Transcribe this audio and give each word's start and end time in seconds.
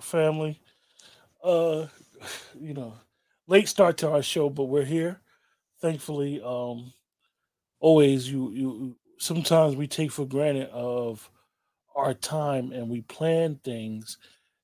family. 0.00 0.60
Uh, 1.42 1.86
you 2.60 2.74
know, 2.74 2.94
late 3.46 3.68
start 3.68 3.98
to 3.98 4.10
our 4.10 4.22
show, 4.22 4.50
but 4.50 4.64
we're 4.64 4.84
here. 4.84 5.20
Thankfully, 5.80 6.40
um, 6.44 6.92
always 7.80 8.30
you 8.30 8.50
you 8.52 8.96
sometimes 9.18 9.76
we 9.76 9.86
take 9.86 10.12
for 10.12 10.26
granted 10.26 10.68
of 10.70 11.30
our 11.94 12.14
time 12.14 12.72
and 12.72 12.88
we 12.90 13.02
plan 13.02 13.60
things 13.64 14.18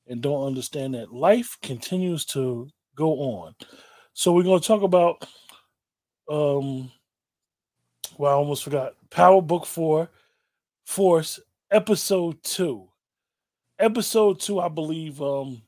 and 0.08 0.22
don't 0.22 0.46
understand 0.46 0.94
that 0.94 1.12
life 1.12 1.58
continues 1.62 2.24
to 2.26 2.68
go 2.96 3.12
on. 3.20 3.54
So 4.14 4.32
we're 4.32 4.44
going 4.44 4.60
to 4.60 4.66
talk 4.66 4.82
about 4.82 5.26
um 6.28 6.90
well, 8.18 8.32
I 8.32 8.34
almost 8.34 8.64
forgot. 8.64 8.94
Power 9.10 9.40
Book 9.42 9.66
4 9.66 10.08
Force 10.84 11.40
episode 11.70 12.42
2. 12.42 12.88
Episode 13.78 14.40
2 14.40 14.60
I 14.60 14.68
believe 14.68 15.20
um 15.20 15.62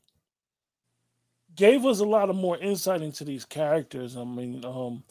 gave 1.55 1.85
us 1.85 1.99
a 1.99 2.05
lot 2.05 2.29
of 2.29 2.35
more 2.35 2.57
insight 2.57 3.01
into 3.01 3.23
these 3.23 3.45
characters. 3.45 4.17
I 4.17 4.23
mean, 4.23 4.63
um 4.65 5.03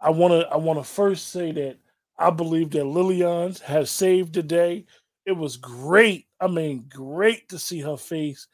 I 0.00 0.10
want 0.10 0.32
to 0.32 0.48
I 0.48 0.56
want 0.56 0.78
to 0.78 0.84
first 0.84 1.28
say 1.28 1.52
that 1.52 1.78
I 2.18 2.30
believe 2.30 2.70
that 2.70 2.84
Lillian 2.84 3.54
has 3.64 3.90
saved 3.90 4.34
the 4.34 4.42
day. 4.42 4.86
It 5.24 5.32
was 5.32 5.56
great. 5.56 6.26
I 6.40 6.46
mean, 6.48 6.86
great 6.88 7.48
to 7.48 7.58
see 7.58 7.80
her 7.80 7.96
face. 7.96 8.46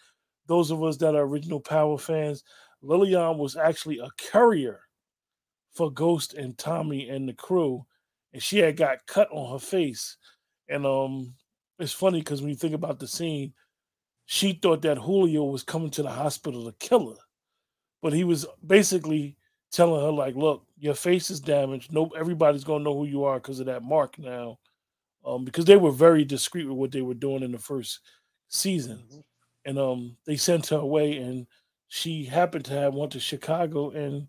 Those 0.47 0.71
of 0.71 0.83
us 0.83 0.97
that 0.99 1.15
are 1.15 1.23
original 1.25 1.61
Power 1.61 1.99
fans, 1.99 2.45
Lillian 2.83 3.39
was 3.39 3.57
actually 3.57 3.99
a 3.99 4.09
courier 4.31 4.81
for 5.75 5.91
Ghost 5.91 6.35
and 6.35 6.57
Tommy 6.59 7.09
and 7.09 7.29
the 7.29 7.33
crew, 7.33 7.85
and 8.33 8.43
she 8.43 8.59
had 8.59 8.77
got 8.77 9.07
cut 9.07 9.29
on 9.33 9.53
her 9.53 9.59
face. 9.65 10.17
And 10.69 10.87
um, 10.87 11.35
it's 11.79 11.93
funny 11.93 12.21
because 12.21 12.41
when 12.41 12.51
you 12.51 12.57
think 12.57 12.75
about 12.75 12.99
the 12.99 13.09
scene, 13.09 13.53
she 14.33 14.55
thought 14.55 14.81
that 14.81 14.97
Julio 14.97 15.45
was 15.45 15.63
coming 15.63 15.91
to 15.91 16.03
the 16.03 16.11
hospital 16.11 16.65
to 16.65 16.73
kill 16.79 17.11
her, 17.11 17.21
but 18.01 18.15
he 18.15 18.25
was 18.25 18.47
basically 18.67 19.37
telling 19.71 20.01
her 20.01 20.11
like, 20.11 20.35
"Look, 20.35 20.65
your 20.79 20.95
face 20.95 21.31
is 21.31 21.39
damaged. 21.39 21.93
No, 21.93 22.07
everybody's 22.17 22.65
gonna 22.65 22.83
know 22.83 22.97
who 22.97 23.05
you 23.05 23.25
are 23.25 23.39
because 23.39 23.61
of 23.61 23.67
that 23.67 23.83
mark 23.83 24.19
now." 24.19 24.59
Um, 25.23 25.45
because 25.45 25.67
they 25.67 25.77
were 25.77 25.91
very 25.93 26.25
discreet 26.25 26.65
with 26.65 26.79
what 26.79 26.93
they 26.93 27.03
were 27.03 27.13
doing 27.13 27.43
in 27.43 27.53
the 27.53 27.59
first 27.59 28.01
season, 28.49 29.05
mm-hmm. 29.07 29.21
and 29.67 29.79
um, 29.79 30.17
they 30.25 30.37
sent 30.37 30.69
her 30.69 30.79
away, 30.79 31.19
and 31.19 31.47
she 31.89 32.25
happened 32.25 32.65
to 32.65 32.73
have 32.73 32.95
went 32.95 33.13
to 33.13 33.21
Chicago, 33.21 33.91
and 33.91 34.29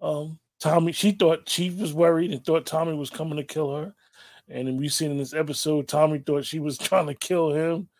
um, 0.00 0.38
Tommy, 0.60 0.92
she 0.92 1.10
thought 1.10 1.46
she 1.46 1.68
was 1.68 1.92
worried 1.92 2.32
and 2.32 2.42
thought 2.42 2.64
Tommy 2.64 2.94
was 2.94 3.10
coming 3.10 3.36
to 3.36 3.44
kill 3.44 3.76
her, 3.76 3.94
and 4.48 4.66
then 4.66 4.78
we 4.78 4.88
seen 4.88 5.10
in 5.10 5.18
this 5.18 5.34
episode, 5.34 5.88
Tommy 5.88 6.20
thought 6.20 6.46
she 6.46 6.58
was 6.58 6.78
trying 6.78 7.08
to 7.08 7.14
kill 7.14 7.52
him, 7.52 7.90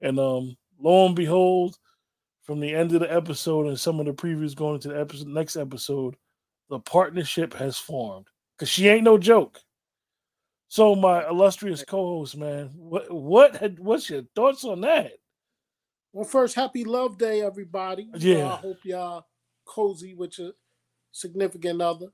and 0.00 0.18
um, 0.18 0.56
lo 0.80 1.06
and 1.06 1.16
behold, 1.16 1.76
from 2.42 2.60
the 2.60 2.74
end 2.74 2.92
of 2.94 3.00
the 3.00 3.12
episode 3.12 3.66
and 3.66 3.78
some 3.78 3.98
of 3.98 4.06
the 4.06 4.12
previews 4.12 4.54
going 4.54 4.76
into 4.76 4.88
the 4.88 5.00
episode, 5.00 5.28
next 5.28 5.56
episode, 5.56 6.16
the 6.70 6.78
partnership 6.78 7.54
has 7.54 7.76
formed 7.76 8.26
because 8.56 8.68
she 8.68 8.88
ain't 8.88 9.04
no 9.04 9.18
joke. 9.18 9.58
So 10.68 10.94
my 10.94 11.26
illustrious 11.28 11.84
co-host, 11.84 12.36
man, 12.36 12.70
what 12.74 13.10
what 13.12 13.56
had, 13.56 13.78
what's 13.78 14.10
your 14.10 14.22
thoughts 14.34 14.64
on 14.64 14.80
that? 14.82 15.12
Well, 16.12 16.24
first, 16.24 16.54
happy 16.54 16.84
Love 16.84 17.18
Day, 17.18 17.42
everybody. 17.42 18.08
Yeah, 18.16 18.52
I 18.52 18.56
hope 18.56 18.78
y'all 18.84 19.26
cozy 19.64 20.14
with 20.14 20.38
your 20.38 20.52
significant 21.12 21.80
other. 21.80 22.06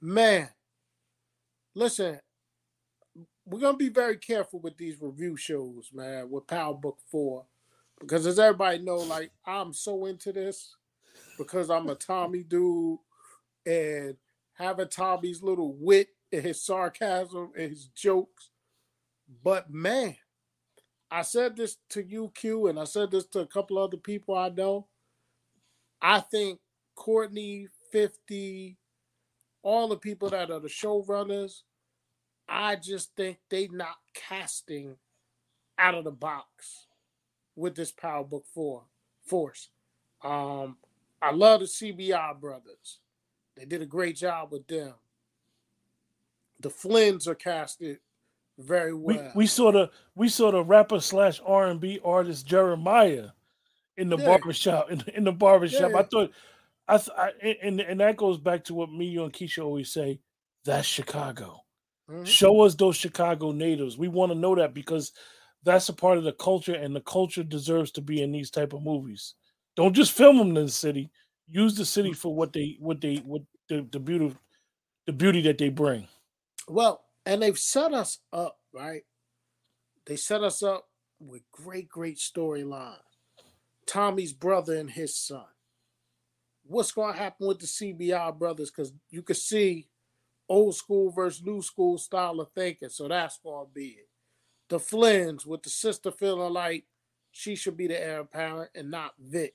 Man, 0.00 0.48
listen, 1.74 2.20
we're 3.44 3.60
gonna 3.60 3.76
be 3.76 3.88
very 3.88 4.18
careful 4.18 4.60
with 4.60 4.76
these 4.76 5.00
review 5.00 5.36
shows, 5.36 5.90
man, 5.92 6.30
with 6.30 6.46
Power 6.46 6.74
Book 6.74 6.98
Four, 7.10 7.46
because 8.00 8.26
as 8.26 8.38
everybody 8.38 8.78
know, 8.78 8.96
like 8.96 9.30
I'm 9.46 9.72
so 9.72 10.06
into 10.06 10.32
this 10.32 10.74
because 11.38 11.70
I'm 11.70 11.88
a 11.88 11.94
Tommy 11.94 12.42
dude 12.42 12.98
and 13.64 14.16
having 14.54 14.88
Tommy's 14.88 15.42
little 15.42 15.74
wit 15.74 16.08
and 16.32 16.42
his 16.42 16.62
sarcasm 16.62 17.52
and 17.56 17.70
his 17.70 17.86
jokes. 17.86 18.50
But 19.42 19.70
man, 19.70 20.16
I 21.10 21.22
said 21.22 21.56
this 21.56 21.76
to 21.90 22.02
you, 22.02 22.32
Q, 22.34 22.66
and 22.68 22.78
I 22.78 22.84
said 22.84 23.10
this 23.10 23.26
to 23.28 23.40
a 23.40 23.46
couple 23.46 23.78
other 23.78 23.96
people 23.96 24.36
I 24.36 24.50
know. 24.50 24.86
I 26.00 26.20
think 26.20 26.60
Courtney, 26.94 27.68
50, 27.92 28.76
all 29.62 29.88
the 29.88 29.96
people 29.96 30.30
that 30.30 30.50
are 30.50 30.60
the 30.60 30.68
showrunners, 30.68 31.62
I 32.48 32.76
just 32.76 33.14
think 33.16 33.38
they 33.50 33.68
not 33.68 33.96
casting 34.14 34.96
out 35.78 35.94
of 35.94 36.04
the 36.04 36.12
box 36.12 36.85
with 37.56 37.74
this 37.74 37.90
Power 37.90 38.24
Book 38.24 38.44
4 38.54 38.82
force. 39.24 39.70
Um, 40.22 40.76
I 41.20 41.32
love 41.32 41.60
the 41.60 41.66
CBI 41.66 42.40
brothers. 42.40 42.98
They 43.56 43.64
did 43.64 43.82
a 43.82 43.86
great 43.86 44.16
job 44.16 44.52
with 44.52 44.66
them. 44.66 44.94
The 46.60 46.70
Flynn's 46.70 47.26
are 47.26 47.34
casted 47.34 47.98
very 48.58 48.94
well. 48.94 49.30
We, 49.34 49.42
we 49.42 49.46
saw 49.46 49.72
the 49.72 49.90
we 50.14 50.28
saw 50.28 50.50
the 50.50 50.64
rapper 50.64 51.00
slash 51.00 51.40
R 51.44 51.66
and 51.66 51.80
B 51.80 52.00
artist 52.04 52.46
Jeremiah 52.46 53.28
in 53.96 54.08
the 54.08 54.16
yeah. 54.16 54.24
barbershop 54.24 54.90
in, 54.90 55.02
in 55.14 55.24
the 55.24 55.32
barbershop. 55.32 55.92
Yeah. 55.92 55.98
I 55.98 56.02
thought 56.02 56.30
I, 56.88 57.00
I 57.16 57.56
and 57.62 57.80
and 57.80 58.00
that 58.00 58.16
goes 58.16 58.38
back 58.38 58.64
to 58.64 58.74
what 58.74 58.90
me 58.90 59.06
you 59.06 59.24
and 59.24 59.32
Keisha 59.32 59.64
always 59.64 59.92
say. 59.92 60.20
That's 60.64 60.86
Chicago. 60.86 61.62
Mm-hmm. 62.10 62.24
Show 62.24 62.62
us 62.62 62.74
those 62.74 62.96
Chicago 62.96 63.52
natives. 63.52 63.98
We 63.98 64.08
want 64.08 64.32
to 64.32 64.38
know 64.38 64.54
that 64.56 64.74
because 64.74 65.12
that's 65.66 65.88
a 65.88 65.92
part 65.92 66.16
of 66.16 66.24
the 66.24 66.32
culture, 66.32 66.74
and 66.74 66.94
the 66.94 67.00
culture 67.00 67.42
deserves 67.42 67.90
to 67.92 68.00
be 68.00 68.22
in 68.22 68.32
these 68.32 68.50
type 68.50 68.72
of 68.72 68.82
movies. 68.82 69.34
Don't 69.74 69.92
just 69.92 70.12
film 70.12 70.38
them 70.38 70.56
in 70.56 70.66
the 70.66 70.70
city. 70.70 71.10
Use 71.48 71.74
the 71.74 71.84
city 71.84 72.12
for 72.12 72.34
what 72.34 72.52
they 72.52 72.76
what 72.78 73.00
they 73.00 73.16
what 73.16 73.42
the, 73.68 73.86
the 73.90 73.98
beauty 73.98 74.34
the 75.06 75.12
beauty 75.12 75.42
that 75.42 75.58
they 75.58 75.68
bring. 75.68 76.08
Well, 76.68 77.04
and 77.26 77.42
they've 77.42 77.58
set 77.58 77.92
us 77.92 78.18
up, 78.32 78.58
right? 78.72 79.02
They 80.06 80.16
set 80.16 80.42
us 80.42 80.62
up 80.62 80.88
with 81.20 81.42
great, 81.52 81.88
great 81.88 82.18
storylines. 82.18 82.98
Tommy's 83.86 84.32
brother 84.32 84.76
and 84.76 84.90
his 84.90 85.16
son. 85.16 85.44
What's 86.64 86.92
going 86.92 87.12
to 87.12 87.18
happen 87.18 87.46
with 87.46 87.60
the 87.60 87.66
CBI 87.66 88.38
brothers? 88.38 88.70
Because 88.70 88.92
you 89.10 89.22
can 89.22 89.36
see 89.36 89.88
old 90.48 90.74
school 90.74 91.10
versus 91.10 91.44
new 91.44 91.62
school 91.62 91.98
style 91.98 92.40
of 92.40 92.50
thinking. 92.52 92.88
So 92.88 93.06
that's 93.08 93.38
going 93.38 93.66
to 93.66 93.72
be 93.72 93.98
it. 94.00 94.08
The 94.68 94.80
Flynn's 94.80 95.46
with 95.46 95.62
the 95.62 95.70
sister 95.70 96.10
feeling 96.10 96.52
like 96.52 96.84
she 97.30 97.54
should 97.54 97.76
be 97.76 97.86
the 97.86 98.02
heir 98.02 98.20
apparent 98.20 98.70
and 98.74 98.90
not 98.90 99.12
Vic. 99.18 99.54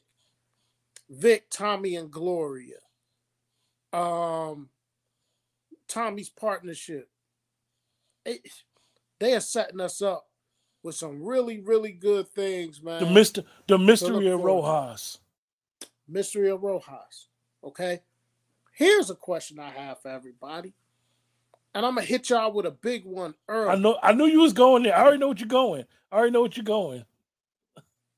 Vic, 1.10 1.50
Tommy, 1.50 1.96
and 1.96 2.10
Gloria. 2.10 2.78
Um, 3.92 4.70
Tommy's 5.88 6.30
partnership 6.30 7.10
it, 8.26 8.42
they 9.20 9.34
are 9.34 9.42
setting 9.42 9.80
us 9.80 10.02
up 10.02 10.28
with 10.84 10.96
some 10.96 11.24
really, 11.24 11.60
really 11.60 11.92
good 11.92 12.28
things, 12.30 12.82
man. 12.82 13.04
The 13.04 13.10
Mister, 13.10 13.44
the 13.68 13.78
mystery 13.78 14.28
of 14.28 14.42
Rojas. 14.42 15.20
Mystery 16.08 16.50
of 16.50 16.64
Rojas. 16.64 17.28
Okay. 17.64 18.02
Here's 18.74 19.10
a 19.10 19.16
question 19.16 19.60
I 19.60 19.70
have 19.70 20.02
for 20.02 20.10
everybody, 20.10 20.74
and 21.74 21.86
I'm 21.86 21.96
gonna 21.96 22.06
hit 22.06 22.30
y'all 22.30 22.52
with 22.52 22.66
a 22.66 22.72
big 22.72 23.06
one 23.06 23.34
early. 23.48 23.70
I 23.70 23.76
know, 23.76 23.98
I 24.02 24.14
knew 24.14 24.26
you 24.26 24.42
was 24.42 24.54
going 24.54 24.84
there. 24.84 24.96
I 24.96 25.02
already 25.02 25.18
know 25.18 25.30
what 25.30 25.40
you're 25.40 25.48
going. 25.48 25.86
I 26.12 26.18
already 26.18 26.32
know 26.32 26.42
what 26.42 26.58
you're 26.58 26.64
going. 26.64 27.06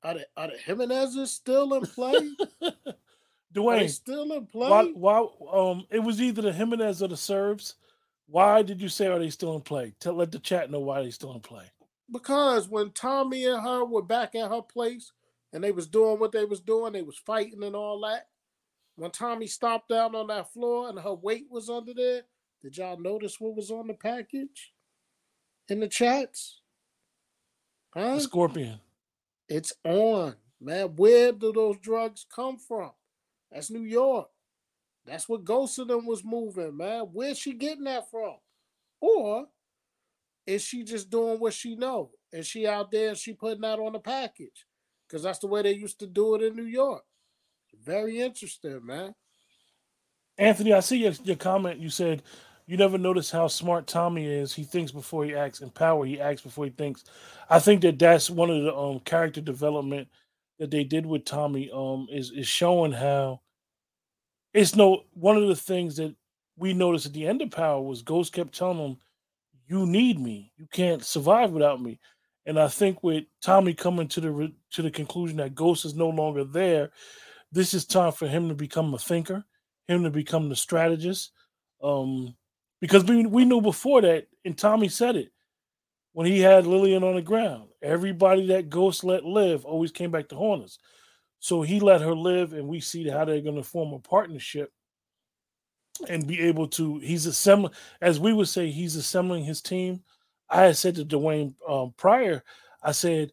Are 0.03 0.15
the 0.15 0.27
are 0.35 0.47
the 0.47 0.57
Jimenez's 0.57 1.31
still 1.31 1.73
in 1.75 1.85
play? 1.85 2.29
Dwayne 3.53 3.89
still 3.89 4.33
in 4.33 4.45
play. 4.47 4.69
Why, 4.69 4.83
why? 4.93 5.27
Um, 5.51 5.85
it 5.91 5.99
was 5.99 6.21
either 6.21 6.41
the 6.41 6.51
Jimenez 6.51 7.03
or 7.03 7.07
the 7.07 7.17
Serbs. 7.17 7.75
Why 8.27 8.63
did 8.63 8.81
you 8.81 8.89
say 8.89 9.07
are 9.07 9.19
they 9.19 9.29
still 9.29 9.55
in 9.55 9.61
play? 9.61 9.93
Tell 9.99 10.13
let 10.13 10.31
the 10.31 10.39
chat 10.39 10.71
know 10.71 10.79
why 10.79 11.03
they 11.03 11.11
still 11.11 11.33
in 11.33 11.39
play. 11.39 11.65
Because 12.11 12.67
when 12.67 12.91
Tommy 12.91 13.45
and 13.45 13.61
her 13.61 13.85
were 13.85 14.01
back 14.01 14.35
at 14.35 14.49
her 14.49 14.61
place 14.61 15.11
and 15.51 15.63
they 15.63 15.71
was 15.71 15.87
doing 15.87 16.19
what 16.19 16.31
they 16.31 16.45
was 16.45 16.59
doing, 16.59 16.93
they 16.93 17.01
was 17.01 17.17
fighting 17.17 17.63
and 17.63 17.75
all 17.75 18.01
that. 18.01 18.27
When 18.95 19.11
Tommy 19.11 19.47
stopped 19.47 19.89
down 19.89 20.15
on 20.15 20.27
that 20.27 20.51
floor 20.51 20.89
and 20.89 20.99
her 20.99 21.13
weight 21.13 21.45
was 21.49 21.69
under 21.69 21.93
there, 21.93 22.23
did 22.63 22.77
y'all 22.77 22.97
notice 22.97 23.39
what 23.39 23.55
was 23.55 23.69
on 23.69 23.87
the 23.87 23.93
package 23.93 24.71
in 25.67 25.81
the 25.81 25.87
chats? 25.87 26.61
Huh? 27.93 28.15
The 28.15 28.21
scorpion. 28.21 28.79
It's 29.49 29.73
on, 29.83 30.35
man. 30.61 30.95
Where 30.95 31.33
do 31.33 31.51
those 31.51 31.77
drugs 31.79 32.25
come 32.33 32.57
from? 32.57 32.91
That's 33.51 33.69
New 33.69 33.83
York. 33.83 34.29
That's 35.05 35.27
what 35.27 35.43
Ghost 35.43 35.77
of 35.79 35.89
them 35.89 36.05
was 36.05 36.23
moving, 36.23 36.77
man. 36.77 37.09
Where's 37.11 37.37
she 37.37 37.53
getting 37.53 37.83
that 37.83 38.09
from? 38.09 38.35
Or 39.01 39.47
is 40.47 40.63
she 40.63 40.83
just 40.83 41.09
doing 41.09 41.39
what 41.39 41.53
she 41.53 41.75
know? 41.75 42.11
Is 42.31 42.47
she 42.47 42.65
out 42.65 42.89
there 42.89 43.09
and 43.09 43.17
she 43.17 43.33
putting 43.33 43.61
that 43.61 43.79
on 43.79 43.91
the 43.93 43.99
package? 43.99 44.65
Because 45.05 45.23
that's 45.23 45.39
the 45.39 45.47
way 45.47 45.61
they 45.61 45.73
used 45.73 45.99
to 45.99 46.07
do 46.07 46.35
it 46.35 46.41
in 46.41 46.55
New 46.55 46.63
York. 46.63 47.03
Very 47.83 48.21
interesting, 48.21 48.85
man. 48.85 49.13
Anthony, 50.37 50.73
I 50.73 50.79
see 50.79 50.97
your, 50.97 51.13
your 51.23 51.35
comment. 51.35 51.79
You 51.79 51.89
said 51.89 52.23
you 52.65 52.77
never 52.77 52.97
notice 52.97 53.31
how 53.31 53.47
smart 53.47 53.87
Tommy 53.87 54.25
is. 54.25 54.53
He 54.53 54.63
thinks 54.63 54.91
before 54.91 55.25
he 55.25 55.35
acts. 55.35 55.61
In 55.61 55.69
power, 55.69 56.05
he 56.05 56.19
acts 56.21 56.41
before 56.41 56.65
he 56.65 56.71
thinks. 56.71 57.03
I 57.49 57.59
think 57.59 57.81
that 57.81 57.99
that's 57.99 58.29
one 58.29 58.49
of 58.49 58.63
the 58.63 58.75
um, 58.75 58.99
character 59.01 59.41
development 59.41 60.07
that 60.59 60.71
they 60.71 60.83
did 60.83 61.05
with 61.05 61.25
Tommy 61.25 61.69
um 61.73 62.07
is 62.11 62.31
is 62.31 62.47
showing 62.47 62.91
how 62.91 63.41
it's 64.53 64.75
no 64.75 65.03
one 65.13 65.37
of 65.37 65.47
the 65.47 65.55
things 65.55 65.95
that 65.97 66.15
we 66.57 66.73
noticed 66.73 67.07
at 67.07 67.13
the 67.13 67.27
end 67.27 67.41
of 67.41 67.51
Power 67.51 67.81
was 67.81 68.01
Ghost 68.01 68.33
kept 68.33 68.55
telling 68.55 68.77
him, 68.79 68.97
"You 69.67 69.85
need 69.85 70.19
me. 70.19 70.51
You 70.57 70.67
can't 70.71 71.03
survive 71.03 71.51
without 71.51 71.81
me." 71.81 71.99
And 72.45 72.59
I 72.59 72.67
think 72.67 73.03
with 73.03 73.25
Tommy 73.41 73.73
coming 73.73 74.07
to 74.09 74.21
the 74.21 74.53
to 74.71 74.81
the 74.81 74.91
conclusion 74.91 75.37
that 75.37 75.55
Ghost 75.55 75.85
is 75.85 75.95
no 75.95 76.09
longer 76.09 76.43
there, 76.43 76.91
this 77.51 77.73
is 77.73 77.85
time 77.85 78.11
for 78.11 78.27
him 78.27 78.49
to 78.49 78.55
become 78.55 78.93
a 78.93 78.99
thinker, 78.99 79.45
him 79.87 80.03
to 80.03 80.09
become 80.11 80.49
the 80.49 80.55
strategist. 80.55 81.31
Um, 81.81 82.35
because 82.83 83.05
we 83.05 83.25
we 83.25 83.45
knew 83.45 83.61
before 83.61 84.01
that, 84.01 84.27
and 84.43 84.57
Tommy 84.57 84.89
said 84.89 85.15
it 85.15 85.31
when 86.11 86.27
he 86.27 86.41
had 86.41 86.67
Lillian 86.67 87.01
on 87.01 87.15
the 87.15 87.21
ground. 87.21 87.69
Everybody 87.81 88.47
that 88.47 88.69
Ghost 88.69 89.05
let 89.05 89.23
live 89.23 89.63
always 89.63 89.93
came 89.93 90.11
back 90.11 90.27
to 90.27 90.35
haunt 90.35 90.65
us. 90.65 90.79
So 91.39 91.61
he 91.61 91.79
let 91.79 92.01
her 92.01 92.13
live, 92.13 92.51
and 92.51 92.67
we 92.67 92.81
see 92.81 93.07
how 93.07 93.23
they're 93.23 93.39
going 93.39 93.55
to 93.55 93.63
form 93.63 93.93
a 93.93 93.99
partnership 93.99 94.69
and 96.09 96.27
be 96.27 96.41
able 96.41 96.67
to. 96.71 96.99
He's 96.99 97.25
assembling, 97.25 97.71
as 98.01 98.19
we 98.19 98.33
would 98.33 98.49
say, 98.49 98.69
he's 98.69 98.97
assembling 98.97 99.45
his 99.45 99.61
team. 99.61 100.03
I 100.49 100.63
had 100.63 100.75
said 100.75 100.95
to 100.95 101.05
Dwayne 101.05 101.55
um, 101.65 101.93
prior, 101.95 102.43
I 102.83 102.91
said, 102.91 103.31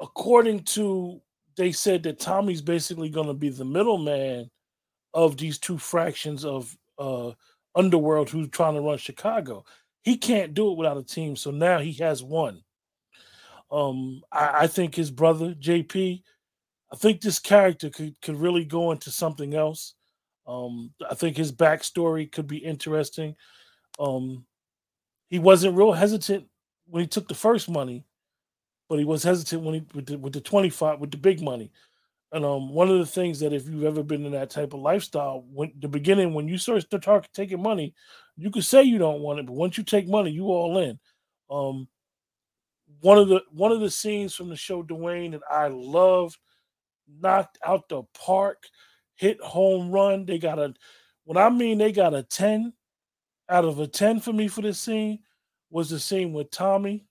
according 0.00 0.64
to 0.64 1.20
they 1.56 1.70
said 1.70 2.02
that 2.02 2.18
Tommy's 2.18 2.60
basically 2.60 3.08
going 3.08 3.28
to 3.28 3.34
be 3.34 3.50
the 3.50 3.64
middleman 3.64 4.50
of 5.14 5.36
these 5.36 5.58
two 5.60 5.78
fractions 5.78 6.44
of 6.44 6.76
uh, 6.98 7.30
underworld 7.74 8.30
who's 8.30 8.48
trying 8.48 8.74
to 8.74 8.80
run 8.80 8.98
Chicago. 8.98 9.64
He 10.02 10.16
can't 10.16 10.54
do 10.54 10.70
it 10.70 10.78
without 10.78 10.96
a 10.96 11.02
team, 11.02 11.36
so 11.36 11.50
now 11.50 11.78
he 11.78 11.92
has 11.94 12.22
one. 12.22 12.62
Um, 13.70 14.22
I, 14.32 14.62
I 14.62 14.66
think 14.66 14.94
his 14.94 15.10
brother 15.10 15.54
JP 15.54 16.22
I 16.92 16.96
think 16.96 17.20
this 17.20 17.38
character 17.38 17.88
could 17.88 18.20
could 18.20 18.36
really 18.36 18.64
go 18.64 18.90
into 18.90 19.10
something 19.10 19.54
else. 19.54 19.94
Um, 20.46 20.92
I 21.08 21.14
think 21.14 21.36
his 21.36 21.52
backstory 21.52 22.30
could 22.30 22.46
be 22.46 22.58
interesting. 22.58 23.36
Um, 23.98 24.44
he 25.28 25.38
wasn't 25.38 25.76
real 25.76 25.92
hesitant 25.92 26.46
when 26.86 27.02
he 27.02 27.06
took 27.06 27.28
the 27.28 27.34
first 27.34 27.68
money, 27.68 28.04
but 28.88 28.98
he 28.98 29.04
was 29.04 29.22
hesitant 29.22 29.62
when 29.62 29.74
he 29.74 29.86
with 29.94 30.06
the, 30.06 30.18
with 30.18 30.32
the 30.32 30.40
twenty 30.40 30.70
five 30.70 30.98
with 30.98 31.12
the 31.12 31.16
big 31.16 31.40
money. 31.40 31.70
And 32.32 32.44
um, 32.44 32.72
one 32.72 32.88
of 32.88 32.98
the 32.98 33.06
things 33.06 33.40
that 33.40 33.52
if 33.52 33.66
you've 33.66 33.84
ever 33.84 34.04
been 34.04 34.24
in 34.24 34.32
that 34.32 34.50
type 34.50 34.72
of 34.72 34.80
lifestyle, 34.80 35.44
when 35.52 35.72
the 35.80 35.88
beginning 35.88 36.32
when 36.32 36.46
you 36.46 36.58
start 36.58 36.82
start 36.82 37.28
taking 37.34 37.60
money, 37.60 37.92
you 38.36 38.50
could 38.50 38.64
say 38.64 38.82
you 38.84 38.98
don't 38.98 39.20
want 39.20 39.40
it, 39.40 39.46
but 39.46 39.54
once 39.54 39.76
you 39.76 39.82
take 39.82 40.06
money, 40.08 40.30
you 40.30 40.44
all 40.44 40.78
in. 40.78 40.98
Um, 41.50 41.88
one 43.00 43.18
of 43.18 43.28
the 43.28 43.42
one 43.50 43.72
of 43.72 43.80
the 43.80 43.90
scenes 43.90 44.34
from 44.34 44.48
the 44.48 44.56
show 44.56 44.82
Dwayne 44.82 45.32
that 45.32 45.42
I 45.50 45.68
loved 45.68 46.38
knocked 47.20 47.58
out 47.66 47.88
the 47.88 48.02
park, 48.14 48.64
hit 49.16 49.40
home 49.40 49.90
run. 49.90 50.24
They 50.24 50.38
got 50.38 50.58
a, 50.58 50.74
when 51.24 51.36
I 51.36 51.48
mean 51.50 51.78
they 51.78 51.90
got 51.90 52.14
a 52.14 52.22
10 52.22 52.72
out 53.48 53.64
of 53.64 53.80
a 53.80 53.86
10 53.86 54.20
for 54.20 54.32
me 54.32 54.46
for 54.46 54.62
this 54.62 54.78
scene 54.78 55.18
was 55.70 55.90
the 55.90 55.98
scene 55.98 56.32
with 56.32 56.50
Tommy 56.50 57.04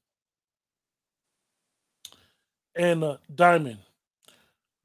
and 2.75 3.03
uh, 3.03 3.17
Diamond 3.33 3.79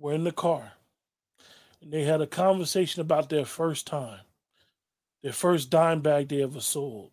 were 0.04 0.12
in 0.12 0.22
the 0.22 0.32
car. 0.32 0.70
And 1.80 1.90
they 1.90 2.04
had 2.04 2.20
a 2.20 2.26
conversation 2.26 3.00
about 3.00 3.30
their 3.30 3.46
first 3.46 3.86
time, 3.86 4.20
their 5.22 5.32
first 5.32 5.70
dime 5.70 6.02
bag 6.02 6.28
they 6.28 6.42
ever 6.42 6.60
sold. 6.60 7.10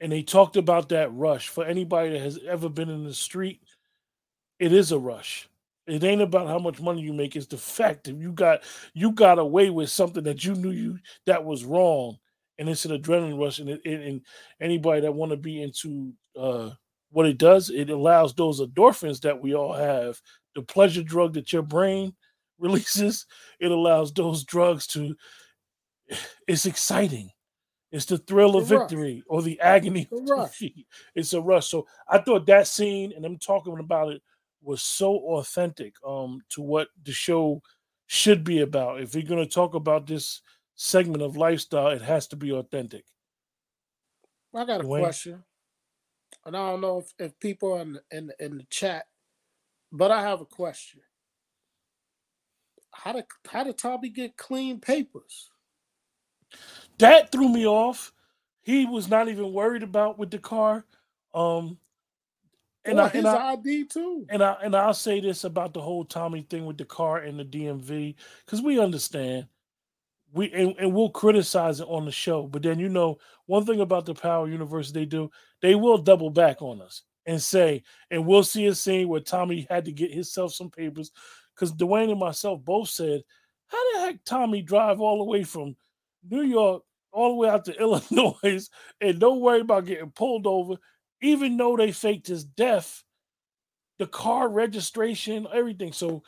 And 0.00 0.12
they 0.12 0.22
talked 0.22 0.58
about 0.58 0.90
that 0.90 1.10
rush. 1.14 1.48
For 1.48 1.64
anybody 1.64 2.10
that 2.10 2.20
has 2.20 2.38
ever 2.46 2.68
been 2.68 2.90
in 2.90 3.04
the 3.04 3.14
street, 3.14 3.62
it 4.58 4.70
is 4.70 4.92
a 4.92 4.98
rush. 4.98 5.48
It 5.86 6.04
ain't 6.04 6.20
about 6.20 6.46
how 6.46 6.58
much 6.58 6.78
money 6.78 7.00
you 7.00 7.14
make. 7.14 7.36
It's 7.36 7.46
the 7.46 7.56
fact 7.56 8.04
that 8.04 8.16
you 8.16 8.32
got 8.32 8.64
you 8.92 9.12
got 9.12 9.38
away 9.38 9.70
with 9.70 9.88
something 9.88 10.22
that 10.24 10.44
you 10.44 10.54
knew 10.54 10.72
you 10.72 10.98
that 11.24 11.42
was 11.42 11.64
wrong, 11.64 12.18
and 12.58 12.68
it's 12.68 12.84
an 12.84 13.00
adrenaline 13.00 13.42
rush. 13.42 13.60
And, 13.60 13.70
it, 13.70 13.80
and 13.86 14.20
anybody 14.60 15.00
that 15.00 15.14
want 15.14 15.30
to 15.30 15.38
be 15.38 15.62
into 15.62 16.12
uh, 16.38 16.70
what 17.10 17.26
it 17.26 17.38
does, 17.38 17.70
it 17.70 17.90
allows 17.90 18.34
those 18.34 18.60
endorphins 18.60 19.20
that 19.22 19.40
we 19.40 19.54
all 19.54 19.72
have, 19.72 20.20
the 20.54 20.62
pleasure 20.62 21.02
drug 21.02 21.34
that 21.34 21.52
your 21.52 21.62
brain 21.62 22.14
releases. 22.58 23.26
It 23.58 23.70
allows 23.70 24.12
those 24.12 24.44
drugs 24.44 24.86
to. 24.88 25.14
It's 26.48 26.66
exciting. 26.66 27.30
It's 27.92 28.04
the 28.04 28.18
thrill 28.18 28.56
of 28.56 28.66
victory 28.66 29.22
or 29.28 29.42
the 29.42 29.60
agony. 29.60 30.08
It's 31.14 31.32
a 31.32 31.40
rush. 31.40 31.68
So 31.68 31.86
I 32.08 32.18
thought 32.18 32.46
that 32.46 32.66
scene, 32.66 33.12
and 33.14 33.24
I'm 33.24 33.38
talking 33.38 33.78
about 33.78 34.12
it 34.12 34.22
was 34.62 34.82
so 34.82 35.16
authentic 35.36 35.94
um, 36.06 36.40
to 36.50 36.62
what 36.62 36.88
the 37.04 37.12
show 37.12 37.62
should 38.06 38.44
be 38.44 38.60
about. 38.60 39.00
If 39.00 39.14
you're 39.14 39.22
going 39.22 39.42
to 39.44 39.54
talk 39.54 39.74
about 39.74 40.06
this 40.06 40.42
segment 40.74 41.22
of 41.22 41.36
lifestyle, 41.36 41.88
it 41.88 42.02
has 42.02 42.26
to 42.28 42.36
be 42.36 42.52
authentic. 42.52 43.04
I 44.54 44.64
got 44.64 44.80
a 44.80 44.84
Dwayne? 44.84 45.02
question, 45.02 45.44
and 46.46 46.56
I 46.56 46.70
don't 46.70 46.80
know 46.80 46.98
if, 46.98 47.12
if 47.18 47.40
people 47.40 47.78
in 47.80 47.94
the, 47.94 48.02
in 48.10 48.30
in 48.38 48.58
the 48.58 48.64
chat, 48.70 49.06
but 49.92 50.10
I 50.10 50.22
have 50.22 50.40
a 50.40 50.46
question. 50.46 51.00
How 52.92 53.12
did 53.12 53.24
how 53.50 53.64
did 53.64 53.78
Tommy 53.78 54.08
get 54.08 54.36
clean 54.36 54.80
papers? 54.80 55.50
That 56.98 57.32
threw 57.32 57.48
me 57.48 57.66
off. 57.66 58.12
He 58.62 58.84
was 58.86 59.08
not 59.08 59.28
even 59.28 59.52
worried 59.52 59.82
about 59.82 60.18
with 60.18 60.30
the 60.30 60.38
car. 60.38 60.84
Um, 61.32 61.78
and 62.84 63.00
I, 63.00 63.08
his 63.08 63.24
and 63.24 63.28
I, 63.28 63.52
ID 63.52 63.84
too. 63.84 64.26
And 64.28 64.42
I 64.42 64.56
and 64.62 64.74
I'll 64.74 64.94
say 64.94 65.20
this 65.20 65.44
about 65.44 65.74
the 65.74 65.80
whole 65.80 66.04
Tommy 66.04 66.42
thing 66.42 66.66
with 66.66 66.78
the 66.78 66.84
car 66.84 67.18
and 67.18 67.38
the 67.38 67.44
DMV 67.44 68.14
because 68.44 68.62
we 68.62 68.78
understand. 68.78 69.46
We 70.32 70.52
and, 70.52 70.74
and 70.78 70.94
we'll 70.94 71.10
criticize 71.10 71.80
it 71.80 71.88
on 71.88 72.04
the 72.04 72.12
show, 72.12 72.46
but 72.46 72.62
then 72.62 72.78
you 72.78 72.88
know 72.88 73.18
one 73.46 73.66
thing 73.66 73.80
about 73.80 74.06
the 74.06 74.14
Power 74.14 74.48
Universe 74.48 74.92
they 74.92 75.04
do, 75.04 75.30
they 75.60 75.74
will 75.74 75.98
double 75.98 76.30
back 76.30 76.62
on 76.62 76.80
us 76.80 77.02
and 77.26 77.42
say, 77.42 77.82
and 78.10 78.24
we'll 78.24 78.44
see 78.44 78.66
a 78.66 78.74
scene 78.74 79.08
where 79.08 79.20
Tommy 79.20 79.66
had 79.68 79.84
to 79.86 79.92
get 79.92 80.12
himself 80.12 80.54
some 80.54 80.70
papers 80.70 81.10
because 81.54 81.72
Dwayne 81.72 82.10
and 82.10 82.20
myself 82.20 82.64
both 82.64 82.88
said, 82.88 83.22
"How 83.66 83.92
the 83.92 84.00
heck 84.00 84.24
Tommy 84.24 84.62
drive 84.62 85.00
all 85.00 85.18
the 85.18 85.24
way 85.24 85.42
from 85.42 85.76
New 86.28 86.42
York 86.42 86.82
all 87.12 87.30
the 87.30 87.34
way 87.34 87.48
out 87.48 87.64
to 87.64 87.72
Illinois 87.80 88.68
and 89.00 89.18
don't 89.18 89.40
worry 89.40 89.60
about 89.60 89.86
getting 89.86 90.10
pulled 90.10 90.46
over 90.46 90.76
even 91.22 91.56
though 91.56 91.76
they 91.76 91.92
faked 91.92 92.26
his 92.26 92.44
death, 92.44 93.04
the 93.98 94.06
car 94.06 94.48
registration, 94.48 95.46
everything. 95.52 95.92
So, 95.92 96.22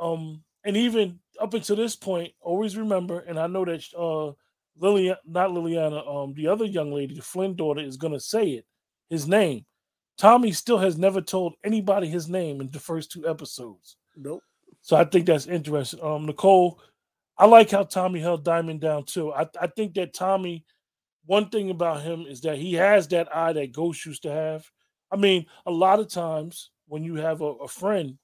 um, 0.00 0.42
and 0.64 0.76
even 0.76 1.20
up 1.42 1.54
until 1.54 1.76
this 1.76 1.96
point, 1.96 2.32
always 2.40 2.76
remember, 2.76 3.20
and 3.20 3.38
I 3.38 3.46
know 3.46 3.64
that 3.64 3.84
uh 3.96 4.32
Liliana, 4.80 5.16
not 5.26 5.50
Liliana, 5.50 6.08
um, 6.08 6.32
the 6.34 6.48
other 6.48 6.64
young 6.64 6.92
lady, 6.92 7.14
the 7.14 7.22
Flynn 7.22 7.54
daughter, 7.54 7.82
is 7.82 7.96
gonna 7.96 8.20
say 8.20 8.50
it, 8.50 8.66
his 9.10 9.28
name. 9.28 9.66
Tommy 10.16 10.52
still 10.52 10.78
has 10.78 10.96
never 10.96 11.20
told 11.20 11.54
anybody 11.64 12.06
his 12.08 12.28
name 12.28 12.60
in 12.60 12.70
the 12.70 12.78
first 12.78 13.10
two 13.10 13.28
episodes. 13.28 13.96
Nope. 14.16 14.42
So 14.80 14.96
I 14.96 15.04
think 15.04 15.26
that's 15.26 15.46
interesting. 15.46 16.02
Um, 16.02 16.26
Nicole, 16.26 16.80
I 17.38 17.46
like 17.46 17.70
how 17.70 17.82
Tommy 17.84 18.20
held 18.20 18.44
Diamond 18.44 18.80
down 18.80 19.04
too. 19.04 19.32
I, 19.32 19.46
I 19.60 19.66
think 19.66 19.94
that 19.94 20.14
Tommy 20.14 20.64
one 21.26 21.48
thing 21.48 21.70
about 21.70 22.02
him 22.02 22.22
is 22.28 22.40
that 22.42 22.58
he 22.58 22.74
has 22.74 23.08
that 23.08 23.34
eye 23.34 23.52
that 23.52 23.72
Ghost 23.72 24.04
used 24.04 24.22
to 24.22 24.32
have. 24.32 24.64
I 25.10 25.16
mean, 25.16 25.46
a 25.66 25.70
lot 25.70 26.00
of 26.00 26.08
times 26.08 26.70
when 26.88 27.04
you 27.04 27.14
have 27.16 27.40
a, 27.40 27.44
a 27.44 27.68
friend, 27.68 28.18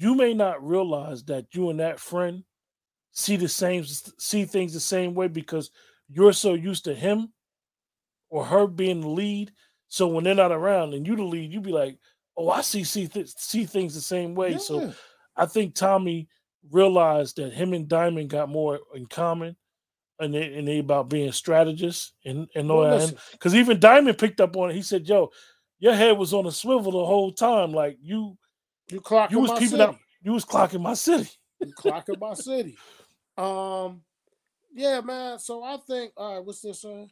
you 0.00 0.14
may 0.14 0.32
not 0.32 0.66
realize 0.66 1.22
that 1.24 1.46
you 1.52 1.68
and 1.68 1.80
that 1.80 2.00
friend 2.00 2.42
see 3.12 3.36
the 3.36 3.48
same 3.48 3.84
see 3.84 4.44
things 4.44 4.72
the 4.72 4.80
same 4.80 5.14
way 5.14 5.28
because 5.28 5.70
you're 6.08 6.32
so 6.32 6.54
used 6.54 6.84
to 6.84 6.94
him 6.94 7.32
or 8.30 8.44
her 8.44 8.66
being 8.66 9.02
the 9.02 9.08
lead. 9.08 9.52
So 9.88 10.06
when 10.08 10.24
they're 10.24 10.34
not 10.34 10.52
around 10.52 10.94
and 10.94 11.06
you 11.06 11.16
the 11.16 11.22
lead, 11.22 11.52
you 11.52 11.60
be 11.60 11.72
like, 11.72 11.98
"Oh, 12.36 12.48
I 12.48 12.62
see 12.62 12.82
see 12.82 13.08
th- 13.08 13.28
see 13.36 13.66
things 13.66 13.94
the 13.94 14.00
same 14.00 14.34
way." 14.34 14.52
Yeah. 14.52 14.58
So 14.58 14.94
I 15.36 15.44
think 15.46 15.74
Tommy 15.74 16.28
realized 16.70 17.36
that 17.36 17.52
him 17.52 17.74
and 17.74 17.86
Diamond 17.86 18.30
got 18.30 18.48
more 18.48 18.80
in 18.94 19.06
common 19.06 19.56
and 20.18 20.32
they, 20.34 20.54
and 20.54 20.66
they 20.66 20.78
about 20.78 21.10
being 21.10 21.32
strategists 21.32 22.12
and 22.24 22.48
and 22.54 22.70
all 22.70 22.82
that. 22.82 23.14
Because 23.32 23.54
even 23.54 23.80
Diamond 23.80 24.18
picked 24.18 24.40
up 24.40 24.56
on 24.56 24.70
it. 24.70 24.74
He 24.76 24.82
said, 24.82 25.06
"Yo, 25.06 25.30
your 25.78 25.94
head 25.94 26.16
was 26.16 26.32
on 26.32 26.46
a 26.46 26.52
swivel 26.52 26.92
the 26.92 27.04
whole 27.04 27.32
time. 27.32 27.72
Like 27.72 27.98
you, 28.00 28.38
you 28.90 29.00
clocking 29.00 29.32
you 29.32 29.38
was 29.40 29.50
keeping 29.52 29.68
city. 29.68 29.82
out. 29.82 29.96
You 30.22 30.32
was 30.32 30.44
clocking 30.44 30.80
my 30.80 30.94
city. 30.94 31.30
you 31.60 31.72
clocking 31.72 32.20
my 32.20 32.34
city. 32.34 32.76
Um, 33.36 34.02
yeah, 34.74 35.00
man. 35.00 35.38
So 35.38 35.62
I 35.62 35.76
think, 35.86 36.12
all 36.16 36.36
right, 36.36 36.44
what's 36.44 36.60
this 36.60 36.82
saying? 36.82 37.10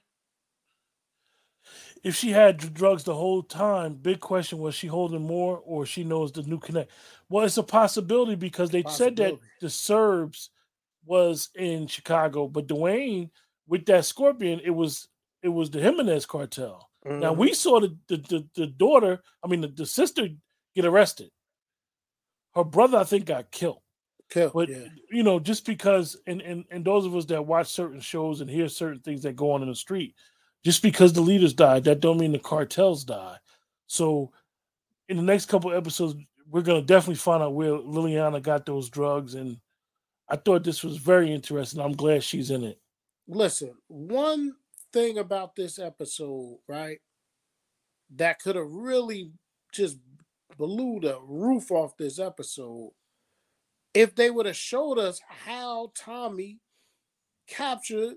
If 2.03 2.15
she 2.15 2.31
had 2.31 2.57
drugs 2.75 3.05
the 3.05 3.15
whole 3.15 3.43
time, 3.43 3.95
big 3.95 4.21
question 4.21 4.59
was 4.59 4.75
she 4.75 4.87
holding 4.87 5.27
more 5.27 5.61
or 5.65 5.85
she 5.85 6.05
knows 6.05 6.33
the 6.33 6.43
new 6.43 6.59
connect? 6.59 6.91
Well, 7.29 7.45
it's 7.45 7.59
a 7.59 7.63
possibility 7.63 8.37
because 8.37 8.71
they 8.71 8.85
said 8.89 9.17
that 9.17 9.39
the 9.61 9.69
Serbs 9.69 10.51
was 11.05 11.51
in 11.55 11.87
Chicago, 11.87 12.49
but 12.49 12.69
Dwayne 12.69 13.31
with 13.67 13.87
that 13.87 14.05
Scorpion, 14.05 14.61
it 14.65 14.71
was 14.71 15.09
it 15.43 15.49
was 15.49 15.71
the 15.71 15.81
Jimenez 15.81 16.27
cartel. 16.27 16.89
Mm-hmm. 17.07 17.21
Now 17.21 17.33
we 17.33 17.53
saw 17.55 17.81
the, 17.81 17.97
the 18.09 18.17
the, 18.17 18.49
the 18.55 18.67
daughter, 18.67 19.21
I 19.45 19.49
mean 19.49 19.61
the, 19.61 19.69
the 19.69 19.87
sister 19.87 20.29
get 20.75 20.85
arrested. 20.85 21.31
Her 22.59 22.65
brother, 22.65 22.99
I 22.99 23.05
think, 23.05 23.25
got 23.27 23.51
killed. 23.51 23.81
Killed, 24.31 24.53
But 24.53 24.69
yeah. 24.69 24.89
you 25.11 25.23
know, 25.23 25.41
just 25.41 25.65
because 25.65 26.17
and, 26.27 26.43
and 26.43 26.65
and 26.71 26.85
those 26.85 27.07
of 27.07 27.17
us 27.17 27.25
that 27.27 27.47
watch 27.47 27.69
certain 27.69 28.01
shows 28.01 28.41
and 28.41 28.51
hear 28.51 28.69
certain 28.69 29.01
things 29.01 29.23
that 29.23 29.37
go 29.37 29.53
on 29.53 29.63
in 29.63 29.69
the 29.69 29.75
street, 29.75 30.15
just 30.65 30.83
because 30.83 31.13
the 31.15 31.23
leaders 31.23 31.55
died, 31.55 31.85
that 31.85 32.01
don't 32.01 32.19
mean 32.19 32.33
the 32.33 32.39
cartels 32.39 33.05
die. 33.05 33.37
So 33.87 34.33
in 35.09 35.17
the 35.17 35.23
next 35.23 35.47
couple 35.47 35.73
episodes, 35.73 36.15
we're 36.51 36.63
gonna 36.63 36.83
definitely 36.83 37.15
find 37.15 37.43
out 37.43 37.55
where 37.55 37.71
Liliana 37.71 38.43
got 38.43 38.67
those 38.67 38.91
drugs. 38.91 39.35
And 39.35 39.59
I 40.29 40.37
thought 40.37 40.63
this 40.63 40.85
was 40.85 40.99
very 40.99 41.33
interesting. 41.33 41.81
I'm 41.81 41.93
glad 41.97 42.23
she's 42.23 42.51
in 42.51 42.65
it. 42.65 42.79
Listen, 43.29 43.75
one 43.87 44.57
thing 44.93 45.17
about 45.17 45.57
this 45.57 45.79
episode, 45.79 46.59
right, 46.67 46.99
that 48.17 48.41
could 48.41 48.57
have 48.57 48.71
really 48.71 49.33
just 49.73 49.99
blew 50.57 51.01
the 51.01 51.19
roof 51.23 51.71
off 51.71 51.97
this 51.97 52.19
episode 52.19 52.91
if 53.95 54.15
they 54.15 54.31
would 54.31 54.47
have 54.47 54.57
showed 54.57 54.99
us 54.99 55.21
how 55.29 55.93
Tommy 55.97 56.61
captured 57.47 58.17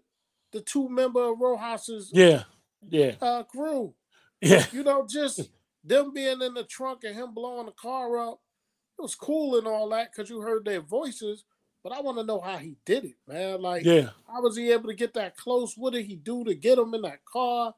the 0.52 0.62
two 0.62 0.90
member 0.90 1.24
of 1.32 1.40
Rojas's 1.40 2.12
Yeah, 2.14 2.44
yeah, 2.90 3.16
uh, 3.22 3.44
crew. 3.44 3.94
yeah. 4.42 4.66
You 4.72 4.84
know, 4.84 5.06
just 5.10 5.50
them 5.84 6.14
being 6.14 6.42
in 6.42 6.54
the 6.54 6.64
trunk 6.64 7.04
and 7.04 7.16
him 7.16 7.34
blowing 7.34 7.66
the 7.68 7.72
car 7.72 8.18
up. 8.20 8.42
It 9.00 9.02
was 9.02 9.16
cool 9.16 9.58
and 9.58 9.66
all 9.68 9.90
that 9.90 10.12
because 10.12 10.30
you 10.30 10.42
heard 10.42 10.66
their 10.66 10.82
voices, 10.82 11.44
but 11.84 11.92
I 11.94 12.02
want 12.02 12.18
to 12.20 12.24
know 12.24 12.40
how 12.40 12.58
he 12.58 12.76
did 12.86 13.06
it, 13.06 13.16
man. 13.28 13.62
Like, 13.62 13.84
Yeah, 13.86 14.10
how 14.28 14.42
was 14.44 14.58
he 14.58 14.72
able 14.72 14.90
to 14.90 14.94
get 14.96 15.14
that 15.16 15.38
close? 15.38 15.74
What 15.76 15.94
did 15.94 16.06
he 16.06 16.18
do 16.18 16.44
to 16.44 16.54
get 16.54 16.78
him 16.78 16.94
in 16.94 17.02
that 17.04 17.26
car? 17.26 17.74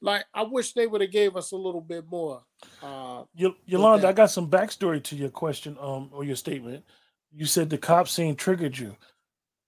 Like, 0.00 0.24
I 0.32 0.42
wish 0.42 0.72
they 0.72 0.86
would 0.86 1.00
have 1.00 1.10
gave 1.10 1.36
us 1.36 1.50
a 1.52 1.56
little 1.56 1.80
bit 1.80 2.04
more. 2.08 2.42
Uh, 2.82 3.24
Y- 3.38 3.54
Yolanda. 3.66 4.08
I 4.08 4.12
got 4.12 4.30
some 4.30 4.48
backstory 4.48 5.02
to 5.04 5.16
your 5.16 5.30
question, 5.30 5.76
um, 5.80 6.10
or 6.12 6.24
your 6.24 6.36
statement. 6.36 6.84
You 7.32 7.46
said 7.46 7.68
the 7.68 7.78
cop 7.78 8.08
scene 8.08 8.36
triggered 8.36 8.78
you. 8.78 8.96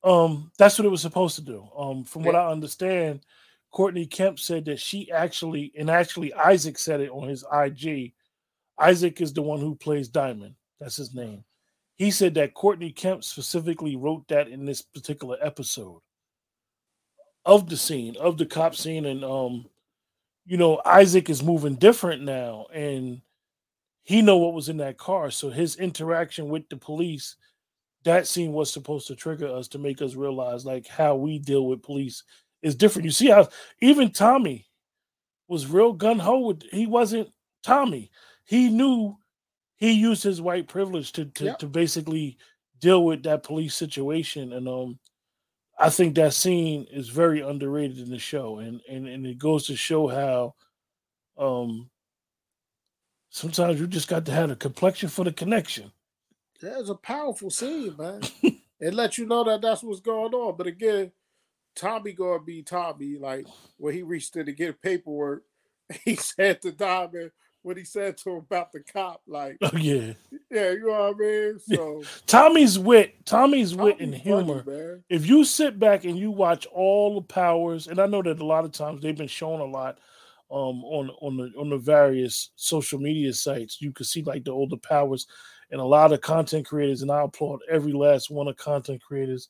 Um, 0.02 0.50
that's 0.58 0.78
what 0.78 0.86
it 0.86 0.90
was 0.90 1.02
supposed 1.02 1.34
to 1.36 1.42
do. 1.42 1.68
Um, 1.76 2.04
from 2.04 2.22
what 2.22 2.36
I 2.36 2.50
understand, 2.50 3.20
Courtney 3.70 4.06
Kemp 4.06 4.38
said 4.38 4.64
that 4.64 4.80
she 4.80 5.10
actually, 5.10 5.72
and 5.76 5.90
actually 5.90 6.32
Isaac 6.32 6.78
said 6.78 7.00
it 7.00 7.10
on 7.10 7.28
his 7.28 7.44
IG. 7.52 8.14
Isaac 8.78 9.20
is 9.20 9.32
the 9.32 9.42
one 9.42 9.60
who 9.60 9.74
plays 9.74 10.08
Diamond. 10.08 10.54
That's 10.80 10.96
his 10.96 11.14
name. 11.14 11.44
He 11.96 12.10
said 12.10 12.34
that 12.34 12.54
Courtney 12.54 12.92
Kemp 12.92 13.22
specifically 13.24 13.94
wrote 13.94 14.26
that 14.28 14.48
in 14.48 14.64
this 14.64 14.80
particular 14.80 15.36
episode 15.42 16.00
of 17.44 17.68
the 17.68 17.76
scene, 17.76 18.16
of 18.16 18.38
the 18.38 18.46
cop 18.46 18.74
scene, 18.74 19.04
and 19.04 19.22
um, 19.22 19.66
you 20.46 20.56
know, 20.56 20.80
Isaac 20.84 21.30
is 21.30 21.42
moving 21.42 21.76
different 21.76 22.22
now, 22.22 22.66
and 22.72 23.20
he 24.02 24.22
know 24.22 24.38
what 24.38 24.54
was 24.54 24.68
in 24.68 24.78
that 24.78 24.98
car. 24.98 25.30
So 25.30 25.50
his 25.50 25.76
interaction 25.76 26.48
with 26.48 26.68
the 26.68 26.76
police, 26.76 27.36
that 28.04 28.26
scene 28.26 28.52
was 28.52 28.72
supposed 28.72 29.06
to 29.08 29.16
trigger 29.16 29.48
us 29.48 29.68
to 29.68 29.78
make 29.78 30.02
us 30.02 30.14
realize 30.14 30.64
like 30.66 30.86
how 30.88 31.16
we 31.16 31.38
deal 31.38 31.66
with 31.66 31.82
police 31.82 32.24
is 32.62 32.74
different. 32.74 33.04
You 33.06 33.12
see 33.12 33.28
how 33.28 33.48
even 33.80 34.10
Tommy 34.12 34.66
was 35.48 35.66
real 35.66 35.92
gun 35.92 36.18
ho 36.18 36.40
with 36.40 36.62
he 36.72 36.86
wasn't 36.86 37.30
Tommy. 37.62 38.10
He 38.44 38.68
knew 38.70 39.16
he 39.76 39.92
used 39.92 40.22
his 40.22 40.40
white 40.40 40.68
privilege 40.68 41.12
to 41.12 41.26
to, 41.26 41.44
Yep. 41.46 41.58
to 41.60 41.66
basically 41.66 42.38
deal 42.80 43.04
with 43.04 43.22
that 43.24 43.42
police 43.42 43.74
situation. 43.74 44.52
And 44.52 44.68
um 44.68 44.98
I 45.80 45.90
think 45.90 46.14
that 46.14 46.34
scene 46.34 46.86
is 46.90 47.08
very 47.08 47.40
underrated 47.40 47.98
in 47.98 48.10
the 48.10 48.18
show 48.18 48.58
and 48.58 48.82
and, 48.88 49.08
and 49.08 49.26
it 49.26 49.38
goes 49.38 49.66
to 49.66 49.76
show 49.76 50.08
how 50.08 50.54
um 51.42 51.90
sometimes 53.30 53.80
you 53.80 53.86
just 53.86 54.08
got 54.08 54.26
to 54.26 54.32
have 54.32 54.50
a 54.50 54.56
complexion 54.56 55.08
for 55.08 55.24
the 55.24 55.32
connection. 55.32 55.90
That's 56.60 56.90
a 56.90 56.94
powerful 56.94 57.50
scene, 57.50 57.96
man. 57.98 58.20
it 58.80 58.92
lets 58.92 59.16
you 59.16 59.26
know 59.26 59.44
that 59.44 59.62
that's 59.62 59.82
what's 59.82 60.00
going 60.00 60.34
on. 60.34 60.56
But 60.56 60.66
again, 60.66 61.12
Tommy 61.74 62.12
gonna 62.12 62.42
be 62.42 62.62
Tommy. 62.62 63.16
Like 63.18 63.46
when 63.78 63.94
he 63.94 64.02
reached 64.02 64.36
in 64.36 64.46
to 64.46 64.52
get 64.52 64.82
paperwork, 64.82 65.44
he 66.04 66.16
said 66.16 66.60
to 66.62 66.72
Diamond 66.72 67.30
what 67.62 67.76
he 67.76 67.84
said 67.84 68.16
to 68.18 68.30
him 68.30 68.36
about 68.38 68.72
the 68.72 68.80
cop. 68.80 69.22
Like, 69.26 69.58
Oh 69.62 69.70
yeah. 69.76 70.14
yeah, 70.50 70.70
you 70.70 70.86
know 70.86 71.12
what 71.12 71.16
I 71.16 71.18
mean. 71.18 71.58
So 71.58 72.02
Tommy's 72.26 72.78
wit, 72.78 73.24
Tommy's 73.26 73.74
wit 73.74 74.00
and 74.00 74.12
Tommy's 74.12 74.22
funny, 74.24 74.44
humor. 74.44 74.64
man. 74.66 75.04
If 75.08 75.26
you 75.26 75.44
sit 75.44 75.78
back 75.78 76.04
and 76.04 76.18
you 76.18 76.30
watch 76.30 76.66
all 76.66 77.14
the 77.16 77.22
powers, 77.22 77.86
and 77.88 78.00
I 78.00 78.06
know 78.06 78.22
that 78.22 78.40
a 78.40 78.46
lot 78.46 78.64
of 78.64 78.72
times 78.72 79.02
they've 79.02 79.16
been 79.16 79.28
shown 79.28 79.60
a 79.60 79.64
lot 79.64 79.98
um 80.50 80.82
on 80.84 81.10
on 81.20 81.36
the 81.36 81.52
on 81.58 81.70
the 81.70 81.78
various 81.78 82.50
social 82.56 82.98
media 82.98 83.32
sites, 83.32 83.80
you 83.80 83.92
can 83.92 84.04
see 84.04 84.22
like 84.22 84.44
the 84.44 84.50
older 84.50 84.76
powers 84.76 85.26
and 85.70 85.80
a 85.80 85.84
lot 85.84 86.12
of 86.12 86.20
content 86.20 86.66
creators, 86.66 87.02
and 87.02 87.10
I 87.10 87.22
applaud 87.22 87.60
every 87.70 87.92
last 87.92 88.30
one 88.30 88.48
of 88.48 88.56
content 88.56 89.00
creators 89.02 89.48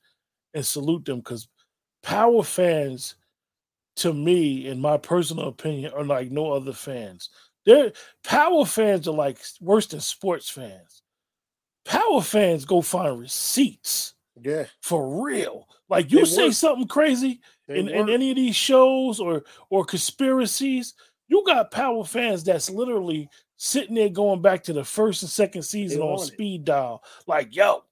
and 0.52 0.67
salute 0.67 1.05
them 1.05 1.19
because 1.19 1.49
power 2.02 2.43
fans 2.43 3.14
to 3.97 4.12
me, 4.14 4.67
in 4.67 4.81
my 4.81 4.97
personal 4.97 5.49
opinion, 5.49 5.93
are 5.95 6.05
like 6.05 6.31
no 6.31 6.52
other 6.52 6.73
fans. 6.73 7.31
They're 7.67 7.93
power 8.25 8.64
fans 8.64 9.07
are 9.09 9.14
like 9.14 9.38
worse 9.61 9.87
than 9.87 10.00
sports 10.00 10.49
fans. 10.49 11.02
Power 11.85 12.23
fans 12.23 12.64
go 12.64 12.81
find 12.83 13.19
receipts 13.19 14.14
Yeah, 14.40 14.64
for 14.83 15.23
real. 15.25 15.67
Like 15.88 16.11
you 16.12 16.21
They 16.21 16.25
say 16.25 16.45
work. 16.47 16.52
something 16.55 16.87
crazy 16.88 17.40
in, 17.69 17.88
in 17.88 18.09
any 18.09 18.31
of 18.31 18.37
these 18.37 18.57
shows 18.57 19.21
or 19.21 19.45
or 19.71 19.85
conspiracies, 19.85 20.95
you 21.29 21.43
got 21.47 21.71
power 21.71 22.05
fans 22.05 22.45
that's 22.45 22.71
literally 22.71 23.29
sitting 23.57 23.95
there 23.95 24.09
going 24.09 24.40
back 24.43 24.62
to 24.64 24.73
the 24.73 24.85
first 24.85 25.23
and 25.23 25.31
second 25.31 25.62
season 25.62 26.00
on 26.00 26.09
want 26.09 26.23
it. 26.23 26.26
speed 26.33 26.64
dial. 26.64 27.02
Like, 27.26 27.55
yo, 27.55 27.85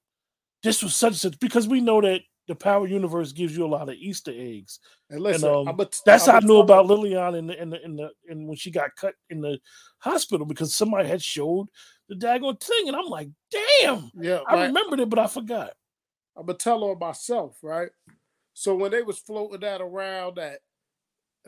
this 0.63 0.83
was 0.83 0.97
such 0.97 1.15
such 1.17 1.39
because 1.41 1.69
we 1.69 1.81
know 1.81 2.01
that 2.01 2.23
the 2.49 2.55
power 2.55 2.87
universe 2.87 3.33
gives 3.33 3.57
you 3.57 3.65
a 3.65 3.69
lot 3.69 3.89
of 3.89 3.95
Easter 3.95 4.33
eggs. 4.35 4.81
And 5.11 5.21
listen, 5.21 5.49
um, 5.49 5.69
I'm 5.69 5.79
a, 5.79 5.89
That's 6.05 6.27
how 6.27 6.37
I 6.37 6.41
knew 6.41 6.59
about 6.59 6.87
Lillian 6.87 7.35
in 7.35 7.47
the 7.47 7.63
in 7.63 7.71
the 7.71 7.85
in 7.85 7.97
the 7.97 8.11
in 8.29 8.47
when 8.47 8.57
she 8.57 8.71
got 8.71 8.97
cut 8.97 9.15
in 9.31 9.41
the 9.41 9.61
hospital 9.99 10.47
because 10.47 10.75
somebody 10.75 11.07
had 11.07 11.23
showed 11.23 11.69
the 12.09 12.15
daggone 12.15 12.61
thing, 12.61 12.89
and 12.89 12.97
I'm 12.97 13.07
like, 13.07 13.29
damn, 13.51 14.11
Yeah, 14.19 14.41
I 14.49 14.67
remembered 14.67 15.01
it, 15.01 15.11
but 15.11 15.19
I 15.19 15.27
forgot. 15.27 15.73
I'm 16.37 16.47
gonna 16.47 16.59
tell 16.59 16.83
on 16.85 16.99
myself, 16.99 17.59
right? 17.63 17.91
So 18.55 18.75
when 18.75 18.91
they 18.91 19.03
was 19.03 19.19
floating 19.19 19.61
that 19.61 19.81
around 19.81 20.37
that 20.37 20.61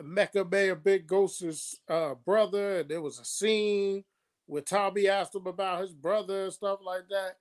Mecca 0.01 0.45
Mayor 0.45 0.75
Big 0.75 1.07
Ghost's 1.07 1.77
uh, 1.89 2.13
brother, 2.25 2.79
and 2.79 2.89
there 2.89 3.01
was 3.01 3.19
a 3.19 3.25
scene 3.25 4.03
where 4.45 4.61
Tommy 4.61 5.07
asked 5.07 5.35
him 5.35 5.47
about 5.47 5.81
his 5.81 5.93
brother 5.93 6.45
and 6.45 6.53
stuff 6.53 6.79
like 6.85 7.07
that. 7.09 7.37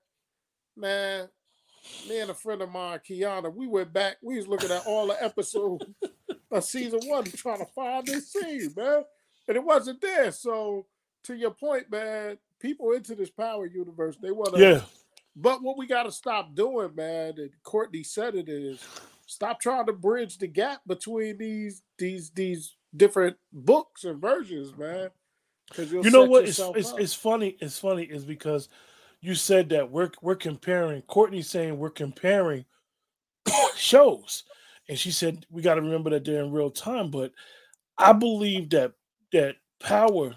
Man, 0.76 1.28
me 2.08 2.20
and 2.20 2.30
a 2.30 2.34
friend 2.34 2.62
of 2.62 2.70
mine, 2.70 3.00
Kiana, 3.08 3.54
we 3.54 3.66
went 3.66 3.92
back. 3.92 4.16
We 4.22 4.36
was 4.36 4.48
looking 4.48 4.70
at 4.70 4.86
all 4.86 5.06
the 5.06 5.22
episodes 5.22 5.84
of 6.50 6.64
season 6.64 7.00
one, 7.04 7.24
trying 7.24 7.58
to 7.58 7.66
find 7.66 8.06
this 8.06 8.32
scene, 8.32 8.72
man, 8.76 9.04
and 9.48 9.56
it 9.56 9.64
wasn't 9.64 10.00
there. 10.00 10.30
So 10.32 10.86
to 11.24 11.34
your 11.34 11.52
point, 11.52 11.90
man, 11.90 12.38
people 12.58 12.92
into 12.92 13.14
this 13.14 13.30
power 13.30 13.66
universe, 13.66 14.16
they 14.20 14.30
want 14.30 14.54
to 14.54 14.60
Yeah, 14.60 14.80
but 15.36 15.62
what 15.62 15.78
we 15.78 15.86
got 15.86 16.04
to 16.04 16.12
stop 16.12 16.54
doing, 16.54 16.94
man, 16.94 17.34
and 17.38 17.50
Courtney 17.62 18.02
said 18.02 18.34
it 18.34 18.48
is 18.48 18.80
stop 19.26 19.60
trying 19.60 19.86
to 19.86 19.92
bridge 19.92 20.38
the 20.38 20.46
gap 20.46 20.80
between 20.86 21.38
these 21.38 21.82
these 21.98 22.30
these 22.30 22.76
different 22.96 23.36
books 23.52 24.04
and 24.04 24.20
versions, 24.20 24.76
man. 24.76 25.10
Because 25.68 25.92
you 25.92 26.10
know 26.10 26.24
what? 26.24 26.44
It's, 26.44 26.58
it's 26.58 26.92
it's 26.98 27.14
funny. 27.14 27.56
It's 27.60 27.78
funny 27.78 28.02
is 28.02 28.24
because 28.24 28.68
you 29.20 29.34
said 29.34 29.68
that 29.70 29.90
we're 29.90 30.10
we're 30.22 30.36
comparing. 30.36 31.02
Courtney 31.02 31.42
saying 31.42 31.78
we're 31.78 31.90
comparing 31.90 32.64
shows, 33.76 34.44
and 34.88 34.98
she 34.98 35.10
said 35.10 35.46
we 35.50 35.62
got 35.62 35.74
to 35.74 35.82
remember 35.82 36.10
that 36.10 36.24
they're 36.24 36.42
in 36.42 36.52
real 36.52 36.70
time. 36.70 37.10
But 37.10 37.32
I 37.98 38.12
believe 38.12 38.70
that 38.70 38.92
that 39.32 39.56
power 39.78 40.36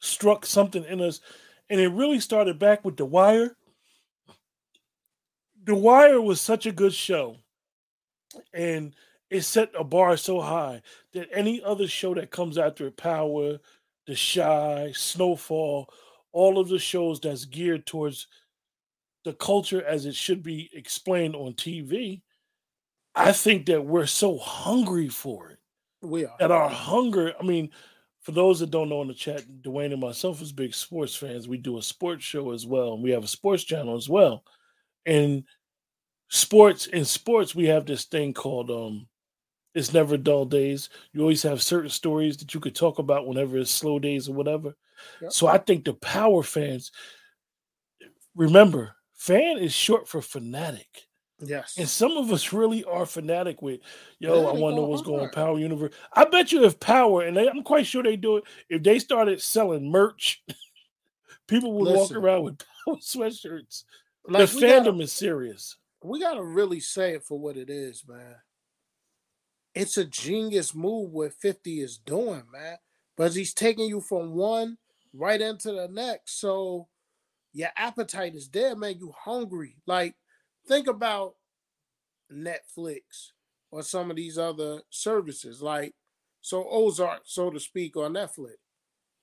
struck 0.00 0.44
something 0.44 0.84
in 0.84 1.00
us, 1.00 1.20
and 1.70 1.80
it 1.80 1.88
really 1.88 2.20
started 2.20 2.58
back 2.58 2.84
with 2.84 2.96
The 2.96 3.06
Wire. 3.06 3.56
The 5.64 5.74
Wire 5.74 6.20
was 6.20 6.40
such 6.40 6.66
a 6.66 6.72
good 6.72 6.92
show, 6.92 7.36
and 8.52 8.94
it 9.30 9.42
set 9.42 9.70
a 9.78 9.84
bar 9.84 10.16
so 10.18 10.40
high 10.40 10.82
that 11.14 11.28
any 11.32 11.62
other 11.62 11.88
show 11.88 12.14
that 12.14 12.30
comes 12.30 12.58
after 12.58 12.90
Power, 12.90 13.58
The 14.06 14.14
Chi, 14.14 14.92
Snowfall, 14.94 15.88
all 16.32 16.58
of 16.58 16.68
the 16.68 16.78
shows 16.78 17.20
that's 17.20 17.44
geared 17.44 17.86
towards 17.86 18.26
the 19.24 19.32
culture 19.34 19.84
as 19.84 20.06
it 20.06 20.14
should 20.14 20.42
be 20.42 20.70
explained 20.72 21.36
on 21.36 21.54
TV, 21.54 22.22
I 23.14 23.32
think 23.32 23.66
that 23.66 23.84
we're 23.84 24.06
so 24.06 24.38
hungry 24.38 25.08
for 25.08 25.50
it. 25.50 25.58
we 26.00 26.24
are. 26.24 26.36
That 26.38 26.50
our 26.50 26.68
hunger, 26.68 27.34
I 27.38 27.44
mean, 27.44 27.70
for 28.20 28.32
those 28.32 28.60
that 28.60 28.70
don't 28.70 28.88
know 28.88 29.02
in 29.02 29.08
the 29.08 29.14
chat, 29.14 29.44
Dwayne 29.62 29.92
and 29.92 30.00
myself 30.00 30.40
as 30.42 30.52
big 30.52 30.74
sports 30.74 31.14
fans, 31.14 31.48
we 31.48 31.58
do 31.58 31.78
a 31.78 31.82
sports 31.82 32.24
show 32.24 32.52
as 32.52 32.66
well. 32.66 32.94
And 32.94 33.02
we 33.02 33.10
have 33.10 33.24
a 33.24 33.28
sports 33.28 33.64
channel 33.64 33.96
as 33.96 34.08
well. 34.08 34.44
And 35.06 35.44
sports 36.28 36.86
in 36.86 37.04
sports, 37.04 37.54
we 37.54 37.66
have 37.66 37.86
this 37.86 38.04
thing 38.04 38.32
called 38.34 38.70
um 38.70 39.06
it's 39.74 39.94
never 39.94 40.16
dull 40.18 40.44
days. 40.44 40.90
You 41.12 41.22
always 41.22 41.42
have 41.44 41.62
certain 41.62 41.90
stories 41.90 42.36
that 42.38 42.54
you 42.54 42.60
could 42.60 42.74
talk 42.74 42.98
about 42.98 43.26
whenever 43.26 43.56
it's 43.58 43.70
slow 43.70 43.98
days 43.98 44.28
or 44.28 44.34
whatever. 44.34 44.74
Yep. 45.20 45.32
So 45.32 45.46
I 45.46 45.58
think 45.58 45.84
the 45.84 45.94
power 45.94 46.42
fans, 46.42 46.92
remember, 48.34 48.94
fan 49.14 49.58
is 49.58 49.72
short 49.72 50.08
for 50.08 50.20
fanatic. 50.22 50.88
Yes. 51.44 51.76
And 51.76 51.88
some 51.88 52.12
of 52.12 52.30
us 52.30 52.52
really 52.52 52.84
are 52.84 53.04
fanatic 53.06 53.62
with, 53.62 53.80
yo, 54.20 54.46
I 54.46 54.52
want 54.52 54.74
to 54.74 54.80
know 54.80 54.86
what's 54.86 55.02
going 55.02 55.24
on. 55.24 55.30
Power 55.30 55.58
Universe. 55.58 55.92
I 56.12 56.24
bet 56.24 56.52
you 56.52 56.64
if 56.64 56.78
Power, 56.78 57.22
and 57.22 57.36
they, 57.36 57.48
I'm 57.48 57.62
quite 57.64 57.86
sure 57.86 58.02
they 58.02 58.16
do 58.16 58.36
it, 58.36 58.44
if 58.68 58.82
they 58.82 58.98
started 59.00 59.40
selling 59.40 59.90
merch, 59.90 60.42
people 61.48 61.72
would 61.74 61.94
walk 61.94 62.12
around 62.12 62.44
with 62.44 62.58
Power 62.86 62.96
sweatshirts. 62.96 63.84
Like 64.28 64.48
the 64.48 64.54
we 64.56 64.60
gotta- 64.62 64.90
fandom 64.92 65.02
is 65.02 65.12
serious. 65.12 65.76
we 66.04 66.20
gotta 66.20 66.44
really 66.44 66.78
say 66.78 67.14
it 67.14 67.24
for 67.24 67.38
what 67.38 67.56
it 67.56 67.68
is, 67.68 68.04
man. 68.06 68.36
It's 69.74 69.96
a 69.96 70.04
genius 70.04 70.74
move 70.74 71.10
what 71.10 71.32
50 71.32 71.80
is 71.80 71.98
doing, 71.98 72.42
man. 72.52 72.76
But 73.16 73.32
he's 73.34 73.54
taking 73.54 73.86
you 73.88 74.00
from 74.00 74.32
one 74.32 74.78
right 75.12 75.40
into 75.40 75.72
the 75.72 75.88
next. 75.88 76.40
So 76.40 76.88
your 77.52 77.70
appetite 77.76 78.34
is 78.34 78.48
there, 78.48 78.74
man. 78.74 78.96
You 78.98 79.12
hungry. 79.16 79.76
Like, 79.86 80.14
think 80.66 80.86
about 80.86 81.34
Netflix 82.32 83.32
or 83.70 83.82
some 83.82 84.10
of 84.10 84.16
these 84.16 84.38
other 84.38 84.82
services, 84.90 85.62
like 85.62 85.94
so 86.40 86.66
Ozark, 86.68 87.22
so 87.24 87.50
to 87.50 87.60
speak, 87.60 87.96
on 87.96 88.14
Netflix. 88.14 88.56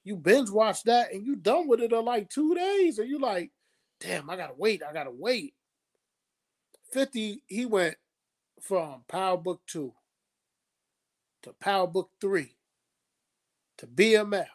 You 0.04 0.16
binge 0.16 0.50
watch 0.50 0.84
that 0.84 1.14
and 1.14 1.26
you 1.26 1.36
done 1.36 1.68
with 1.68 1.82
it 1.82 1.92
in 1.92 2.06
like 2.06 2.30
two 2.30 2.56
days, 2.56 3.00
and 3.00 3.10
you 3.10 3.20
like, 3.20 3.52
damn, 4.00 4.30
I 4.30 4.36
gotta 4.36 4.54
wait, 4.58 4.82
I 4.88 4.94
gotta 4.94 5.12
wait. 5.12 5.54
50, 6.92 7.44
he 7.46 7.66
went 7.66 7.96
from 8.62 9.04
Power 9.08 9.38
Book 9.38 9.62
2 9.68 9.94
to 11.44 11.54
Power 11.60 11.88
Book 11.88 12.10
3 12.20 12.56
to 13.78 13.88
BMF 13.88 14.48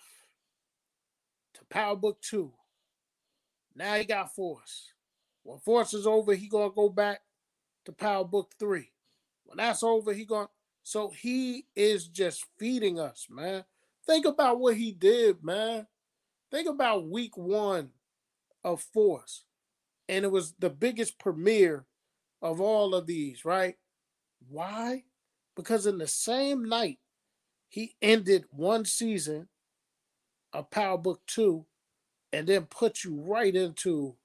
Power 1.74 1.96
Book 1.96 2.20
2. 2.22 2.52
Now 3.74 3.96
he 3.96 4.04
got 4.04 4.32
Force. 4.32 4.92
When 5.42 5.58
Force 5.58 5.92
is 5.92 6.06
over, 6.06 6.32
he 6.32 6.46
gonna 6.46 6.70
go 6.70 6.88
back 6.88 7.22
to 7.84 7.92
Power 7.92 8.24
Book 8.24 8.52
3. 8.60 8.92
When 9.42 9.56
that's 9.56 9.82
over, 9.82 10.12
he 10.12 10.24
gonna. 10.24 10.48
so 10.84 11.10
he 11.10 11.66
is 11.74 12.06
just 12.06 12.46
feeding 12.60 13.00
us, 13.00 13.26
man. 13.28 13.64
Think 14.06 14.24
about 14.24 14.60
what 14.60 14.76
he 14.76 14.92
did, 14.92 15.42
man. 15.42 15.88
Think 16.48 16.68
about 16.68 17.08
week 17.08 17.36
one 17.36 17.90
of 18.62 18.80
Force. 18.80 19.42
And 20.08 20.24
it 20.24 20.30
was 20.30 20.54
the 20.60 20.70
biggest 20.70 21.18
premiere 21.18 21.86
of 22.40 22.60
all 22.60 22.94
of 22.94 23.06
these, 23.06 23.44
right? 23.44 23.74
Why? 24.48 25.02
Because 25.56 25.86
in 25.86 25.98
the 25.98 26.06
same 26.06 26.64
night, 26.64 27.00
he 27.68 27.96
ended 28.00 28.44
one 28.50 28.84
season 28.84 29.48
of 30.54 30.70
Power 30.70 30.96
Book 30.96 31.20
2 31.26 31.64
and 32.32 32.46
then 32.46 32.62
put 32.66 33.04
you 33.04 33.20
right 33.20 33.54
into 33.54 34.16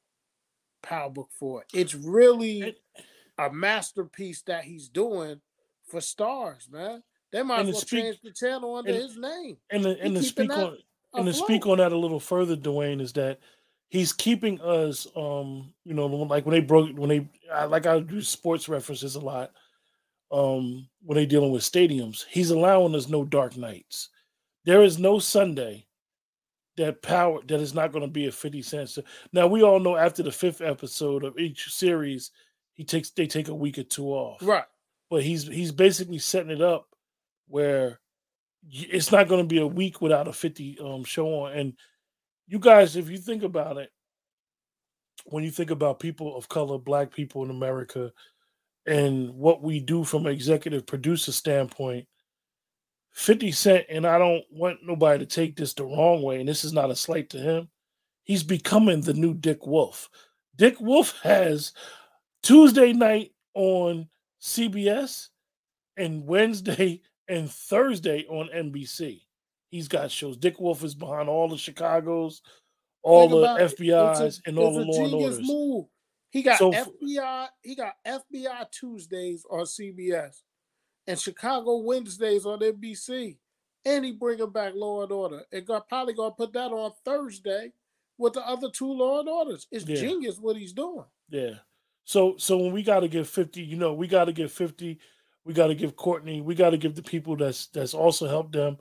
Power 0.81 1.09
Book 1.09 1.29
4. 1.37 1.65
It's 1.73 1.93
really 1.95 2.75
a 3.37 3.51
masterpiece 3.51 4.41
that 4.43 4.63
he's 4.63 4.87
doing 4.87 5.41
for 5.87 5.99
Starz, 5.99 6.71
man. 6.71 7.03
They 7.31 7.43
might 7.43 7.59
And 7.61 7.69
as 7.69 7.75
well 7.75 7.81
speak- 7.81 8.03
change 8.03 8.21
the 8.23 8.31
channel 8.31 8.75
under 8.75 8.91
and- 8.91 9.01
his 9.01 9.17
name. 9.17 9.57
And 9.69 9.83
the, 9.85 9.99
and 9.99 10.15
to 10.15 10.23
speak 10.23 10.51
on 10.51 10.77
and 11.13 11.25
to 11.25 11.33
speak 11.33 11.65
on 11.65 11.79
that 11.79 11.91
a 11.91 11.97
little 11.97 12.19
further, 12.19 12.55
Dwayne, 12.55 13.01
is 13.01 13.13
that 13.13 13.39
he's 13.89 14.13
keeping 14.13 14.61
us, 14.61 15.07
um, 15.15 15.73
you 15.83 15.95
know, 15.95 16.05
like 16.05 16.45
when 16.45 16.53
they 16.53 16.61
broke, 16.61 16.95
when 16.95 17.09
they, 17.09 17.27
I, 17.51 17.65
like 17.65 17.87
I 17.87 17.99
do 17.99 18.21
sports 18.21 18.69
references 18.69 19.15
a 19.15 19.19
lot, 19.19 19.51
um, 20.31 20.87
when 21.01 21.15
they 21.15 21.25
dealing 21.25 21.51
with 21.51 21.63
stadiums, 21.63 22.25
he's 22.29 22.51
allowing 22.51 22.93
us 22.93 23.07
no 23.09 23.23
dark 23.25 23.57
nights. 23.57 24.09
There 24.65 24.83
is 24.83 24.99
no 24.99 25.17
Sunday 25.17 25.87
that 26.79 27.01
power 27.03 27.39
that 27.47 27.59
is 27.61 27.73
not 27.73 27.91
going 27.91 28.01
to 28.01 28.11
be 28.11 28.27
a 28.27 28.31
fifty 28.31 28.61
cents. 28.61 28.97
Now 29.31 29.47
we 29.47 29.61
all 29.63 29.79
know 29.79 29.95
after 29.95 30.23
the 30.23 30.31
fifth 30.31 30.61
episode 30.61 31.23
of 31.23 31.37
each 31.37 31.71
series, 31.73 32.31
he 32.73 32.83
takes 32.83 33.11
they 33.11 33.27
take 33.27 33.47
a 33.49 33.55
week 33.55 33.77
or 33.77 33.83
two 33.83 34.07
off, 34.07 34.41
Right. 34.41 34.65
but 35.09 35.21
he's 35.23 35.45
he's 35.47 35.71
basically 35.71 36.19
setting 36.19 36.51
it 36.51 36.61
up 36.61 36.87
where 37.47 37.99
it's 38.71 39.11
not 39.11 39.27
going 39.27 39.41
to 39.41 39.47
be 39.47 39.59
a 39.59 39.67
week 39.67 40.01
without 40.01 40.27
a 40.27 40.33
50 40.33 40.79
um 40.83 41.03
show 41.03 41.27
on 41.45 41.53
and 41.53 41.73
you 42.47 42.59
guys 42.59 42.95
if 42.97 43.09
you 43.09 43.17
think 43.17 43.41
about 43.43 43.77
it 43.77 43.89
when 45.25 45.43
you 45.43 45.51
think 45.51 45.71
about 45.71 45.99
people 45.99 46.35
of 46.35 46.49
color 46.49 46.77
black 46.77 47.09
people 47.11 47.43
in 47.43 47.49
america 47.49 48.11
and 48.85 49.29
what 49.33 49.61
we 49.63 49.79
do 49.79 50.03
from 50.03 50.25
an 50.25 50.33
executive 50.33 50.85
producer 50.85 51.31
standpoint 51.31 52.05
50 53.11 53.51
cent 53.51 53.85
and 53.89 54.05
i 54.05 54.17
don't 54.17 54.43
want 54.51 54.79
nobody 54.83 55.19
to 55.19 55.25
take 55.25 55.55
this 55.55 55.73
the 55.73 55.83
wrong 55.83 56.21
way 56.21 56.39
and 56.39 56.47
this 56.47 56.63
is 56.63 56.73
not 56.73 56.91
a 56.91 56.95
slight 56.95 57.29
to 57.31 57.37
him 57.37 57.69
he's 58.23 58.43
becoming 58.43 59.01
the 59.01 59.13
new 59.13 59.33
dick 59.33 59.65
wolf 59.65 60.09
dick 60.55 60.79
wolf 60.79 61.19
has 61.23 61.73
tuesday 62.43 62.93
night 62.93 63.31
on 63.55 64.07
cbs 64.41 65.27
and 65.97 66.25
wednesday 66.25 67.01
and 67.29 67.49
Thursday 67.49 68.25
on 68.27 68.49
NBC. 68.53 69.21
He's 69.69 69.87
got 69.87 70.09
shows. 70.09 70.35
Dick 70.35 70.59
Wolf 70.59 70.83
is 70.83 70.95
behind 70.95 71.29
all 71.29 71.47
the 71.47 71.57
Chicago's, 71.57 72.41
all 73.03 73.29
Think 73.29 73.41
the 73.43 73.55
it. 73.55 73.61
A- 73.61 73.75
FBI's, 73.75 74.41
and 74.47 74.57
all 74.57 74.73
the 74.73 74.83
law 74.83 75.05
and 75.05 75.13
orders. 75.13 75.39
move. 75.39 75.85
He 76.31 76.41
got 76.41 76.57
So 76.57 76.71
FBI. 76.71 77.47
He 77.61 77.75
got 77.75 77.93
FBI 78.05 78.71
Tuesdays 78.71 79.45
on 79.49 79.65
CBS, 79.65 80.41
and 81.09 81.19
Chicago 81.19 81.77
Wednesdays 81.77 82.45
on 82.45 82.59
NBC. 82.59 83.37
And 83.83 84.05
he 84.05 84.11
bringing 84.11 84.51
back 84.51 84.73
Law 84.75 85.01
and 85.03 85.11
Order. 85.11 85.41
And 85.51 85.65
got 85.65 85.89
probably 85.89 86.13
gonna 86.13 86.31
put 86.35 86.53
that 86.53 86.71
on 86.71 86.91
Thursday 87.03 87.73
with 88.17 88.33
the 88.33 88.47
other 88.47 88.69
two 88.69 88.91
Law 88.93 89.19
and 89.21 89.29
Orders. 89.29 89.67
It's 89.71 89.85
Yeah. 89.87 89.95
genius 89.95 90.37
what 90.37 90.55
he's 90.55 90.73
doing. 90.73 91.05
Yeah. 91.29 91.55
So 92.03 92.37
so 92.37 92.57
when 92.57 92.71
we 92.73 92.83
got 92.83 92.99
to 93.01 93.07
give 93.07 93.27
50, 93.27 93.61
you 93.61 93.77
know, 93.77 93.93
we 93.93 94.07
got 94.07 94.25
to 94.25 94.33
give 94.33 94.51
50. 94.51 94.99
We 95.45 95.53
got 95.53 95.67
to 95.67 95.75
give 95.75 95.95
Courtney. 95.95 96.41
We 96.41 96.53
got 96.53 96.71
to 96.71 96.77
give 96.77 96.93
the 96.95 97.01
people 97.01 97.35
that's 97.35 97.67
that's 97.67 97.93
also 97.93 98.27
helped 98.27 98.51
them 98.51 98.77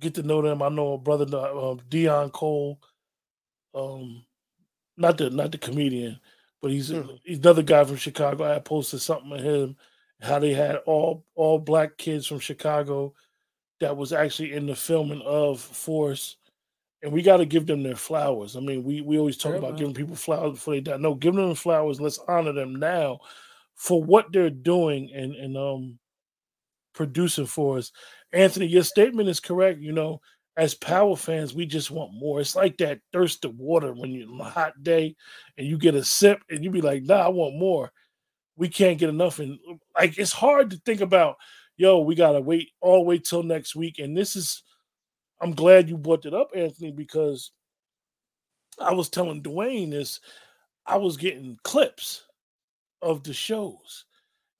get 0.00 0.14
to 0.16 0.22
know 0.22 0.42
them. 0.42 0.60
I 0.62 0.68
know 0.68 0.94
a 0.94 0.98
brother, 0.98 1.26
uh, 1.36 1.76
Dion 1.88 2.30
Cole, 2.30 2.80
um, 3.74 4.24
not 4.96 5.16
the 5.18 5.30
not 5.30 5.52
the 5.52 5.58
comedian, 5.58 6.20
but 6.60 6.72
he's 6.72 6.90
Mhm. 6.90 7.20
he's 7.24 7.38
another 7.38 7.62
guy 7.62 7.84
from 7.84 7.96
Chicago. 7.96 8.44
I 8.44 8.58
posted 8.58 9.00
something 9.00 9.32
of 9.32 9.40
him 9.40 9.76
how 10.20 10.38
they 10.38 10.52
had 10.52 10.76
all 10.86 11.24
all 11.34 11.58
black 11.58 11.96
kids 11.96 12.26
from 12.26 12.38
Chicago 12.40 13.14
that 13.80 13.96
was 13.96 14.12
actually 14.12 14.52
in 14.52 14.66
the 14.66 14.76
filming 14.76 15.22
of 15.22 15.60
Force. 15.60 16.36
And 17.02 17.12
we 17.12 17.22
got 17.22 17.38
to 17.38 17.46
give 17.46 17.66
them 17.66 17.82
their 17.82 17.96
flowers. 17.96 18.56
I 18.56 18.60
mean, 18.60 18.84
we 18.84 19.00
we 19.00 19.18
always 19.18 19.38
talk 19.38 19.52
Yeah, 19.52 19.58
about 19.58 19.70
man. 19.70 19.78
giving 19.78 19.94
people 19.94 20.16
flowers 20.16 20.52
before 20.52 20.74
they 20.74 20.80
die. 20.82 20.98
No, 20.98 21.14
give 21.14 21.34
them 21.34 21.54
flowers. 21.54 22.00
Let's 22.00 22.18
honor 22.28 22.52
them 22.52 22.76
now 22.76 23.20
for 23.74 24.02
what 24.02 24.30
they're 24.32 24.50
doing 24.50 25.10
and 25.14 25.34
and 25.34 25.56
um 25.56 25.98
producing 26.92 27.46
for 27.46 27.78
us. 27.78 27.90
Anthony, 28.32 28.66
your 28.66 28.82
statement 28.82 29.30
is 29.30 29.40
correct. 29.40 29.80
You 29.80 29.92
know, 29.92 30.20
as 30.58 30.74
power 30.74 31.16
fans, 31.16 31.54
we 31.54 31.64
just 31.64 31.90
want 31.90 32.12
more. 32.12 32.40
It's 32.40 32.54
like 32.54 32.76
that 32.78 33.00
thirst 33.14 33.46
of 33.46 33.58
water 33.58 33.94
when 33.94 34.10
you're 34.10 34.28
on 34.28 34.40
a 34.40 34.44
hot 34.44 34.74
day 34.82 35.16
and 35.56 35.66
you 35.66 35.78
get 35.78 35.94
a 35.94 36.04
sip 36.04 36.42
and 36.50 36.62
you 36.62 36.70
be 36.70 36.82
like, 36.82 37.04
nah, 37.04 37.24
I 37.24 37.28
want 37.28 37.56
more. 37.56 37.90
We 38.60 38.68
can't 38.68 38.98
get 38.98 39.08
enough. 39.08 39.38
And 39.38 39.58
like 39.98 40.18
it's 40.18 40.32
hard 40.32 40.70
to 40.70 40.76
think 40.84 41.00
about, 41.00 41.36
yo, 41.78 42.00
we 42.00 42.14
gotta 42.14 42.42
wait 42.42 42.68
all 42.82 42.98
the 42.98 43.04
way 43.04 43.18
till 43.18 43.42
next 43.42 43.74
week. 43.74 43.98
And 43.98 44.14
this 44.14 44.36
is 44.36 44.62
I'm 45.40 45.52
glad 45.52 45.88
you 45.88 45.96
brought 45.96 46.26
it 46.26 46.34
up, 46.34 46.50
Anthony, 46.54 46.92
because 46.92 47.52
I 48.78 48.92
was 48.92 49.08
telling 49.08 49.42
Dwayne 49.42 49.90
this. 49.90 50.20
I 50.84 50.98
was 50.98 51.16
getting 51.16 51.58
clips 51.64 52.24
of 53.00 53.22
the 53.22 53.32
shows, 53.32 54.04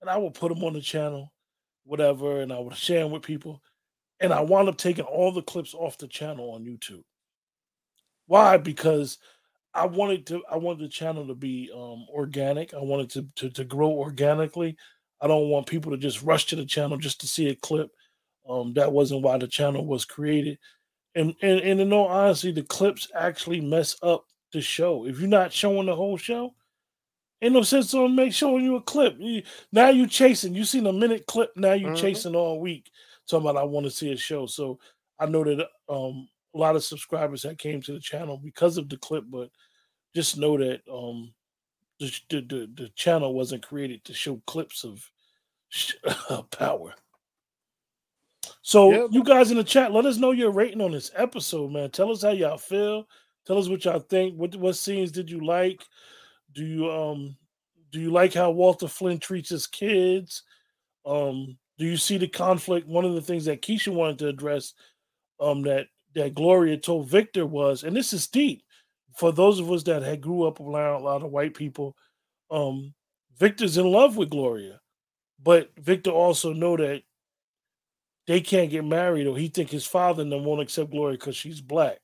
and 0.01 0.09
I 0.09 0.17
would 0.17 0.33
put 0.33 0.51
them 0.51 0.63
on 0.63 0.73
the 0.73 0.81
channel, 0.81 1.31
whatever, 1.83 2.41
and 2.41 2.51
I 2.51 2.57
would 2.57 2.75
share 2.75 3.03
them 3.03 3.11
with 3.11 3.21
people. 3.21 3.61
And 4.19 4.33
I 4.33 4.41
wound 4.41 4.67
up 4.67 4.77
taking 4.77 5.05
all 5.05 5.31
the 5.31 5.43
clips 5.43 5.75
off 5.75 5.99
the 5.99 6.07
channel 6.07 6.51
on 6.55 6.65
YouTube. 6.65 7.03
Why? 8.25 8.57
Because 8.57 9.19
I 9.73 9.85
wanted 9.85 10.25
to. 10.27 10.43
I 10.51 10.57
wanted 10.57 10.85
the 10.85 10.89
channel 10.89 11.25
to 11.27 11.35
be 11.35 11.71
um, 11.73 12.05
organic. 12.09 12.73
I 12.73 12.79
wanted 12.79 13.09
to, 13.11 13.27
to 13.37 13.49
to 13.51 13.63
grow 13.63 13.91
organically. 13.91 14.75
I 15.21 15.27
don't 15.27 15.49
want 15.49 15.67
people 15.67 15.91
to 15.91 15.97
just 15.97 16.23
rush 16.23 16.45
to 16.47 16.55
the 16.55 16.65
channel 16.65 16.97
just 16.97 17.21
to 17.21 17.27
see 17.27 17.49
a 17.49 17.55
clip. 17.55 17.91
Um, 18.49 18.73
that 18.73 18.91
wasn't 18.91 19.21
why 19.21 19.37
the 19.37 19.47
channel 19.47 19.85
was 19.85 20.05
created. 20.05 20.57
And, 21.15 21.35
and 21.41 21.59
and 21.61 21.79
in 21.81 21.93
all 21.93 22.07
honesty, 22.07 22.51
the 22.51 22.63
clips 22.63 23.09
actually 23.15 23.61
mess 23.61 23.95
up 24.03 24.25
the 24.53 24.61
show. 24.61 25.05
If 25.07 25.19
you're 25.19 25.29
not 25.29 25.53
showing 25.53 25.87
the 25.87 25.95
whole 25.95 26.17
show, 26.17 26.53
ain't 27.41 27.53
no 27.53 27.63
sense 27.63 27.93
on 27.93 28.15
make 28.15 28.33
showing 28.33 28.63
you 28.63 28.75
a 28.75 28.81
clip. 28.81 29.15
You, 29.19 29.43
now 29.71 29.89
you 29.89 30.07
chasing. 30.07 30.55
You 30.55 30.65
seen 30.65 30.87
a 30.87 30.93
minute 30.93 31.25
clip. 31.27 31.51
Now 31.55 31.73
you 31.73 31.87
Mhm. 31.89 31.95
chasing 31.95 32.35
all 32.35 32.59
week. 32.59 32.89
Talking 33.27 33.49
about 33.49 33.61
I 33.61 33.63
want 33.65 33.85
to 33.85 33.91
see 33.91 34.11
a 34.11 34.17
show. 34.17 34.45
So 34.45 34.79
I 35.19 35.25
know 35.27 35.43
that 35.43 35.67
um 35.89 36.27
a 36.53 36.57
lot 36.57 36.75
of 36.75 36.83
subscribers 36.83 37.43
that 37.43 37.57
came 37.57 37.81
to 37.81 37.93
the 37.93 37.99
channel 37.99 38.37
because 38.37 38.77
of 38.77 38.89
the 38.89 38.97
clip, 38.97 39.25
but 39.29 39.49
just 40.15 40.37
know 40.37 40.57
that 40.57 40.81
um 40.91 41.33
the 41.99 42.11
the, 42.29 42.41
the, 42.41 42.69
the 42.75 42.89
channel 42.95 43.33
wasn't 43.33 43.65
created 43.65 44.03
to 44.05 44.13
show 44.13 44.41
clips 44.47 44.83
of 44.83 45.09
sh- 45.69 45.95
power. 46.51 46.93
So 48.61 48.91
Yeah, 48.91 49.07
you 49.11 49.23
guys 49.23 49.51
in 49.51 49.57
the 49.57 49.63
chat, 49.63 49.91
let 49.91 50.05
us 50.05 50.17
know 50.17 50.31
your 50.31 50.51
rating 50.51 50.81
on 50.81 50.91
this 50.91 51.11
episode, 51.15 51.71
man. 51.71 51.89
Tell 51.91 52.11
us 52.11 52.23
how 52.23 52.31
y'all 52.31 52.57
feel. 52.57 53.07
Tell 53.45 53.57
us 53.57 53.69
what 53.69 53.85
y'all 53.85 53.99
think. 53.99 54.35
What 54.35 54.55
what 54.55 54.75
scenes 54.75 55.11
did 55.11 55.29
you 55.29 55.45
like? 55.45 55.83
Do 56.53 56.65
you 56.65 56.91
um 56.91 57.37
do 57.91 57.99
you 57.99 58.11
like 58.11 58.33
how 58.33 58.51
Walter 58.51 58.87
Flynn 58.87 59.19
treats 59.19 59.49
his 59.49 59.67
kids? 59.67 60.43
Um, 61.05 61.57
do 61.77 61.85
you 61.85 61.97
see 61.97 62.17
the 62.17 62.27
conflict? 62.27 62.87
One 62.87 63.05
of 63.05 63.15
the 63.15 63.21
things 63.21 63.45
that 63.45 63.61
Keisha 63.61 63.93
wanted 63.93 64.19
to 64.19 64.27
address, 64.27 64.73
um, 65.39 65.63
that 65.63 65.87
that 66.15 66.35
Gloria 66.35 66.77
told 66.77 67.09
Victor 67.09 67.45
was, 67.45 67.83
and 67.83 67.95
this 67.95 68.13
is 68.13 68.27
deep 68.27 68.63
for 69.15 69.31
those 69.31 69.59
of 69.59 69.71
us 69.71 69.83
that 69.83 70.03
had 70.03 70.21
grew 70.21 70.43
up 70.43 70.59
around 70.59 71.01
a 71.01 71.03
lot 71.03 71.23
of 71.23 71.31
white 71.31 71.53
people. 71.53 71.95
Um, 72.49 72.93
Victor's 73.37 73.77
in 73.77 73.85
love 73.85 74.17
with 74.17 74.29
Gloria, 74.29 74.79
but 75.41 75.71
Victor 75.77 76.11
also 76.11 76.53
know 76.53 76.77
that 76.77 77.03
they 78.27 78.41
can't 78.41 78.69
get 78.69 78.85
married, 78.85 79.27
or 79.27 79.37
he 79.37 79.47
think 79.47 79.69
his 79.69 79.85
father 79.85 80.21
and 80.21 80.31
them 80.31 80.45
won't 80.45 80.61
accept 80.61 80.91
Gloria 80.91 81.17
because 81.17 81.35
she's 81.35 81.61
black. 81.61 81.99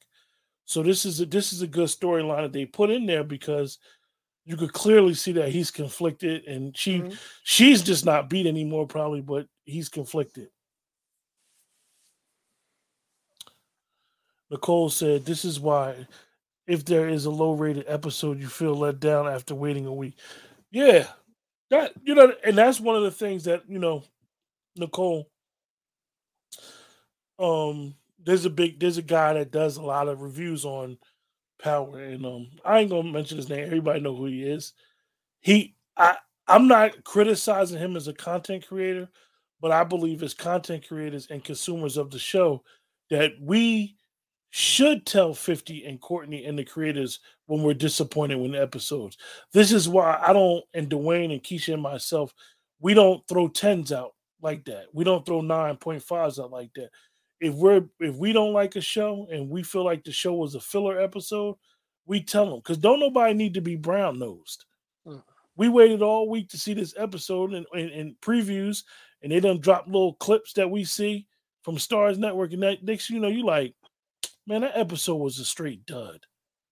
So 0.66 0.84
this 0.84 1.06
is 1.06 1.22
a 1.22 1.26
this 1.26 1.54
is 1.54 1.62
a 1.62 1.68
good 1.68 1.88
storyline 1.88 2.44
that 2.44 2.54
they 2.54 2.66
put 2.66 2.90
in 2.90 3.06
there 3.06 3.24
because 3.24 3.80
you 4.48 4.56
could 4.56 4.74
clearly 4.74 5.14
see 5.14 5.34
that 5.34 5.50
he's 5.50 5.72
conflicted 5.72 6.46
and 6.46 6.76
she 6.76 7.00
mm-hmm. 7.00 7.14
she's 7.44 7.84
just 7.84 8.06
not 8.06 8.30
beat 8.30 8.48
anymore 8.48 8.88
probably 8.88 9.22
but 9.22 9.46
he's 9.66 9.90
conflicted 9.90 10.48
nicole 14.50 14.90
said 14.90 15.26
this 15.26 15.46
is 15.46 15.60
why 15.60 15.96
if 16.68 16.84
there 16.86 17.08
is 17.08 17.26
a 17.26 17.32
low 17.32 17.54
rated 17.54 17.86
episode 17.88 18.40
you 18.40 18.48
feel 18.48 18.76
let 18.76 19.00
down 19.00 19.28
after 19.28 19.56
waiting 19.56 19.86
a 19.86 19.94
week 19.94 20.16
yeah 20.72 21.08
that 21.70 21.94
you 22.04 22.16
know 22.16 22.32
and 22.46 22.58
that's 22.58 22.80
one 22.80 22.96
of 22.96 23.04
the 23.04 23.12
things 23.12 23.44
that 23.44 23.64
you 23.68 23.80
know 23.80 24.04
nicole 24.76 25.30
um 27.40 27.94
there's 28.24 28.46
a 28.46 28.50
big 28.50 28.80
there's 28.80 28.98
a 28.98 29.04
guy 29.04 29.34
that 29.34 29.52
does 29.52 29.78
a 29.78 29.82
lot 29.82 30.08
of 30.08 30.22
reviews 30.22 30.66
on 30.66 30.98
power. 31.58 32.00
And 32.00 32.26
um, 32.26 32.48
I 32.64 32.80
ain't 32.80 32.90
gonna 32.90 33.12
mention 33.12 33.38
his 33.38 33.50
name. 33.50 33.66
Everybody 33.66 34.00
know 34.00 34.16
who 34.16 34.26
he 34.26 34.44
is. 34.44 34.74
He, 35.42 35.76
I, 35.96 36.18
I'm 36.48 36.68
not 36.68 37.04
criticizing 37.04 37.80
him 37.80 37.96
as 37.96 38.08
a 38.08 38.14
content 38.14 38.68
creator, 38.68 39.10
but 39.62 39.72
I 39.72 39.84
believe 39.84 40.24
as 40.24 40.34
content 40.34 40.88
creators 40.88 41.28
and 41.30 41.44
consumers 41.44 41.98
of 41.98 42.12
the 42.12 42.20
show 42.20 42.64
that 43.10 43.34
we 43.40 43.97
should 44.58 45.06
tell 45.06 45.34
50 45.34 45.86
and 45.86 46.02
Courtney 46.02 46.46
and 46.46 46.58
the 46.58 46.64
creators 46.64 47.20
when 47.46 47.64
we're 47.64 47.74
disappointed 47.74 48.36
with 48.36 48.54
the 48.54 48.62
episodes. 48.62 49.18
This 49.54 49.72
is 49.72 49.88
why 49.88 50.22
I 50.26 50.34
don't, 50.34 50.64
and 50.74 50.90
Dwayne 50.90 51.32
and 51.32 51.44
Keisha 51.44 51.74
and 51.74 51.82
myself, 51.82 52.34
we 52.80 52.94
don't 52.94 53.26
throw 53.28 53.48
tens 53.48 53.92
out 53.92 54.14
like 54.42 54.66
that. 54.66 54.86
We 54.94 55.04
don't 55.04 55.26
throw 55.26 55.42
9.5s 55.42 56.44
out 56.44 56.52
like 56.52 56.74
that 56.76 56.90
if 57.40 57.54
we're 57.54 57.86
if 58.00 58.16
we 58.16 58.34
don't 58.34 58.54
like 58.54 58.76
a 58.76 58.82
show 58.82 59.28
and 59.32 59.50
we 59.50 59.64
feel 59.64 59.84
like 59.84 60.04
the 60.04 60.12
show 60.12 60.34
was 60.34 60.56
a 60.56 60.60
filler 60.60 61.00
episode, 61.00 61.56
we 62.06 62.22
tell 62.22 62.50
them 62.50 62.60
because 62.60 62.78
don't 62.78 63.00
nobody 63.00 63.34
need 63.34 63.54
to 63.54 63.62
be 63.62 63.76
brown 63.76 64.20
nosed. 64.20 64.66
Mm. 65.06 65.24
We 65.56 65.70
waited 65.70 66.02
all 66.02 66.30
week 66.30 66.50
to 66.50 66.60
see 66.60 66.74
this 66.74 66.94
episode 66.98 67.54
and, 67.54 67.66
and, 67.74 67.90
and, 67.90 68.16
previews, 68.22 68.84
and 69.22 69.32
they 69.32 69.40
done 69.40 69.60
drop 69.60 69.88
little 69.88 70.14
clips 70.16 70.54
that 70.54 70.70
we 70.70 70.84
see 70.84 71.26
from 71.64 71.78
Starz 71.78 72.18
Network, 72.18 72.54
and 72.54 72.64
that 72.64 72.84
next 72.84 73.10
you 73.10 73.20
know 73.20 73.28
you 73.28 73.44
like, 73.44 73.74
man, 74.48 74.62
that 74.62 74.78
episode 74.78 75.18
was 75.18 75.38
a 75.40 75.46
straight 75.46 75.86
dud. 75.86 76.20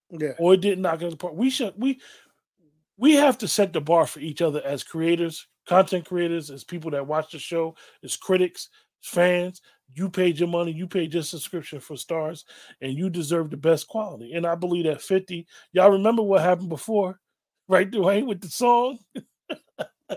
Yeah, 0.10 0.34
or 0.40 0.54
it 0.54 0.62
didn't 0.62 0.82
knock 0.82 1.04
us 1.04 1.14
apart. 1.14 1.36
We 1.36 1.50
should 1.50 1.74
we 1.78 2.00
we 2.98 3.14
have 3.16 3.38
to 3.40 3.48
set 3.48 3.74
the 3.74 3.82
bar 3.82 4.08
for 4.08 4.20
each 4.20 4.42
other 4.42 4.62
as 4.64 4.84
creators, 4.84 5.48
content 5.68 6.06
creators, 6.06 6.50
as 6.50 6.64
people 6.64 6.92
that 6.92 7.08
watch 7.08 7.32
the 7.32 7.40
show, 7.40 7.76
as 8.04 8.16
critics, 8.16 8.70
fans 9.02 9.62
you 9.94 10.10
paid 10.10 10.40
your 10.40 10.50
money, 10.50 10.72
you 10.72 10.88
paid 10.88 11.14
your 11.14 11.24
subscription 11.24 11.80
for 11.80 11.96
Starz, 11.96 12.44
and 12.82 12.94
you 12.94 13.10
deserve 13.10 13.50
the 13.50 13.58
best 13.58 13.88
quality. 13.88 14.34
And 14.34 14.46
I 14.46 14.56
believe 14.56 14.86
that 14.86 15.02
50, 15.02 15.46
y'all 15.72 15.92
remember 15.92 16.22
what 16.22 16.42
happened 16.42 16.70
before, 16.70 17.20
right, 17.68 17.90
Dwayne, 17.90 18.28
with 18.28 18.42
the 18.42 18.50
song? 18.50 19.00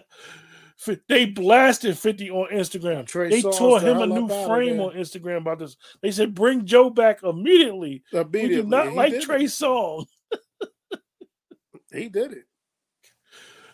they 1.09 1.27
blasted 1.27 1.99
50 1.99 2.31
on 2.31 2.51
Instagram. 2.51 3.07
Trey 3.07 3.29
they 3.31 3.43
tore 3.43 3.81
him 3.81 3.99
a 3.99 4.07
new 4.07 4.29
frame 4.47 4.81
on 4.81 4.95
Instagram 4.95 5.39
about 5.39 5.59
this. 5.59 5.77
They 6.03 6.11
said, 6.11 6.35
bring 6.35 6.67
Joe 6.67 6.91
back 6.91 7.23
immediately. 7.23 8.03
immediately. 8.13 8.49
We 8.49 8.49
do 8.49 8.63
not 8.65 8.91
he 8.91 8.95
like 8.95 9.21
Trey 9.21 9.45
Songz. 9.45 10.07
he 11.93 12.09
did 12.09 12.33
it. 12.33 12.45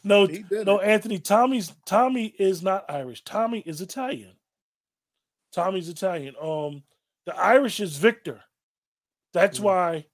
No, 0.03 0.27
no, 0.51 0.79
it. 0.79 0.85
Anthony. 0.87 1.19
Tommy's 1.19 1.73
Tommy 1.87 2.27
is 2.39 2.63
not 2.63 2.85
Irish. 2.91 3.25
Tommy 3.25 3.61
is 3.61 3.81
Italian. 3.81 4.33
Tommy's 5.53 5.89
Italian. 5.89 6.35
Um, 6.41 6.83
the 7.25 7.35
Irish 7.37 7.81
is 7.81 7.97
Victor. 7.97 8.41
That's 9.33 9.59
mm-hmm. 9.59 9.67
why 9.67 10.07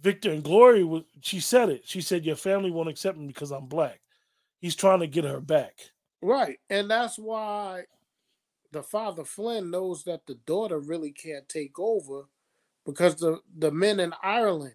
Victor 0.00 0.32
and 0.32 0.42
Glory 0.42 0.84
was. 0.84 1.04
She 1.20 1.40
said 1.40 1.68
it. 1.68 1.82
She 1.86 2.00
said 2.00 2.24
your 2.24 2.36
family 2.36 2.70
won't 2.70 2.88
accept 2.88 3.18
me 3.18 3.26
because 3.26 3.50
I'm 3.50 3.66
black. 3.66 4.00
He's 4.60 4.76
trying 4.76 5.00
to 5.00 5.06
get 5.06 5.24
her 5.24 5.40
back. 5.40 5.78
Right, 6.20 6.58
and 6.68 6.90
that's 6.90 7.18
why 7.18 7.84
the 8.72 8.82
father 8.82 9.24
Flynn 9.24 9.70
knows 9.70 10.04
that 10.04 10.26
the 10.26 10.34
daughter 10.46 10.78
really 10.78 11.12
can't 11.12 11.48
take 11.48 11.78
over 11.78 12.28
because 12.84 13.16
the 13.16 13.40
the 13.58 13.70
men 13.70 14.00
in 14.00 14.12
Ireland. 14.22 14.74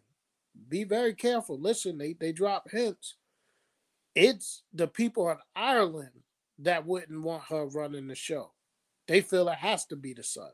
Be 0.69 0.84
very 0.84 1.15
careful. 1.15 1.60
Listen, 1.60 1.98
they 1.98 2.13
they 2.13 2.32
drop 2.32 2.69
hints. 2.69 3.15
It's 4.15 4.62
the 4.72 4.88
people 4.88 5.30
in 5.32 5.38
Ireland 5.56 6.12
that 6.60 6.86
wouldn't 6.86 7.24
want 7.24 7.43
her 7.50 7.65
running 7.65 8.08
the 8.08 8.15
show. 8.15 8.52
They 9.08 9.22
feel 9.22 9.50
it 9.50 9.56
has 9.56 9.86
to 9.88 9.96
be 9.96 10.13
the 10.13 10.24
son. 10.24 10.52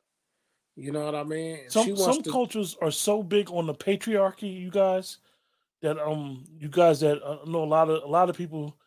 You 0.78 0.94
know 0.94 1.04
what 1.04 1.16
I 1.16 1.24
mean? 1.24 1.70
Some 1.70 1.98
some 1.98 2.24
to... 2.24 2.32
cultures 2.32 2.78
are 2.82 2.92
so 2.92 3.22
big 3.22 3.52
on 3.52 3.68
the 3.68 3.74
patriarchy, 3.74 4.58
you 4.58 4.72
guys, 4.72 5.18
that 5.82 6.00
um 6.00 6.46
you 6.58 6.70
guys 6.70 7.02
that 7.02 7.22
uh, 7.22 7.40
know 7.46 7.64
a 7.64 7.66
lot 7.66 7.90
of 7.90 8.04
a 8.04 8.08
lot 8.08 8.30
of 8.30 8.38
people. 8.38 8.78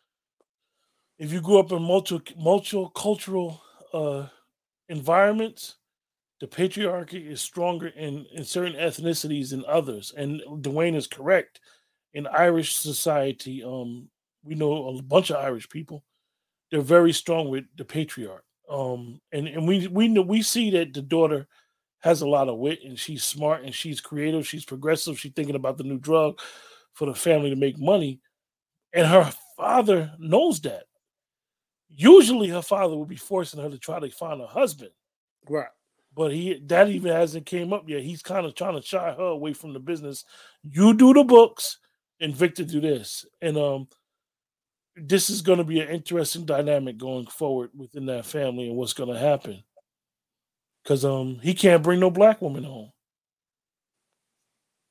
If 1.17 1.31
you 1.31 1.41
grew 1.41 1.59
up 1.59 1.71
in 1.71 1.81
multi 1.81 2.19
multicultural 2.39 3.59
uh, 3.93 4.27
environments, 4.89 5.75
the 6.39 6.47
patriarchy 6.47 7.29
is 7.29 7.41
stronger 7.41 7.87
in 7.87 8.25
in 8.33 8.43
certain 8.43 8.73
ethnicities 8.73 9.51
than 9.51 9.63
others. 9.67 10.13
And 10.15 10.41
Dwayne 10.61 10.95
is 10.95 11.07
correct. 11.07 11.59
In 12.13 12.27
Irish 12.27 12.75
society, 12.75 13.63
um, 13.63 14.09
we 14.43 14.55
know 14.55 14.97
a 14.97 15.01
bunch 15.01 15.29
of 15.29 15.37
Irish 15.37 15.69
people. 15.69 16.03
They're 16.71 16.81
very 16.81 17.13
strong 17.13 17.49
with 17.49 17.65
the 17.77 17.85
patriarch. 17.85 18.43
Um, 18.69 19.21
and 19.31 19.47
and 19.47 19.67
we 19.67 19.87
we 19.87 20.07
know 20.07 20.21
we 20.21 20.41
see 20.41 20.71
that 20.71 20.93
the 20.93 21.01
daughter 21.01 21.47
has 21.99 22.21
a 22.21 22.27
lot 22.27 22.49
of 22.49 22.57
wit 22.57 22.79
and 22.83 22.99
she's 22.99 23.23
smart 23.23 23.63
and 23.63 23.73
she's 23.73 24.01
creative, 24.01 24.45
she's 24.45 24.65
progressive, 24.65 25.17
she's 25.17 25.31
thinking 25.31 25.55
about 25.55 25.77
the 25.77 25.85
new 25.85 25.97
drug 25.97 26.37
for 26.93 27.05
the 27.05 27.15
family 27.15 27.49
to 27.49 27.55
make 27.55 27.79
money, 27.79 28.19
and 28.91 29.07
her 29.07 29.31
father 29.55 30.11
knows 30.19 30.59
that. 30.61 30.83
Usually, 31.95 32.49
her 32.49 32.61
father 32.61 32.95
would 32.95 33.09
be 33.09 33.15
forcing 33.15 33.61
her 33.61 33.69
to 33.69 33.77
try 33.77 33.99
to 33.99 34.09
find 34.09 34.41
a 34.41 34.47
husband, 34.47 34.91
right? 35.47 35.67
But 36.15 36.33
he 36.33 36.59
that 36.65 36.89
even 36.89 37.11
hasn't 37.11 37.45
came 37.45 37.73
up 37.73 37.87
yet. 37.87 38.01
He's 38.01 38.21
kind 38.21 38.45
of 38.45 38.55
trying 38.55 38.75
to 38.75 38.85
shy 38.85 39.13
her 39.13 39.23
away 39.23 39.53
from 39.53 39.73
the 39.73 39.79
business. 39.79 40.25
You 40.63 40.93
do 40.93 41.13
the 41.13 41.23
books, 41.23 41.79
and 42.19 42.35
Victor 42.35 42.63
do 42.63 42.81
this, 42.81 43.25
and 43.41 43.57
um 43.57 43.87
this 44.95 45.29
is 45.29 45.41
going 45.41 45.57
to 45.57 45.63
be 45.63 45.79
an 45.79 45.89
interesting 45.89 46.45
dynamic 46.45 46.97
going 46.97 47.25
forward 47.25 47.71
within 47.75 48.05
that 48.07 48.25
family 48.25 48.67
and 48.67 48.77
what's 48.77 48.93
going 48.93 49.11
to 49.11 49.19
happen. 49.19 49.63
Because 50.83 51.05
um, 51.05 51.39
he 51.41 51.53
can't 51.53 51.83
bring 51.83 51.99
no 51.99 52.11
black 52.11 52.41
woman 52.41 52.63
home. 52.63 52.91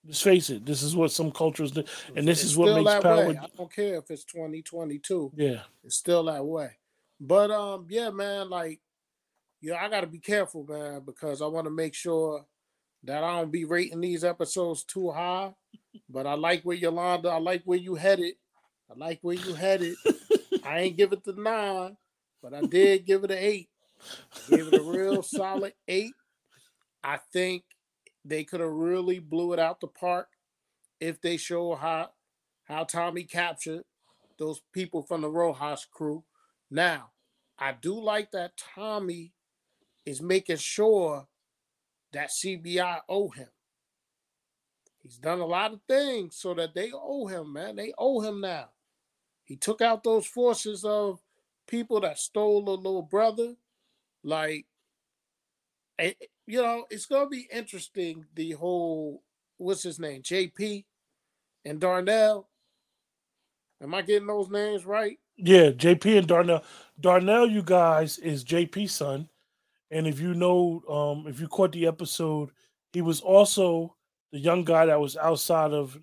Let's 0.05 0.21
face 0.21 0.51
it. 0.51 0.67
This 0.67 0.83
is 0.83 0.97
what 0.97 1.13
some 1.13 1.31
cultures 1.31 1.71
do, 1.71 1.85
and 2.17 2.27
this 2.27 2.43
it's 2.43 2.51
is 2.51 2.57
what 2.57 2.75
makes 2.75 3.01
power. 3.01 3.29
Way. 3.29 3.39
I 3.41 3.47
don't 3.57 3.73
care 3.73 3.99
if 3.99 4.11
it's 4.11 4.25
twenty 4.25 4.61
twenty 4.61 4.99
two. 4.99 5.31
Yeah, 5.37 5.61
it's 5.85 5.95
still 5.95 6.25
that 6.25 6.45
way. 6.45 6.71
But 7.25 7.51
um, 7.53 7.87
yeah, 7.89 8.11
man, 8.11 8.51
like, 8.51 8.81
yeah, 9.61 9.77
I 9.83 9.89
got 9.89 10.01
to 10.01 10.09
be 10.09 10.19
careful, 10.19 10.67
man, 10.69 11.03
because 11.07 11.41
I 11.41 11.47
want 11.47 11.67
to 11.67 11.71
make 11.71 11.95
sure 11.95 12.45
that 13.05 13.23
I 13.23 13.41
don't 13.41 13.53
be 13.53 13.65
rating 13.65 14.01
these 14.01 14.25
episodes 14.25 14.83
too 14.83 15.11
high. 15.11 15.55
But 16.11 16.27
I 16.27 16.35
like 16.35 16.63
where 16.63 16.77
Yolanda, 16.77 17.29
I 17.29 17.39
like 17.39 17.63
where 17.65 17.79
you 17.79 17.95
headed 17.95 18.35
I 18.93 18.99
like 18.99 19.21
where 19.23 19.37
you 19.37 19.55
headed. 19.55 19.97
I 20.65 20.81
ain't 20.81 20.97
give 20.97 21.13
it 21.13 21.25
the 21.25 21.33
nine, 21.33 21.97
but 22.43 22.53
I 22.53 22.61
did 22.63 23.07
give 23.07 23.25
it 23.25 23.31
an 23.31 23.39
eight. 23.39 23.71
I 24.37 24.51
gave 24.51 24.69
it 24.69 24.75
a 24.75 24.83
real 24.83 25.23
solid 25.23 25.73
eight. 25.89 26.13
I 27.03 27.19
think 27.33 27.65
they 28.25 28.45
could 28.45 28.61
have 28.61 28.71
really 28.71 29.19
blew 29.19 29.55
it 29.55 29.59
out 29.59 29.81
the 29.81 29.87
park 29.87 30.29
if 31.01 31.21
they 31.21 31.37
show 31.37 31.75
how 31.75 32.11
how 32.65 32.85
Tommy 32.85 33.25
captured 33.25 33.83
those 34.39 34.61
people 34.73 35.03
from 35.03 35.23
the 35.23 35.31
Rojas 35.31 35.87
crew. 35.91 36.23
Now, 36.71 37.12
I 37.63 37.77
do 37.81 38.01
like 38.03 38.33
that 38.33 38.57
Tommy 38.75 39.35
is 40.05 40.21
making 40.21 40.57
sure 40.57 41.29
that 42.13 42.31
CBI 42.31 43.03
owe 43.09 43.29
him. 43.29 43.51
He's 44.99 45.17
done 45.17 45.39
a 45.39 45.47
lot 45.47 45.73
of 45.73 45.81
things 45.89 46.37
so 46.37 46.55
that 46.55 46.75
they 46.75 46.91
owe 46.93 47.29
him, 47.29 47.53
man. 47.53 47.77
They 47.77 47.93
owe 47.97 48.21
him 48.21 48.41
now. 48.41 48.71
He 49.45 49.55
took 49.55 49.81
out 49.81 50.03
those 50.03 50.27
forces 50.27 50.85
of 50.85 51.21
people 51.69 52.01
that 52.01 52.19
stole 52.19 52.69
a 52.69 52.75
little 52.75 53.01
brother. 53.01 53.55
Like, 54.25 54.67
eh, 56.01 56.15
you 56.49 56.61
know, 56.61 56.87
it's 56.91 57.07
to 57.07 57.29
be 57.29 57.49
interesting. 57.53 58.25
The 58.35 58.53
whole, 58.53 59.23
what's 59.59 59.85
his 59.85 60.01
name? 60.01 60.23
JP 60.23 60.85
and 61.65 61.79
Darnell. 61.79 62.49
Am 63.81 63.95
I 63.95 64.03
getting 64.03 64.27
those 64.27 64.51
names 64.51 64.85
right? 64.85 65.21
Yeah, 65.37 65.71
JP 65.71 66.19
and 66.19 66.27
Darnell. 66.27 66.65
Darnell, 67.01 67.49
you 67.49 67.63
guys, 67.63 68.19
is 68.19 68.45
JP's 68.45 68.93
son. 68.93 69.29
And 69.91 70.07
if 70.07 70.21
you 70.21 70.35
know, 70.35 70.83
um, 70.89 71.27
if 71.29 71.41
you 71.41 71.49
caught 71.49 71.73
the 71.73 71.87
episode, 71.87 72.51
he 72.93 73.03
was 73.03 73.21
also 73.21 73.97
the 74.33 74.39
young 74.39 74.65
guy 74.65 74.87
that 74.87 75.01
was 75.01 75.17
outside 75.17 75.73
of 75.73 75.99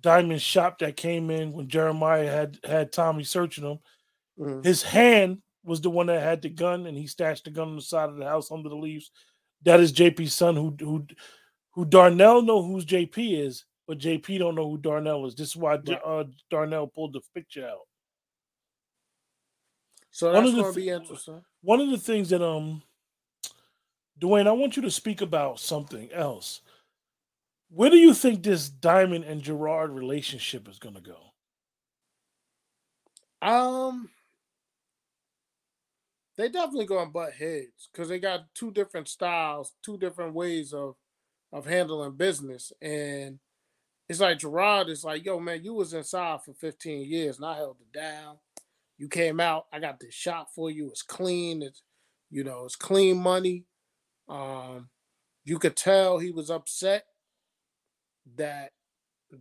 Diamond's 0.00 0.42
shop 0.42 0.78
that 0.78 0.96
came 0.96 1.30
in 1.30 1.52
when 1.52 1.68
Jeremiah 1.68 2.30
had 2.30 2.58
had 2.64 2.92
Tommy 2.92 3.24
searching 3.24 3.64
him. 3.64 3.78
Mm-hmm. 4.38 4.62
His 4.62 4.82
hand 4.82 5.42
was 5.64 5.80
the 5.80 5.90
one 5.90 6.06
that 6.06 6.22
had 6.22 6.42
the 6.42 6.48
gun, 6.48 6.86
and 6.86 6.96
he 6.96 7.06
stashed 7.06 7.44
the 7.44 7.50
gun 7.50 7.68
on 7.68 7.76
the 7.76 7.82
side 7.82 8.08
of 8.08 8.16
the 8.16 8.24
house 8.24 8.50
under 8.50 8.68
the 8.68 8.76
leaves. 8.76 9.10
That 9.62 9.80
is 9.80 9.92
JP's 9.92 10.34
son, 10.34 10.56
who 10.56 10.74
who 10.80 11.06
who 11.72 11.84
Darnell 11.84 12.42
know 12.42 12.62
who's 12.62 12.84
JP 12.84 13.46
is, 13.46 13.64
but 13.90 13.98
JP 13.98 14.38
don't 14.38 14.54
know 14.54 14.70
who 14.70 14.78
Darnell 14.78 15.26
is. 15.26 15.34
This 15.34 15.48
is 15.48 15.56
why 15.56 15.74
uh, 15.74 16.22
Darnell 16.48 16.86
pulled 16.86 17.12
the 17.12 17.20
picture 17.34 17.66
out. 17.66 17.88
So 20.12 20.30
that's 20.30 20.52
going 20.52 20.72
to 20.72 20.80
be 20.80 20.90
interesting. 20.90 21.42
One 21.62 21.80
of 21.80 21.90
the 21.90 21.98
things 21.98 22.28
that 22.28 22.40
um, 22.40 22.84
Dwayne, 24.22 24.46
I 24.46 24.52
want 24.52 24.76
you 24.76 24.82
to 24.82 24.92
speak 24.92 25.22
about 25.22 25.58
something 25.58 26.08
else. 26.12 26.60
Where 27.68 27.90
do 27.90 27.96
you 27.96 28.14
think 28.14 28.44
this 28.44 28.68
Diamond 28.68 29.24
and 29.24 29.42
Jenard 29.42 29.92
relationship 29.92 30.68
is 30.68 30.78
going 30.78 30.94
to 30.94 31.00
go? 31.00 31.18
Um, 33.42 34.08
they 36.36 36.48
definitely 36.48 36.86
going 36.86 37.10
butt 37.10 37.32
heads 37.32 37.88
because 37.92 38.08
they 38.08 38.20
got 38.20 38.54
two 38.54 38.70
different 38.70 39.08
styles, 39.08 39.72
two 39.82 39.98
different 39.98 40.34
ways 40.34 40.72
of 40.72 40.94
of 41.52 41.66
handling 41.66 42.12
business, 42.12 42.72
and 42.80 43.40
it's 44.10 44.18
like 44.18 44.40
Jenard 44.40 44.88
is 44.88 45.04
like, 45.04 45.24
yo, 45.24 45.38
man, 45.38 45.62
you 45.62 45.72
was 45.72 45.94
inside 45.94 46.42
for 46.42 46.52
15 46.52 47.08
years 47.08 47.36
and 47.36 47.46
I 47.46 47.54
held 47.54 47.76
it 47.80 47.96
down. 47.96 48.38
You 48.98 49.06
came 49.06 49.38
out, 49.38 49.66
I 49.72 49.78
got 49.78 50.00
this 50.00 50.12
shop 50.12 50.48
for 50.52 50.68
you. 50.68 50.88
It's 50.88 51.04
clean. 51.04 51.62
It's 51.62 51.84
you 52.28 52.42
know, 52.42 52.64
it's 52.64 52.74
clean 52.74 53.18
money. 53.22 53.66
Um, 54.28 54.88
you 55.44 55.60
could 55.60 55.76
tell 55.76 56.18
he 56.18 56.32
was 56.32 56.50
upset 56.50 57.04
that 58.34 58.72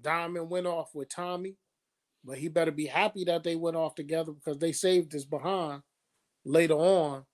Diamond 0.04 0.52
went 0.52 0.68
off 0.68 0.94
with 0.94 1.10
Tommy, 1.10 1.58
but 2.24 2.38
he 2.38 2.48
better 2.48 2.72
be 2.72 2.86
happy 2.86 3.24
that 3.24 3.44
they 3.44 3.56
went 3.56 3.76
off 3.76 3.96
together 3.96 4.34
because 4.34 4.60
they 4.60 4.72
saved 4.72 5.14
his 5.14 5.26
behind 5.26 5.82
later 6.46 6.76
on. 6.76 7.26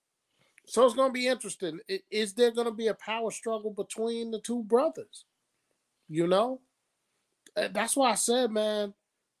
So 0.64 0.86
it's 0.86 0.94
going 0.94 1.10
to 1.10 1.12
be 1.12 1.26
interesting. 1.26 1.80
Is 2.10 2.32
there 2.32 2.50
going 2.50 2.66
to 2.66 2.72
be 2.72 2.86
a 2.86 2.94
power 2.94 3.30
struggle 3.30 3.72
between 3.72 4.30
the 4.30 4.40
two 4.40 4.64
brothers? 4.64 5.26
You 6.08 6.26
know, 6.26 6.60
that's 7.54 7.96
why 7.96 8.10
I 8.10 8.14
said, 8.14 8.50
man, 8.50 8.94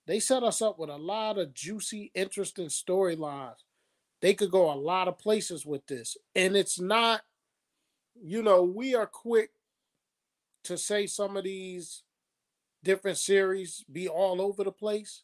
they 0.06 0.20
set 0.20 0.42
us 0.42 0.62
up 0.62 0.78
with 0.78 0.90
a 0.90 0.96
lot 0.96 1.38
of 1.38 1.52
juicy, 1.52 2.12
interesting 2.14 2.68
storylines. 2.68 3.64
They 4.22 4.34
could 4.34 4.50
go 4.50 4.72
a 4.72 4.74
lot 4.74 5.08
of 5.08 5.18
places 5.18 5.66
with 5.66 5.86
this. 5.86 6.16
And 6.34 6.56
it's 6.56 6.80
not, 6.80 7.22
you 8.22 8.42
know, 8.42 8.62
we 8.62 8.94
are 8.94 9.06
quick 9.06 9.50
to 10.64 10.78
say 10.78 11.06
some 11.06 11.36
of 11.36 11.44
these 11.44 12.02
different 12.82 13.18
series 13.18 13.84
be 13.90 14.08
all 14.08 14.40
over 14.40 14.64
the 14.64 14.72
place. 14.72 15.22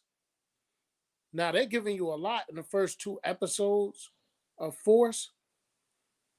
Now 1.31 1.51
they're 1.51 1.65
giving 1.65 1.95
you 1.95 2.09
a 2.09 2.15
lot 2.15 2.43
in 2.49 2.55
the 2.55 2.63
first 2.63 3.01
two 3.01 3.19
episodes 3.23 4.11
of 4.59 4.75
Force, 4.75 5.31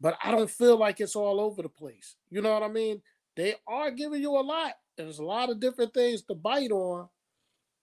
but 0.01 0.17
I 0.23 0.31
don't 0.31 0.51
feel 0.51 0.77
like 0.77 1.01
it's 1.01 1.17
all 1.17 1.41
over 1.41 1.63
the 1.63 1.69
place. 1.69 2.17
You 2.31 2.43
know 2.43 2.53
what 2.53 2.63
I 2.63 2.69
mean? 2.69 3.03
They 3.37 3.57
are 3.67 3.91
giving 3.91 4.23
you 4.23 4.39
a 4.39 4.41
lot. 4.41 4.75
There's 4.97 5.19
a 5.19 5.25
lot 5.25 5.51
of 5.51 5.61
different 5.61 5.95
things 5.95 6.23
to 6.23 6.35
bite 6.35 6.71
on, 6.71 7.09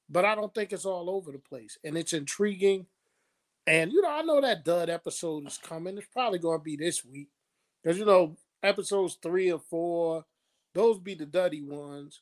but 0.09 0.25
I 0.25 0.35
don't 0.35 0.53
think 0.53 0.71
it's 0.71 0.85
all 0.85 1.09
over 1.09 1.31
the 1.31 1.39
place. 1.39 1.77
And 1.83 1.97
it's 1.97 2.13
intriguing. 2.13 2.87
And, 3.67 3.91
you 3.91 4.01
know, 4.01 4.09
I 4.09 4.21
know 4.21 4.41
that 4.41 4.65
dud 4.65 4.89
episode 4.89 5.47
is 5.47 5.57
coming. 5.57 5.97
It's 5.97 6.07
probably 6.07 6.39
going 6.39 6.59
to 6.59 6.63
be 6.63 6.75
this 6.75 7.05
week. 7.05 7.29
Because, 7.83 7.97
you 7.99 8.05
know, 8.05 8.37
episodes 8.63 9.17
three 9.21 9.51
or 9.51 9.59
four, 9.59 10.25
those 10.73 10.99
be 10.99 11.15
the 11.15 11.25
duddy 11.25 11.61
ones. 11.61 12.19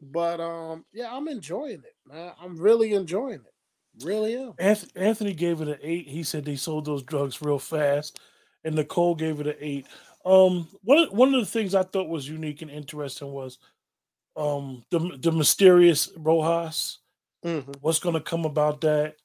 But, 0.00 0.40
um, 0.40 0.84
yeah, 0.92 1.14
I'm 1.14 1.28
enjoying 1.28 1.82
it, 1.84 1.96
man. 2.06 2.32
I'm 2.40 2.56
really 2.56 2.92
enjoying 2.92 3.40
it. 3.40 4.04
Really 4.04 4.36
am. 4.36 4.54
Anthony 4.96 5.34
gave 5.34 5.60
it 5.60 5.68
an 5.68 5.78
eight. 5.82 6.08
He 6.08 6.22
said 6.22 6.44
they 6.44 6.56
sold 6.56 6.86
those 6.86 7.02
drugs 7.02 7.42
real 7.42 7.58
fast. 7.58 8.18
And 8.64 8.74
Nicole 8.74 9.14
gave 9.14 9.40
it 9.40 9.46
an 9.46 9.56
eight. 9.60 9.86
Um, 10.24 10.68
one 10.82 11.08
one 11.08 11.34
of 11.34 11.40
the 11.40 11.50
things 11.50 11.74
I 11.74 11.82
thought 11.82 12.08
was 12.08 12.28
unique 12.28 12.62
and 12.62 12.70
interesting 12.70 13.32
was 13.32 13.58
um 14.36 14.84
the 14.90 15.18
the 15.20 15.32
mysterious 15.32 16.10
Rojas. 16.16 16.98
Mm-hmm. 17.44 17.72
What's 17.80 17.98
going 17.98 18.14
to 18.14 18.20
come 18.20 18.44
about 18.44 18.80
that? 18.82 19.16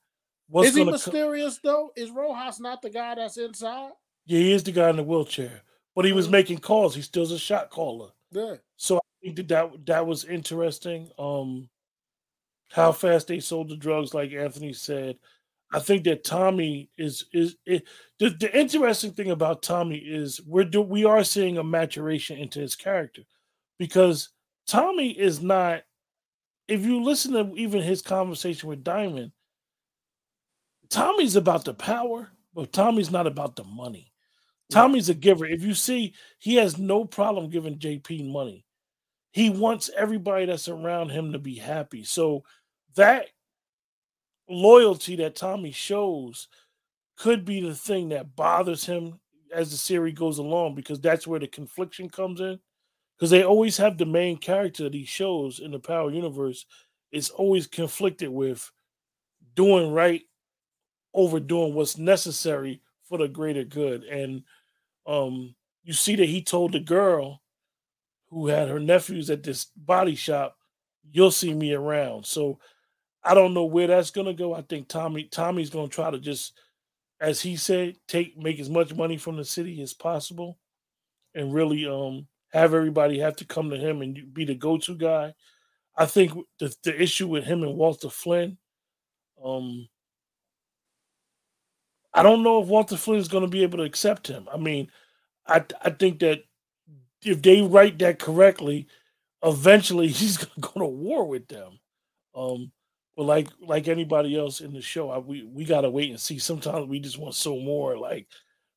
What's 0.48 0.70
is 0.70 0.76
he 0.76 0.84
mysterious 0.84 1.58
co- 1.58 1.68
though? 1.68 1.92
Is 1.96 2.10
Rojas 2.10 2.58
not 2.60 2.82
the 2.82 2.90
guy 2.90 3.14
that's 3.14 3.36
inside? 3.36 3.92
Yeah, 4.26 4.38
he 4.40 4.52
is 4.52 4.64
the 4.64 4.72
guy 4.72 4.90
in 4.90 4.96
the 4.96 5.02
wheelchair, 5.02 5.62
but 5.94 6.04
he 6.04 6.10
mm-hmm. 6.10 6.16
was 6.16 6.28
making 6.28 6.58
calls. 6.58 6.94
He 6.94 7.02
still's 7.02 7.32
a 7.32 7.38
shot 7.38 7.70
caller. 7.70 8.10
Yeah. 8.32 8.56
So 8.76 8.96
I 8.96 9.00
think 9.22 9.36
that 9.36 9.48
that, 9.48 9.86
that 9.86 10.06
was 10.06 10.24
interesting. 10.24 11.10
Um, 11.18 11.68
how 12.70 12.92
fast 12.92 13.28
they 13.28 13.40
sold 13.40 13.68
the 13.68 13.76
drugs, 13.76 14.14
like 14.14 14.32
Anthony 14.32 14.72
said. 14.72 15.16
I 15.72 15.80
think 15.80 16.04
that 16.04 16.24
Tommy 16.24 16.90
is 16.96 17.26
is 17.32 17.56
it, 17.66 17.84
the 18.18 18.30
the 18.30 18.58
interesting 18.58 19.12
thing 19.12 19.30
about 19.30 19.62
Tommy 19.62 19.98
is 19.98 20.40
we're 20.46 20.64
do, 20.64 20.80
we 20.80 21.04
are 21.04 21.24
seeing 21.24 21.58
a 21.58 21.64
maturation 21.64 22.38
into 22.38 22.60
his 22.60 22.74
character 22.74 23.22
because 23.78 24.30
Tommy 24.68 25.10
is 25.10 25.42
not. 25.42 25.82
If 26.68 26.82
you 26.84 27.02
listen 27.02 27.32
to 27.32 27.54
even 27.56 27.82
his 27.82 28.02
conversation 28.02 28.68
with 28.68 28.84
Diamond, 28.84 29.32
Tommy's 30.90 31.34
about 31.34 31.64
the 31.64 31.74
power, 31.74 32.30
but 32.54 32.72
Tommy's 32.72 33.10
not 33.10 33.26
about 33.26 33.56
the 33.56 33.64
money. 33.64 34.12
Tommy's 34.70 35.08
a 35.08 35.14
giver. 35.14 35.46
If 35.46 35.62
you 35.62 35.72
see, 35.72 36.12
he 36.38 36.56
has 36.56 36.76
no 36.76 37.06
problem 37.06 37.48
giving 37.48 37.78
JP 37.78 38.30
money. 38.30 38.66
He 39.32 39.48
wants 39.48 39.90
everybody 39.96 40.44
that's 40.44 40.68
around 40.68 41.10
him 41.10 41.32
to 41.32 41.38
be 41.38 41.54
happy. 41.54 42.04
So 42.04 42.44
that 42.96 43.28
loyalty 44.48 45.16
that 45.16 45.36
Tommy 45.36 45.72
shows 45.72 46.48
could 47.16 47.46
be 47.46 47.60
the 47.60 47.74
thing 47.74 48.10
that 48.10 48.36
bothers 48.36 48.84
him 48.84 49.20
as 49.54 49.70
the 49.70 49.78
series 49.78 50.14
goes 50.14 50.36
along 50.36 50.74
because 50.74 51.00
that's 51.00 51.26
where 51.26 51.40
the 51.40 51.46
confliction 51.46 52.10
comes 52.10 52.40
in 52.40 52.58
because 53.18 53.30
they 53.30 53.42
always 53.42 53.76
have 53.78 53.98
the 53.98 54.06
main 54.06 54.36
character 54.36 54.86
of 54.86 54.92
these 54.92 55.08
shows 55.08 55.58
in 55.58 55.72
the 55.72 55.80
Power 55.80 56.10
Universe 56.10 56.66
is 57.10 57.30
always 57.30 57.66
conflicted 57.66 58.28
with 58.28 58.70
doing 59.56 59.92
right 59.92 60.22
over 61.14 61.40
doing 61.40 61.74
what's 61.74 61.98
necessary 61.98 62.80
for 63.02 63.18
the 63.18 63.26
greater 63.28 63.64
good. 63.64 64.04
And 64.04 64.44
um, 65.06 65.54
you 65.82 65.94
see 65.94 66.16
that 66.16 66.28
he 66.28 66.42
told 66.42 66.72
the 66.72 66.80
girl 66.80 67.42
who 68.28 68.48
had 68.48 68.68
her 68.68 68.78
nephews 68.78 69.30
at 69.30 69.42
this 69.42 69.66
body 69.76 70.14
shop, 70.14 70.56
"You'll 71.10 71.30
see 71.30 71.54
me 71.54 71.72
around." 71.74 72.26
So 72.26 72.60
I 73.24 73.34
don't 73.34 73.54
know 73.54 73.64
where 73.64 73.88
that's 73.88 74.10
gonna 74.10 74.34
go. 74.34 74.54
I 74.54 74.62
think 74.62 74.88
Tommy 74.88 75.24
Tommy's 75.24 75.70
gonna 75.70 75.88
try 75.88 76.10
to 76.10 76.18
just, 76.18 76.58
as 77.20 77.40
he 77.40 77.56
said, 77.56 77.96
take 78.06 78.36
make 78.38 78.60
as 78.60 78.70
much 78.70 78.94
money 78.94 79.16
from 79.16 79.36
the 79.36 79.44
city 79.44 79.82
as 79.82 79.94
possible, 79.94 80.58
and 81.34 81.54
really 81.54 81.86
um 81.86 82.28
have 82.52 82.74
everybody 82.74 83.18
have 83.18 83.36
to 83.36 83.44
come 83.46 83.70
to 83.70 83.76
him 83.76 84.02
and 84.02 84.32
be 84.32 84.44
the 84.44 84.54
go-to 84.54 84.94
guy. 84.94 85.34
I 85.96 86.06
think 86.06 86.32
the 86.58 86.74
the 86.84 87.00
issue 87.00 87.28
with 87.28 87.44
him 87.44 87.62
and 87.62 87.76
Walter 87.76 88.10
Flynn, 88.10 88.58
um, 89.44 89.88
I 92.14 92.22
don't 92.22 92.42
know 92.42 92.62
if 92.62 92.68
Walter 92.68 92.96
Flynn 92.96 93.18
is 93.18 93.28
going 93.28 93.44
to 93.44 93.50
be 93.50 93.62
able 93.62 93.78
to 93.78 93.84
accept 93.84 94.26
him. 94.28 94.48
I 94.52 94.56
mean, 94.56 94.90
I 95.46 95.64
I 95.82 95.90
think 95.90 96.20
that 96.20 96.42
if 97.24 97.42
they 97.42 97.62
write 97.62 97.98
that 98.00 98.18
correctly, 98.18 98.86
eventually 99.42 100.08
he's 100.10 100.36
going 100.36 100.54
to 100.54 100.60
go 100.60 100.80
to 100.80 100.86
war 100.86 101.26
with 101.26 101.48
them. 101.48 101.78
Um, 102.34 102.72
but 103.16 103.24
like 103.24 103.48
like 103.60 103.88
anybody 103.88 104.38
else 104.38 104.60
in 104.60 104.72
the 104.72 104.82
show, 104.82 105.10
I, 105.10 105.18
we 105.18 105.44
we 105.44 105.64
got 105.64 105.82
to 105.82 105.90
wait 105.90 106.10
and 106.10 106.20
see. 106.20 106.38
Sometimes 106.38 106.88
we 106.88 107.00
just 107.00 107.18
want 107.18 107.34
so 107.34 107.58
more. 107.58 107.98
Like 107.98 108.28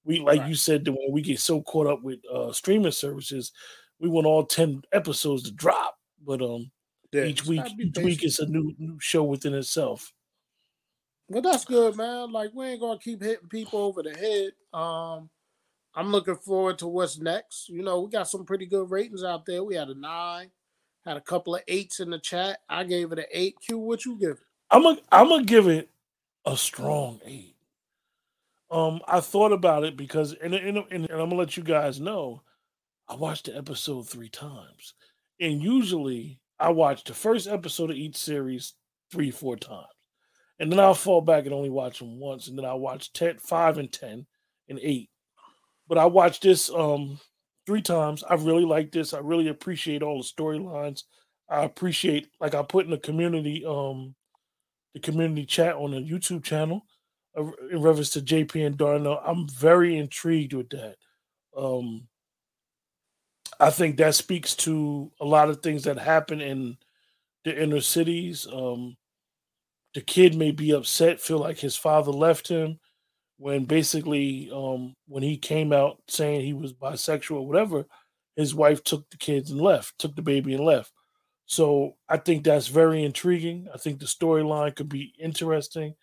we 0.04 0.20
like 0.20 0.40
right. 0.40 0.50
you 0.50 0.56
said 0.56 0.88
when 0.88 1.12
we 1.12 1.22
get 1.22 1.40
so 1.40 1.62
caught 1.62 1.88
up 1.88 2.02
with 2.02 2.20
uh 2.32 2.52
streaming 2.52 2.92
services 2.92 3.52
we 4.02 4.10
want 4.10 4.26
all 4.26 4.44
10 4.44 4.82
episodes 4.92 5.44
to 5.44 5.52
drop. 5.52 5.96
But 6.26 6.42
um 6.42 6.72
yeah, 7.14 7.24
each 7.24 7.46
week 7.46 7.66
each 7.80 7.98
week 7.98 8.24
is 8.24 8.40
a 8.40 8.46
new 8.48 8.74
new 8.78 9.00
show 9.00 9.24
within 9.24 9.54
itself. 9.54 10.12
Well 11.30 11.42
that's 11.42 11.66
good 11.66 11.96
man. 11.96 12.32
Like 12.32 12.52
we 12.54 12.66
ain't 12.66 12.82
gonna 12.82 13.00
keep 13.00 13.22
hitting 13.22 13.48
people 13.48 13.80
over 13.80 14.04
the 14.04 14.18
head. 14.18 14.52
Um 14.74 15.30
i'm 15.94 16.10
looking 16.10 16.38
forward 16.38 16.80
to 16.80 16.88
what's 16.88 17.20
next. 17.20 17.70
You 17.70 17.84
know 17.84 18.02
we 18.02 18.12
got 18.12 18.28
some 18.28 18.46
pretty 18.46 18.66
good 18.66 18.90
ratings 18.90 19.24
out 19.24 19.46
there. 19.46 19.64
We 19.64 19.76
had 19.76 19.90
a 19.90 19.96
nine 19.96 20.50
had 21.06 21.18
a 21.18 21.22
couple 21.22 21.56
of 21.56 21.64
eights 21.68 22.00
in 22.00 22.12
the 22.12 22.20
chat. 22.20 22.60
I 22.70 22.84
gave 22.84 23.12
it 23.12 23.20
an 23.20 23.26
eight. 23.32 23.56
Q 23.60 23.80
what 23.80 24.06
you 24.06 24.18
give 24.18 24.32
it? 24.32 24.38
I'm 24.70 24.84
gonna 24.84 25.02
i'm 25.12 25.30
gonna 25.30 25.44
give 25.44 25.68
it 25.68 25.90
a 26.46 26.58
strong 26.58 27.20
eight 27.26 27.56
um, 28.72 29.02
I 29.08 29.20
thought 29.20 29.52
about 29.52 29.84
it 29.84 29.98
because, 29.98 30.34
and, 30.34 30.54
and, 30.54 30.78
and, 30.90 31.10
I'm 31.12 31.18
gonna 31.18 31.36
let 31.36 31.58
you 31.58 31.64
guys 31.64 32.00
know, 32.00 32.42
I 33.08 33.16
watched 33.16 33.46
the 33.46 33.58
episode 33.58 34.08
three 34.08 34.30
times, 34.30 34.94
and 35.40 35.62
usually 35.62 36.40
I 36.58 36.70
watch 36.70 37.04
the 37.04 37.14
first 37.14 37.48
episode 37.48 37.92
of 37.92 37.98
each 37.98 38.16
series 38.16 38.74
three, 39.12 39.30
four 39.30 39.58
times. 39.58 39.88
And 40.60 40.72
then 40.72 40.80
I'll 40.80 40.94
fall 40.94 41.22
back 41.22 41.46
and 41.46 41.54
only 41.54 41.72
watch 41.72 42.00
them 42.00 42.20
once. 42.20 42.48
And 42.48 42.56
then 42.56 42.66
I'll 42.66 42.80
watch 42.80 43.12
10, 43.14 43.40
5 43.40 43.80
and 43.80 43.92
10 43.92 44.28
and 44.70 44.80
8. 44.80 45.10
But 45.88 45.98
I 45.98 46.06
watched 46.06 46.44
this 46.44 46.70
um 46.70 47.20
three 47.66 47.82
times. 47.82 48.24
I 48.24 48.36
really 48.36 48.64
like 48.64 48.92
this. 48.92 49.14
I 49.14 49.20
really 49.20 49.48
appreciate 49.48 50.04
all 50.04 50.22
the 50.22 50.24
storylines. 50.24 51.04
I 51.50 51.64
appreciate, 51.64 52.30
like 52.40 52.54
I 52.54 52.62
put 52.62 52.86
in 52.86 52.92
the 52.92 52.98
community, 52.98 53.66
um, 53.66 54.16
the 54.94 55.00
community 55.00 55.46
chat 55.46 55.76
on 55.76 55.92
the 55.92 55.98
YouTube 55.98 56.44
channel 56.44 56.84
in 57.36 57.82
reference 57.82 58.12
to 58.12 58.22
JP 58.22 58.66
and 58.66 58.78
Darnell. 58.78 59.22
I'm 59.26 59.48
very 59.48 59.98
intrigued 59.98 60.54
with 60.54 60.70
that. 60.70 60.96
Um, 61.56 62.08
I 63.60 63.70
think 63.70 63.98
that 63.98 64.16
speaks 64.16 64.56
to 64.58 65.12
a 65.20 65.26
lot 65.26 65.50
of 65.50 65.62
things 65.62 65.84
that 65.84 65.98
happen 65.98 66.42
in 66.42 66.78
the 67.44 67.62
inner 67.62 67.82
cities. 67.82 68.48
Um, 68.52 68.98
the 69.94 70.02
kid 70.02 70.36
may 70.36 70.52
be 70.52 70.72
upset, 70.72 71.20
feel 71.20 71.40
like 71.40 71.60
his 71.60 71.76
father 71.76 72.12
left 72.12 72.48
him 72.48 72.80
when 73.38 73.66
basically 73.66 74.52
um, 74.54 74.96
when 75.08 75.24
he 75.24 75.36
came 75.36 75.74
out 75.74 75.98
saying 76.08 76.42
he 76.42 76.54
was 76.54 76.74
bisexual 76.74 77.38
or 77.38 77.48
whatever, 77.48 77.86
his 78.36 78.54
wife 78.54 78.84
took 78.84 79.10
the 79.10 79.18
kids 79.18 79.50
and 79.50 79.60
left, 79.60 79.98
took 79.98 80.16
the 80.16 80.22
baby 80.22 80.54
and 80.54 80.64
left. 80.64 80.92
So 81.48 81.96
I 82.08 82.18
think 82.18 82.44
that's 82.44 82.68
very 82.68 83.04
intriguing. 83.04 83.68
I 83.74 83.78
think 83.78 84.00
the 84.00 84.06
storyline 84.06 84.76
could 84.76 84.90
be 84.90 85.14
interesting. 85.20 85.96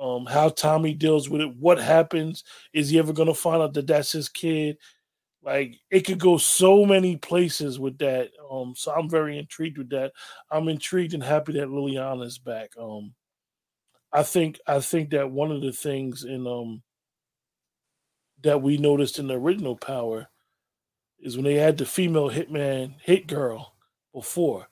Um, 0.00 0.26
how 0.26 0.48
Tommy 0.48 0.94
deals 0.94 1.28
with 1.28 1.40
it, 1.40 1.56
what 1.56 1.78
happens? 1.78 2.44
Is 2.72 2.88
he 2.90 2.98
ever 2.98 3.12
going 3.12 3.28
to 3.28 3.34
find 3.34 3.62
out 3.62 3.74
that 3.74 3.86
that's 3.86 4.12
his 4.12 4.28
kid? 4.28 4.76
Like 5.42 5.76
it 5.90 6.00
could 6.00 6.18
go 6.18 6.38
so 6.38 6.84
many 6.86 7.16
places 7.16 7.78
with 7.78 7.98
that. 7.98 8.30
Um, 8.50 8.74
so 8.76 8.92
I'm 8.92 9.10
very 9.10 9.38
intrigued 9.38 9.78
with 9.78 9.90
that. 9.90 10.12
I'm 10.50 10.68
intrigued 10.68 11.14
and 11.14 11.22
happy 11.22 11.52
that 11.52 11.68
Liliana 11.68 12.24
is 12.24 12.38
back. 12.38 12.70
Um, 12.80 13.14
I 14.12 14.22
think 14.22 14.58
I 14.66 14.80
think 14.80 15.10
that 15.10 15.30
one 15.30 15.50
of 15.50 15.60
the 15.60 15.72
things 15.72 16.24
in 16.24 16.46
um 16.46 16.82
that 18.42 18.62
we 18.62 18.78
noticed 18.78 19.18
in 19.18 19.26
the 19.26 19.34
original 19.34 19.76
Power 19.76 20.28
is 21.18 21.36
when 21.36 21.44
they 21.44 21.54
had 21.54 21.78
the 21.78 21.86
female 21.86 22.30
hitman 22.30 22.94
hit 23.00 23.26
girl 23.26 23.74
before. 24.12 24.68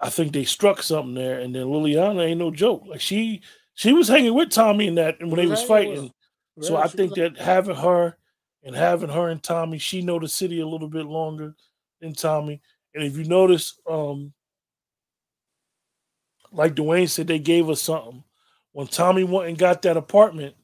I 0.00 0.10
think 0.10 0.32
they 0.32 0.44
struck 0.44 0.82
something 0.82 1.14
there, 1.14 1.40
and 1.40 1.54
then 1.54 1.64
Liliana 1.64 2.26
ain't 2.26 2.38
no 2.38 2.50
joke. 2.50 2.84
Like 2.86 3.00
she 3.00 3.42
she 3.78 3.92
was 3.92 4.08
hanging 4.08 4.34
with 4.34 4.50
Tommy 4.50 4.88
in 4.88 4.96
that 4.96 5.20
and 5.20 5.30
when 5.30 5.38
they 5.38 5.46
was 5.46 5.62
fighting. 5.62 6.12
So 6.60 6.76
I 6.76 6.88
think 6.88 7.14
that 7.14 7.38
having 7.38 7.76
her 7.76 8.18
and 8.64 8.74
having 8.74 9.08
her 9.08 9.28
and 9.28 9.40
Tommy, 9.40 9.78
she 9.78 10.02
know 10.02 10.18
the 10.18 10.26
city 10.26 10.58
a 10.58 10.66
little 10.66 10.88
bit 10.88 11.06
longer 11.06 11.54
than 12.00 12.12
Tommy. 12.12 12.60
And 12.92 13.04
if 13.04 13.16
you 13.16 13.22
notice, 13.22 13.78
um, 13.88 14.32
like 16.50 16.74
Dwayne 16.74 17.08
said, 17.08 17.28
they 17.28 17.38
gave 17.38 17.70
us 17.70 17.80
something. 17.80 18.24
When 18.72 18.88
Tommy 18.88 19.22
went 19.22 19.48
and 19.48 19.56
got 19.56 19.82
that 19.82 19.96
apartment, 19.96 20.56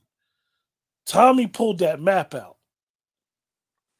Tommy 1.06 1.46
pulled 1.46 1.78
that 1.78 2.00
map 2.00 2.34
out. 2.34 2.56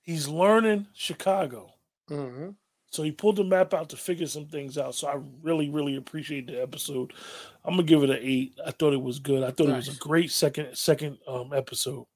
He's 0.02 0.26
learning 0.26 0.88
Chicago. 0.92 1.72
Mm-hmm. 2.10 2.48
So 2.94 3.02
he 3.02 3.10
pulled 3.10 3.36
the 3.36 3.44
map 3.44 3.74
out 3.74 3.88
to 3.88 3.96
figure 3.96 4.28
some 4.28 4.46
things 4.46 4.78
out. 4.78 4.94
So 4.94 5.08
I 5.08 5.18
really, 5.42 5.68
really 5.68 5.96
appreciate 5.96 6.46
the 6.46 6.62
episode. 6.62 7.12
I'm 7.64 7.74
gonna 7.74 7.82
give 7.82 8.04
it 8.04 8.10
an 8.10 8.20
eight. 8.20 8.56
I 8.64 8.70
thought 8.70 8.92
it 8.92 9.02
was 9.02 9.18
good. 9.18 9.42
I 9.42 9.50
thought 9.50 9.66
nice. 9.66 9.88
it 9.88 9.90
was 9.90 9.96
a 9.96 10.00
great 10.00 10.30
second 10.30 10.76
second 10.76 11.18
um, 11.26 11.52
episode. 11.52 12.06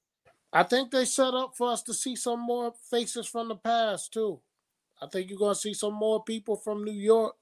I 0.53 0.63
think 0.63 0.89
they 0.89 1.03
set 1.03 1.33
up 1.33 1.57
for 1.57 1.69
us 1.69 1.83
to 1.83 1.93
see 1.93 2.15
some 2.15 2.39
more 2.39 2.73
faces 2.89 3.27
from 3.27 3.49
the 3.49 3.57
past 3.57 4.13
too. 4.13 4.39
I 5.01 5.07
think 5.07 5.29
you're 5.29 5.37
gonna 5.37 5.53
see 5.53 5.73
some 5.73 5.95
more 5.95 6.23
people 6.23 6.55
from 6.55 6.85
New 6.85 6.93
York 6.93 7.35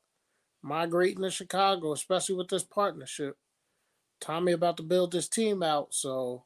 migrating 0.63 1.21
to 1.21 1.29
Chicago, 1.29 1.93
especially 1.93 2.35
with 2.35 2.47
this 2.47 2.63
partnership. 2.63 3.37
Tommy 4.19 4.53
about 4.53 4.77
to 4.77 4.83
build 4.83 5.11
this 5.11 5.29
team 5.29 5.61
out, 5.61 5.93
so 5.93 6.43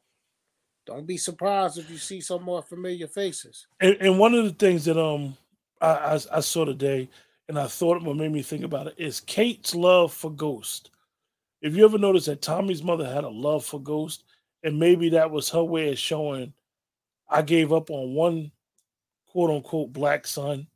don't 0.84 1.06
be 1.06 1.16
surprised 1.16 1.78
if 1.78 1.88
you 1.88 1.96
see 1.96 2.20
some 2.20 2.42
more 2.42 2.60
familiar 2.60 3.08
faces. 3.08 3.66
And, 3.80 3.96
and 3.98 4.18
one 4.18 4.34
of 4.34 4.44
the 4.44 4.52
things 4.52 4.84
that 4.84 5.02
um 5.02 5.38
I, 5.82 6.14
I, 6.14 6.20
I 6.36 6.40
saw 6.40 6.64
today, 6.64 7.10
and 7.48 7.58
I 7.58 7.66
thought 7.66 8.02
what 8.02 8.16
made 8.16 8.32
me 8.32 8.42
think 8.42 8.64
about 8.64 8.86
it 8.86 8.94
is 8.96 9.20
Kate's 9.20 9.74
love 9.74 10.12
for 10.14 10.30
Ghost. 10.30 10.90
If 11.60 11.76
you 11.76 11.84
ever 11.84 11.98
noticed 11.98 12.26
that 12.26 12.40
Tommy's 12.40 12.82
mother 12.82 13.06
had 13.06 13.24
a 13.24 13.28
love 13.28 13.64
for 13.64 13.80
Ghost, 13.80 14.24
and 14.62 14.78
maybe 14.78 15.10
that 15.10 15.30
was 15.30 15.50
her 15.50 15.62
way 15.62 15.90
of 15.92 15.98
showing 15.98 16.54
I 17.28 17.42
gave 17.42 17.72
up 17.72 17.90
on 17.90 18.14
one 18.14 18.52
quote 19.26 19.50
unquote 19.50 19.92
black 19.92 20.26
son 20.26 20.66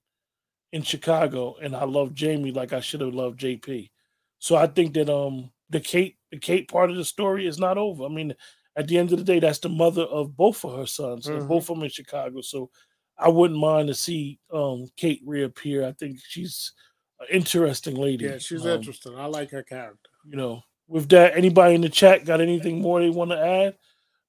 in 0.72 0.82
Chicago, 0.82 1.56
and 1.62 1.76
I 1.76 1.84
love 1.84 2.14
Jamie 2.14 2.52
like 2.52 2.72
I 2.72 2.80
should 2.80 3.00
have 3.00 3.14
loved 3.14 3.40
JP. 3.40 3.90
So 4.38 4.56
I 4.56 4.66
think 4.66 4.94
that 4.94 5.08
um 5.08 5.50
the 5.70 5.80
Kate 5.80 6.16
the 6.30 6.38
Kate 6.38 6.68
part 6.68 6.90
of 6.90 6.96
the 6.96 7.04
story 7.04 7.46
is 7.46 7.58
not 7.58 7.78
over. 7.78 8.04
I 8.04 8.08
mean, 8.08 8.34
at 8.76 8.88
the 8.88 8.98
end 8.98 9.12
of 9.12 9.18
the 9.18 9.24
day, 9.24 9.38
that's 9.38 9.58
the 9.60 9.68
mother 9.68 10.02
of 10.02 10.36
both 10.36 10.64
of 10.64 10.76
her 10.76 10.86
sons, 10.86 11.26
mm-hmm. 11.26 11.38
and 11.38 11.48
both 11.48 11.70
of 11.70 11.76
them 11.76 11.84
in 11.84 11.90
Chicago. 11.90 12.40
So 12.40 12.70
I 13.18 13.28
wouldn't 13.28 13.58
mind 13.58 13.88
to 13.88 13.94
see 13.94 14.38
um, 14.52 14.88
Kate 14.96 15.22
reappear. 15.24 15.86
I 15.86 15.92
think 15.92 16.18
she's 16.26 16.72
an 17.20 17.26
interesting 17.30 17.96
lady. 17.96 18.26
Yeah, 18.26 18.38
she's 18.38 18.64
um, 18.66 18.72
interesting. 18.72 19.16
I 19.16 19.26
like 19.26 19.50
her 19.50 19.62
character. 19.62 20.10
You 20.26 20.36
know, 20.36 20.62
with 20.86 21.08
that, 21.10 21.36
anybody 21.36 21.74
in 21.74 21.80
the 21.80 21.88
chat 21.88 22.24
got 22.24 22.40
anything 22.40 22.80
more 22.80 23.00
they 23.00 23.10
want 23.10 23.30
to 23.30 23.38
add 23.38 23.76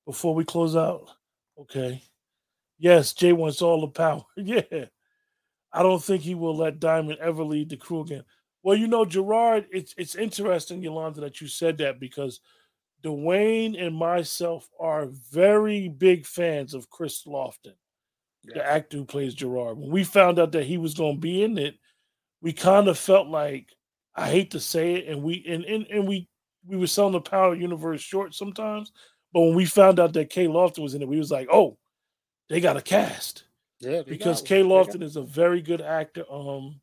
before 0.05 0.33
we 0.33 0.45
close 0.45 0.75
out? 0.75 1.09
Okay. 1.59 2.01
Yes, 2.79 3.13
Jay 3.13 3.33
wants 3.33 3.61
all 3.61 3.81
the 3.81 3.87
power. 3.87 4.23
yeah. 4.37 4.85
I 5.73 5.83
don't 5.83 6.01
think 6.01 6.21
he 6.21 6.35
will 6.35 6.55
let 6.55 6.79
Diamond 6.79 7.19
ever 7.19 7.43
lead 7.43 7.69
the 7.69 7.77
crew 7.77 8.01
again. 8.01 8.23
Well, 8.63 8.77
you 8.77 8.87
know, 8.87 9.05
Jenard, 9.05 9.65
it's 9.71 9.93
it's 9.97 10.15
interesting, 10.15 10.81
Yolanda, 10.81 11.21
that 11.21 11.41
you 11.41 11.47
said 11.47 11.77
that 11.79 11.99
because 11.99 12.39
Dwayne 13.03 13.81
and 13.81 13.95
myself 13.95 14.69
are 14.79 15.07
very 15.31 15.89
big 15.89 16.25
fans 16.25 16.73
of 16.73 16.89
Kris 16.89 17.23
Lofton 17.25 17.73
the 18.53 18.65
actor 18.65 18.97
who 18.97 19.05
plays 19.05 19.35
Jenard. 19.35 19.77
When 19.77 19.91
we 19.91 20.03
found 20.03 20.39
out 20.39 20.51
that 20.53 20.65
he 20.65 20.77
was 20.77 20.93
going 20.93 21.15
to 21.15 21.21
be 21.21 21.43
in 21.43 21.57
it, 21.57 21.75
we 22.41 22.53
kind 22.53 22.87
of 22.87 22.97
felt 22.97 23.27
like 23.27 23.69
I 24.15 24.29
hate 24.29 24.51
to 24.51 24.59
say 24.59 24.95
it, 24.95 25.07
and 25.07 25.21
we 25.21 25.43
and 25.47 25.63
and, 25.65 25.85
and 25.87 26.07
we 26.07 26.27
we 26.65 26.77
were 26.77 26.87
selling 26.87 27.13
the 27.13 27.21
Power 27.21 27.55
Universe 27.55 28.01
short 28.01 28.33
sometimes. 28.33 28.91
But 29.33 29.41
when 29.41 29.55
we 29.55 29.65
found 29.65 29.99
out 29.99 30.13
that 30.13 30.29
Kay 30.29 30.47
Lofton 30.47 30.83
was 30.83 30.93
in 30.95 31.01
it, 31.01 31.07
we 31.07 31.17
was 31.17 31.31
like, 31.31 31.47
oh, 31.51 31.77
they 32.49 32.61
got 32.61 32.77
a 32.77 32.81
cast. 32.81 33.43
Yeah, 33.79 34.01
because 34.01 34.41
Kay 34.41 34.63
Lofton 34.63 35.03
is 35.03 35.15
a 35.15 35.21
very 35.21 35.61
good 35.61 35.81
actor. 35.81 36.23
Um, 36.31 36.81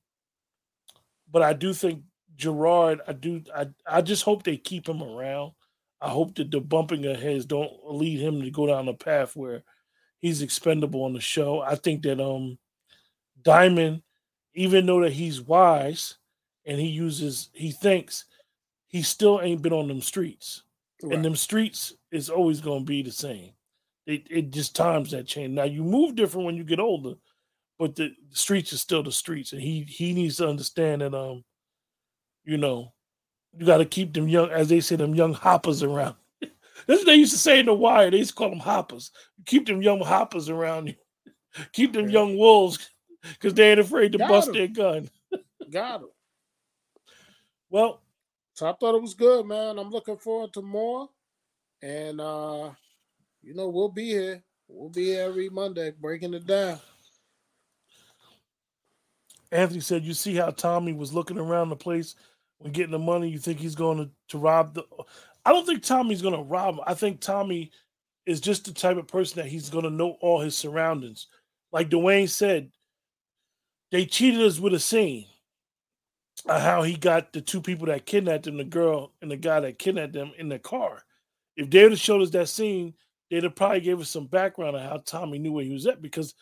but 1.30 1.42
I 1.42 1.52
do 1.52 1.72
think 1.72 2.02
Jenard, 2.36 3.00
I 3.08 3.12
do, 3.12 3.42
I, 3.54 3.66
I 3.86 4.00
just 4.00 4.22
hope 4.22 4.42
they 4.42 4.56
keep 4.56 4.88
him 4.88 5.02
around. 5.02 5.52
I 6.00 6.10
hope 6.10 6.36
that 6.36 6.50
the 6.50 6.60
bumping 6.60 7.06
of 7.06 7.20
heads 7.20 7.46
don't 7.46 7.72
lead 7.84 8.20
him 8.20 8.42
to 8.42 8.50
go 8.50 8.66
down 8.66 8.88
a 8.88 8.94
path 8.94 9.34
where 9.34 9.64
he's 10.24 10.40
expendable 10.40 11.04
on 11.04 11.12
the 11.12 11.20
show. 11.20 11.60
I 11.60 11.74
think 11.74 12.02
that 12.04 12.18
um 12.18 12.56
Diamond, 13.42 14.02
even 14.54 14.86
though 14.86 15.02
that 15.02 15.12
he's 15.12 15.42
wise 15.42 16.16
and 16.64 16.80
he 16.80 16.86
uses 16.86 17.50
he 17.52 17.72
thinks 17.72 18.24
he 18.88 19.02
still 19.02 19.42
ain't 19.42 19.60
been 19.60 19.74
on 19.74 19.86
them 19.86 20.00
streets. 20.00 20.62
Right. 21.02 21.14
And 21.14 21.24
them 21.24 21.36
streets 21.36 21.92
is 22.10 22.30
always 22.30 22.62
gonna 22.62 22.84
be 22.84 23.02
the 23.02 23.12
same. 23.12 23.50
It 24.06 24.26
it 24.30 24.50
just 24.50 24.74
times 24.74 25.10
that 25.10 25.26
change. 25.26 25.52
Now 25.52 25.64
you 25.64 25.84
move 25.84 26.14
different 26.14 26.46
when 26.46 26.56
you 26.56 26.64
get 26.64 26.80
older, 26.80 27.16
but 27.78 27.94
the, 27.94 28.08
the 28.30 28.36
streets 28.36 28.72
is 28.72 28.80
still 28.80 29.02
the 29.02 29.12
streets. 29.12 29.52
And 29.52 29.60
he 29.60 29.82
he 29.82 30.14
needs 30.14 30.38
to 30.38 30.48
understand 30.48 31.02
that 31.02 31.12
um, 31.12 31.44
you 32.44 32.56
know, 32.56 32.94
you 33.52 33.66
gotta 33.66 33.84
keep 33.84 34.14
them 34.14 34.26
young, 34.26 34.48
as 34.48 34.70
they 34.70 34.80
say, 34.80 34.96
them 34.96 35.14
young 35.14 35.34
hoppers 35.34 35.82
around. 35.82 36.16
That's 36.86 37.00
what 37.00 37.06
they 37.06 37.14
used 37.16 37.32
to 37.32 37.38
say 37.38 37.60
in 37.60 37.66
the 37.66 37.74
wire. 37.74 38.10
They 38.10 38.18
used 38.18 38.30
to 38.30 38.36
call 38.36 38.50
them 38.50 38.58
hoppers. 38.58 39.10
Keep 39.46 39.66
them 39.66 39.82
young 39.82 40.00
hoppers 40.00 40.48
around 40.48 40.88
you. 40.88 40.94
Keep 41.72 41.92
them 41.92 42.08
young 42.08 42.36
wolves 42.36 42.90
because 43.22 43.54
they 43.54 43.70
ain't 43.70 43.80
afraid 43.80 44.12
to 44.12 44.18
Got 44.18 44.28
bust 44.28 44.48
em. 44.48 44.54
their 44.54 44.68
gun. 44.68 45.08
Got 45.70 46.00
them. 46.00 46.10
Well, 47.70 48.02
so 48.54 48.68
I 48.68 48.72
thought 48.72 48.94
it 48.94 49.02
was 49.02 49.14
good, 49.14 49.46
man. 49.46 49.78
I'm 49.78 49.90
looking 49.90 50.16
forward 50.16 50.52
to 50.54 50.62
more. 50.62 51.08
And 51.82 52.20
uh, 52.20 52.70
you 53.42 53.54
know, 53.54 53.68
we'll 53.68 53.88
be 53.88 54.06
here. 54.06 54.42
We'll 54.68 54.90
be 54.90 55.06
here 55.06 55.24
every 55.24 55.48
Monday 55.48 55.90
breaking 55.90 56.34
it 56.34 56.46
down. 56.46 56.78
Anthony 59.52 59.80
said, 59.80 60.02
"You 60.04 60.14
see 60.14 60.34
how 60.34 60.50
Tommy 60.50 60.92
was 60.92 61.12
looking 61.12 61.38
around 61.38 61.68
the 61.68 61.76
place 61.76 62.14
when 62.58 62.72
getting 62.72 62.92
the 62.92 62.98
money. 62.98 63.28
You 63.28 63.38
think 63.38 63.58
he's 63.58 63.74
going 63.74 63.98
to, 63.98 64.10
to 64.28 64.38
rob 64.38 64.74
the? 64.74 64.84
I 65.44 65.52
don't 65.52 65.66
think 65.66 65.82
Tommy's 65.82 66.22
gonna 66.22 66.42
rob 66.42 66.74
him. 66.74 66.84
I 66.86 66.94
think 66.94 67.20
Tommy 67.20 67.70
is 68.26 68.40
just 68.40 68.64
the 68.64 68.72
type 68.72 68.96
of 68.96 69.06
person 69.06 69.36
that 69.36 69.48
he's 69.48 69.68
gonna 69.68 69.90
know 69.90 70.16
all 70.20 70.40
his 70.40 70.56
surroundings. 70.56 71.26
Like 71.72 71.90
Dwayne 71.90 72.28
said, 72.28 72.70
they 73.90 74.06
cheated 74.06 74.40
us 74.40 74.58
with 74.58 74.74
a 74.74 74.78
scene. 74.78 75.26
How 76.48 76.82
he 76.82 76.96
got 76.96 77.32
the 77.32 77.40
two 77.40 77.60
people 77.60 77.86
that 77.86 78.06
kidnapped 78.06 78.46
him, 78.46 78.56
the 78.56 78.64
girl 78.64 79.12
and 79.22 79.30
the 79.30 79.36
guy 79.36 79.60
that 79.60 79.78
kidnapped 79.78 80.12
them 80.14 80.32
in 80.36 80.48
the 80.48 80.58
car. 80.58 81.04
If 81.56 81.70
they 81.70 81.82
would 81.82 81.92
have 81.92 82.00
showed 82.00 82.22
us 82.22 82.30
that 82.30 82.48
scene, 82.48 82.94
they'd 83.30 83.44
have 83.44 83.54
probably 83.54 83.80
gave 83.80 84.00
us 84.00 84.10
some 84.10 84.26
background 84.26 84.76
on 84.76 84.82
how 84.82 84.98
Tommy 84.98 85.38
knew 85.38 85.52
where 85.52 85.64
he 85.64 85.72
was 85.72 85.86
at 85.86 86.02
because 86.02 86.34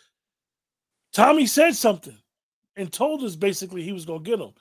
Tommy 1.13 1.47
said 1.47 1.75
something 1.75 2.17
and 2.77 2.93
told 2.93 3.23
us 3.23 3.37
basically 3.37 3.83
he 3.83 3.93
was 3.93 4.07
gonna 4.07 4.21
get 4.21 4.41
him. 4.41 4.53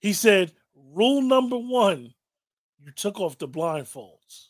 He 0.00 0.12
said, 0.12 0.52
rule 0.74 1.22
number 1.22 1.56
one 1.56 2.12
you 2.84 2.92
took 2.92 3.20
off 3.20 3.38
the 3.38 3.48
blindfolds. 3.48 4.48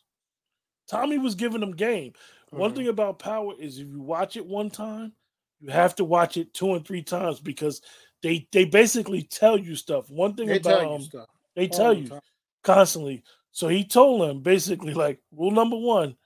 Tommy 0.88 1.18
was 1.18 1.34
giving 1.34 1.60
them 1.60 1.72
game. 1.76 2.12
One 2.50 2.72
Mhm. 2.72 2.76
thing 2.76 2.88
about 2.88 3.18
power 3.18 3.54
is 3.58 3.78
if 3.78 3.88
you 3.88 4.00
watch 4.00 4.36
it 4.36 4.46
one 4.46 4.70
time, 4.70 5.12
you 5.60 5.70
have 5.70 5.94
to 5.96 6.04
watch 6.04 6.36
it 6.36 6.54
two 6.54 6.74
and 6.74 6.86
three 6.86 7.02
times 7.02 7.40
because 7.40 7.82
they 8.22 8.48
they 8.52 8.64
basically 8.64 9.22
tell 9.22 9.58
you 9.58 9.76
stuff. 9.76 10.08
One 10.10 10.34
thing 10.34 10.48
They 10.48 10.58
about 10.58 10.80
tell 10.82 10.94
um, 10.94 11.08
they 11.54 11.68
all 11.68 11.76
tell 11.76 11.94
the 11.94 12.00
you 12.00 12.08
time. 12.08 12.20
constantly. 12.62 13.22
So 13.50 13.68
he 13.68 13.84
told 13.84 14.22
them 14.22 14.40
basically 14.40 14.94
like 14.94 15.20
rule 15.32 15.50
number 15.50 15.76
one, 15.76 16.16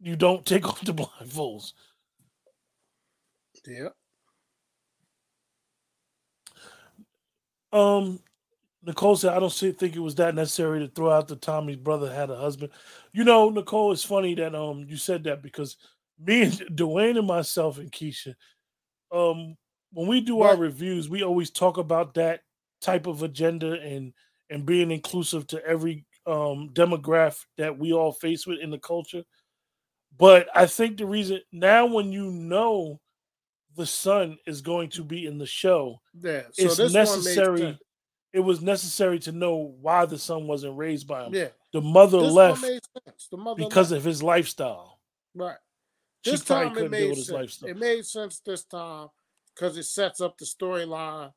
you 0.00 0.16
don't 0.16 0.44
take 0.44 0.66
off 0.68 0.84
the 0.84 0.92
blindfolds. 0.94 1.72
Yeah. 3.66 3.88
Um, 7.72 8.20
Nicole 8.86 9.16
said, 9.16 9.32
I 9.32 9.40
don't 9.40 9.50
see, 9.50 9.72
think 9.72 9.96
it 9.96 10.00
was 10.00 10.14
that 10.14 10.36
necessary 10.36 10.78
to 10.78 10.86
throw 10.86 11.10
out 11.10 11.26
that 11.28 11.42
Tommy's 11.42 11.76
brother 11.76 12.12
had 12.12 12.30
a 12.30 12.36
husband. 12.36 12.70
You 13.12 13.24
know, 13.24 13.50
Nicole, 13.50 13.90
it's 13.90 14.04
funny 14.04 14.34
that 14.36 14.54
um 14.54 14.86
you 14.88 14.96
said 14.96 15.24
that 15.24 15.42
because 15.42 15.76
me 16.24 16.42
and 16.44 16.52
Dwayne 16.76 17.18
and 17.18 17.26
myself 17.26 17.78
and 17.78 17.90
Keisha, 17.90 18.34
um, 19.12 19.56
when 19.92 20.06
we 20.06 20.20
do 20.20 20.42
our 20.42 20.56
reviews, 20.56 21.08
we 21.08 21.24
always 21.24 21.50
talk 21.50 21.78
about 21.78 22.14
that 22.14 22.40
type 22.80 23.08
of 23.08 23.24
agenda 23.24 23.72
and 23.80 24.12
and 24.50 24.64
being 24.64 24.92
inclusive 24.92 25.48
to 25.48 25.64
every 25.66 26.04
um 26.26 26.70
demographic 26.72 27.44
that 27.58 27.76
we 27.76 27.92
all 27.92 28.12
face 28.12 28.46
with 28.46 28.60
in 28.60 28.70
the 28.70 28.78
culture. 28.78 29.24
But 30.16 30.48
I 30.54 30.66
think 30.66 30.96
the 30.96 31.06
reason 31.06 31.40
now 31.50 31.86
when 31.86 32.12
you 32.12 32.30
know 32.30 33.00
the 33.76 33.86
son 33.86 34.38
is 34.46 34.60
going 34.60 34.90
to 34.90 35.02
be 35.02 35.26
in 35.26 35.38
the 35.38 35.46
show, 35.46 36.00
Yeah. 36.22 36.42
So 36.52 36.84
it's 36.84 36.92
necessary. 36.94 37.76
It 38.36 38.40
was 38.44 38.60
necessary 38.60 39.18
to 39.20 39.32
know 39.32 39.74
why 39.80 40.04
the 40.04 40.18
son 40.18 40.46
wasn't 40.46 40.76
raised 40.76 41.08
by 41.08 41.24
him. 41.24 41.34
Yeah. 41.34 41.48
The 41.72 41.80
mother 41.80 42.20
This 42.20 42.32
left. 42.32 42.60
The 43.30 43.36
mother 43.38 43.64
because 43.64 43.90
left. 43.92 44.00
of 44.00 44.04
his 44.04 44.22
lifestyle. 44.22 45.00
right. 45.34 45.56
This 46.24 46.42
probably 46.42 46.68
time 46.74 46.84
it 46.86 46.90
made 46.90 47.14
sense. 47.14 47.30
lifestyle. 47.30 47.70
It 47.70 47.78
made 47.78 48.04
sense 48.04 48.40
this 48.44 48.64
time 48.64 49.08
because 49.54 49.78
it 49.78 49.84
sets 49.84 50.20
up 50.20 50.36
the 50.36 50.44
storyline 50.44 51.32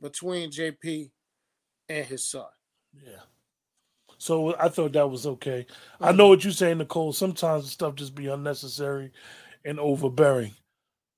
between 0.00 0.50
JP 0.50 1.10
and 1.88 2.04
his 2.06 2.24
son. 2.24 2.44
Yeah. 2.94 3.22
So 4.18 4.54
I 4.56 4.68
thought 4.68 4.92
that 4.92 5.10
was 5.10 5.26
okay. 5.26 5.66
I 6.00 6.08
Mm-hmm. 6.08 6.16
know 6.16 6.28
what 6.28 6.44
you're 6.44 6.52
saying, 6.52 6.78
Nicole. 6.78 7.12
Sometimes 7.12 7.64
the 7.64 7.70
stuff 7.70 7.94
just 7.96 8.14
be 8.14 8.28
unnecessary 8.28 9.10
and 9.64 9.80
overbearing. 9.80 10.52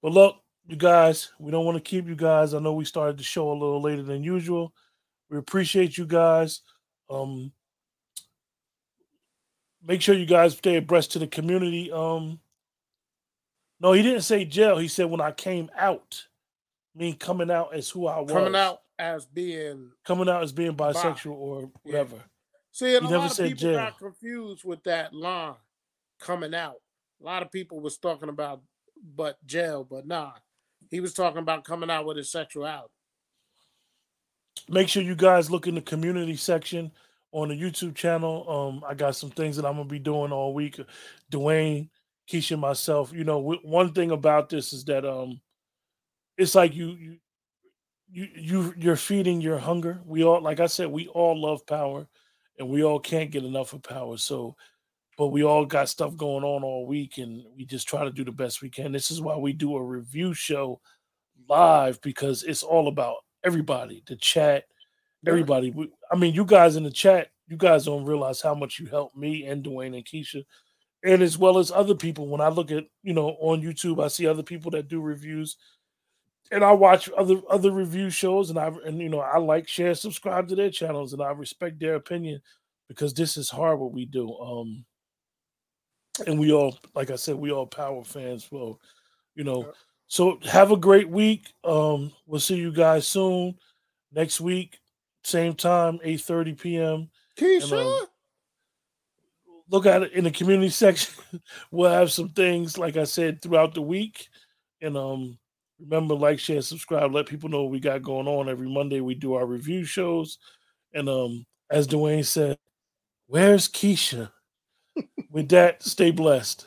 But 0.02 0.12
look, 0.12 0.36
you 0.66 0.76
guys, 0.76 1.32
we 1.38 1.50
don't 1.50 1.64
want 1.64 1.76
to 1.76 1.82
keep 1.82 2.06
you 2.08 2.16
guys. 2.16 2.54
I 2.54 2.60
know 2.60 2.72
we 2.72 2.84
started 2.84 3.18
the 3.18 3.24
show 3.24 3.50
a 3.50 3.52
little 3.52 3.82
later 3.82 4.02
than 4.02 4.22
usual. 4.22 4.72
We 5.30 5.38
appreciate 5.38 5.98
you 5.98 6.06
guys. 6.06 6.62
Um, 7.10 7.52
make 9.84 10.02
sure 10.02 10.14
you 10.14 10.26
guys 10.26 10.56
stay 10.56 10.76
abreast 10.76 11.12
to 11.12 11.18
the 11.18 11.26
community. 11.26 11.90
Um, 11.92 12.40
no, 13.80 13.92
he 13.92 14.02
didn't 14.02 14.22
say 14.22 14.44
jail. 14.44 14.78
He 14.78 14.88
said 14.88 15.06
when 15.06 15.20
I 15.20 15.32
came 15.32 15.70
out, 15.76 16.26
I 16.94 16.98
mean 16.98 17.16
coming 17.16 17.50
out 17.50 17.74
as 17.74 17.88
who 17.90 18.06
I 18.06 18.20
was, 18.20 18.32
Coming 18.32 18.56
out 18.56 18.80
as 18.98 19.26
being 19.26 19.92
coming 20.04 20.28
out 20.28 20.42
as 20.42 20.52
being 20.52 20.74
bisexual 20.74 21.30
or 21.32 21.60
Yeah. 21.62 21.68
whatever. 21.82 22.24
See, 22.72 22.96
and 22.96 23.06
He 23.06 23.08
a 23.08 23.10
never 23.12 23.22
lot 23.28 23.38
of 23.38 23.46
people 23.46 23.56
jail. 23.60 23.74
got 23.76 23.98
confused 23.98 24.64
with 24.64 24.82
that 24.84 25.14
line 25.14 25.54
coming 26.18 26.54
out. 26.54 26.76
A 27.20 27.24
lot 27.24 27.42
of 27.42 27.50
people 27.52 27.80
was 27.80 27.98
talking 27.98 28.28
about 28.28 28.62
but 29.14 29.44
jail, 29.46 29.84
but 29.84 30.06
nah. 30.06 30.32
He 30.90 31.00
was 31.00 31.12
talking 31.12 31.38
about 31.38 31.64
coming 31.64 31.90
out 31.90 32.06
with 32.06 32.16
his 32.16 32.30
sexuality. 32.32 32.92
Make 34.68 34.88
sure 34.88 35.02
you 35.02 35.14
guys 35.14 35.50
look 35.50 35.66
in 35.66 35.74
the 35.74 35.80
community 35.82 36.36
section 36.36 36.90
on 37.32 37.48
the 37.48 37.54
YouTube 37.60 37.94
channel. 37.94 38.48
Um, 38.48 38.84
I 38.88 38.94
got 38.94 39.16
some 39.16 39.30
things 39.30 39.56
that 39.56 39.66
I'm 39.66 39.76
gonna 39.76 39.88
be 39.88 39.98
doing 39.98 40.32
all 40.32 40.54
week. 40.54 40.80
Dwayne, 41.30 41.88
Keisha, 42.30 42.58
myself. 42.58 43.12
You 43.12 43.24
know, 43.24 43.40
w- 43.40 43.60
one 43.62 43.92
thing 43.92 44.10
about 44.10 44.48
this 44.48 44.72
is 44.72 44.84
that 44.86 45.04
um, 45.04 45.40
it's 46.36 46.54
like 46.54 46.74
you 46.74 46.88
you 46.90 47.16
you 48.10 48.28
you 48.36 48.74
you're 48.76 48.96
feeding 48.96 49.40
your 49.40 49.58
hunger. 49.58 50.00
We 50.06 50.24
all, 50.24 50.40
like 50.40 50.60
I 50.60 50.66
said, 50.66 50.88
we 50.88 51.08
all 51.08 51.40
love 51.40 51.66
power, 51.66 52.06
and 52.58 52.68
we 52.68 52.84
all 52.84 53.00
can't 53.00 53.30
get 53.30 53.44
enough 53.44 53.72
of 53.72 53.82
power. 53.82 54.16
So, 54.16 54.56
but 55.18 55.28
we 55.28 55.44
all 55.44 55.66
got 55.66 55.88
stuff 55.88 56.16
going 56.16 56.44
on 56.44 56.64
all 56.64 56.86
week, 56.86 57.18
and 57.18 57.44
we 57.56 57.64
just 57.66 57.88
try 57.88 58.04
to 58.04 58.10
do 58.10 58.24
the 58.24 58.32
best 58.32 58.62
we 58.62 58.70
can. 58.70 58.92
This 58.92 59.10
is 59.10 59.20
why 59.20 59.36
we 59.36 59.52
do 59.52 59.76
a 59.76 59.82
review 59.82 60.34
show 60.34 60.80
live 61.48 62.00
because 62.02 62.42
it's 62.44 62.62
all 62.62 62.88
about 62.88 63.16
everybody, 63.44 64.02
the 64.06 64.16
chat, 64.16 64.64
everybody. 65.26 65.70
We, 65.70 65.90
I 66.10 66.16
mean, 66.16 66.34
you 66.34 66.44
guys 66.44 66.76
in 66.76 66.84
the 66.84 66.90
chat, 66.90 67.28
you 67.48 67.56
guys 67.56 67.84
don't 67.84 68.04
realize 68.04 68.40
how 68.40 68.54
much 68.54 68.78
you 68.78 68.86
help 68.86 69.16
me 69.16 69.46
and 69.46 69.64
Dwayne 69.64 69.96
and 69.96 70.04
Keisha, 70.04 70.44
and 71.04 71.22
as 71.22 71.38
well 71.38 71.58
as 71.58 71.70
other 71.70 71.94
people. 71.94 72.28
When 72.28 72.40
I 72.40 72.48
look 72.48 72.70
at 72.70 72.84
you 73.02 73.14
know 73.14 73.36
on 73.40 73.62
YouTube, 73.62 74.02
I 74.02 74.08
see 74.08 74.26
other 74.26 74.42
people 74.42 74.70
that 74.72 74.88
do 74.88 75.00
reviews, 75.00 75.56
and 76.50 76.64
I 76.64 76.72
watch 76.72 77.08
other 77.16 77.40
other 77.48 77.70
review 77.70 78.10
shows, 78.10 78.50
and 78.50 78.58
I 78.58 78.70
and 78.84 78.98
you 78.98 79.08
know 79.08 79.20
I 79.20 79.38
like, 79.38 79.68
share, 79.68 79.94
subscribe 79.94 80.48
to 80.48 80.54
their 80.54 80.70
channels, 80.70 81.12
and 81.12 81.22
I 81.22 81.30
respect 81.30 81.80
their 81.80 81.94
opinion 81.94 82.40
because 82.88 83.14
this 83.14 83.36
is 83.36 83.50
hard 83.50 83.78
what 83.78 83.92
we 83.92 84.06
do. 84.06 84.36
Um, 84.38 84.84
and 86.26 86.38
we 86.38 86.52
all, 86.52 86.76
like 86.94 87.10
I 87.10 87.16
said, 87.16 87.36
we 87.36 87.52
all 87.52 87.66
power 87.66 88.04
fans. 88.04 88.48
Well, 88.50 88.80
you 89.34 89.44
know. 89.44 89.64
Yeah. 89.66 89.72
So 90.08 90.38
have 90.44 90.72
a 90.72 90.76
great 90.76 91.08
week. 91.08 91.52
Um, 91.64 92.12
we'll 92.26 92.40
see 92.40 92.56
you 92.56 92.72
guys 92.72 93.06
soon. 93.06 93.56
Next 94.12 94.40
week, 94.40 94.78
same 95.22 95.54
time, 95.54 96.00
8 96.02 96.20
30 96.20 96.54
p.m. 96.54 97.10
Keisha, 97.38 98.02
um, 98.02 98.06
Look 99.70 99.84
at 99.84 100.02
it 100.02 100.12
in 100.12 100.24
the 100.24 100.30
community 100.30 100.68
section. 100.70 101.14
we'll 101.70 101.90
have 101.90 102.10
some 102.10 102.30
things, 102.30 102.78
like 102.78 102.96
I 102.96 103.04
said, 103.04 103.42
throughout 103.42 103.74
the 103.74 103.82
week. 103.82 104.28
And 104.80 104.96
um, 104.96 105.38
remember, 105.78 106.14
like, 106.14 106.38
share, 106.38 106.62
subscribe, 106.62 107.12
let 107.12 107.26
people 107.26 107.50
know 107.50 107.62
what 107.62 107.70
we 107.72 107.80
got 107.80 108.02
going 108.02 108.26
on. 108.26 108.48
Every 108.48 108.68
Monday 108.68 109.00
we 109.02 109.14
do 109.14 109.34
our 109.34 109.44
review 109.44 109.84
shows. 109.84 110.38
And 110.94 111.08
um, 111.08 111.44
as 111.70 111.86
Dwayne 111.86 112.24
said, 112.24 112.56
where's 113.26 113.68
Keisha? 113.68 114.30
With 115.30 115.50
that, 115.50 115.82
stay 115.82 116.10
blessed. 116.10 116.66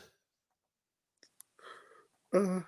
uh, 2.33 2.59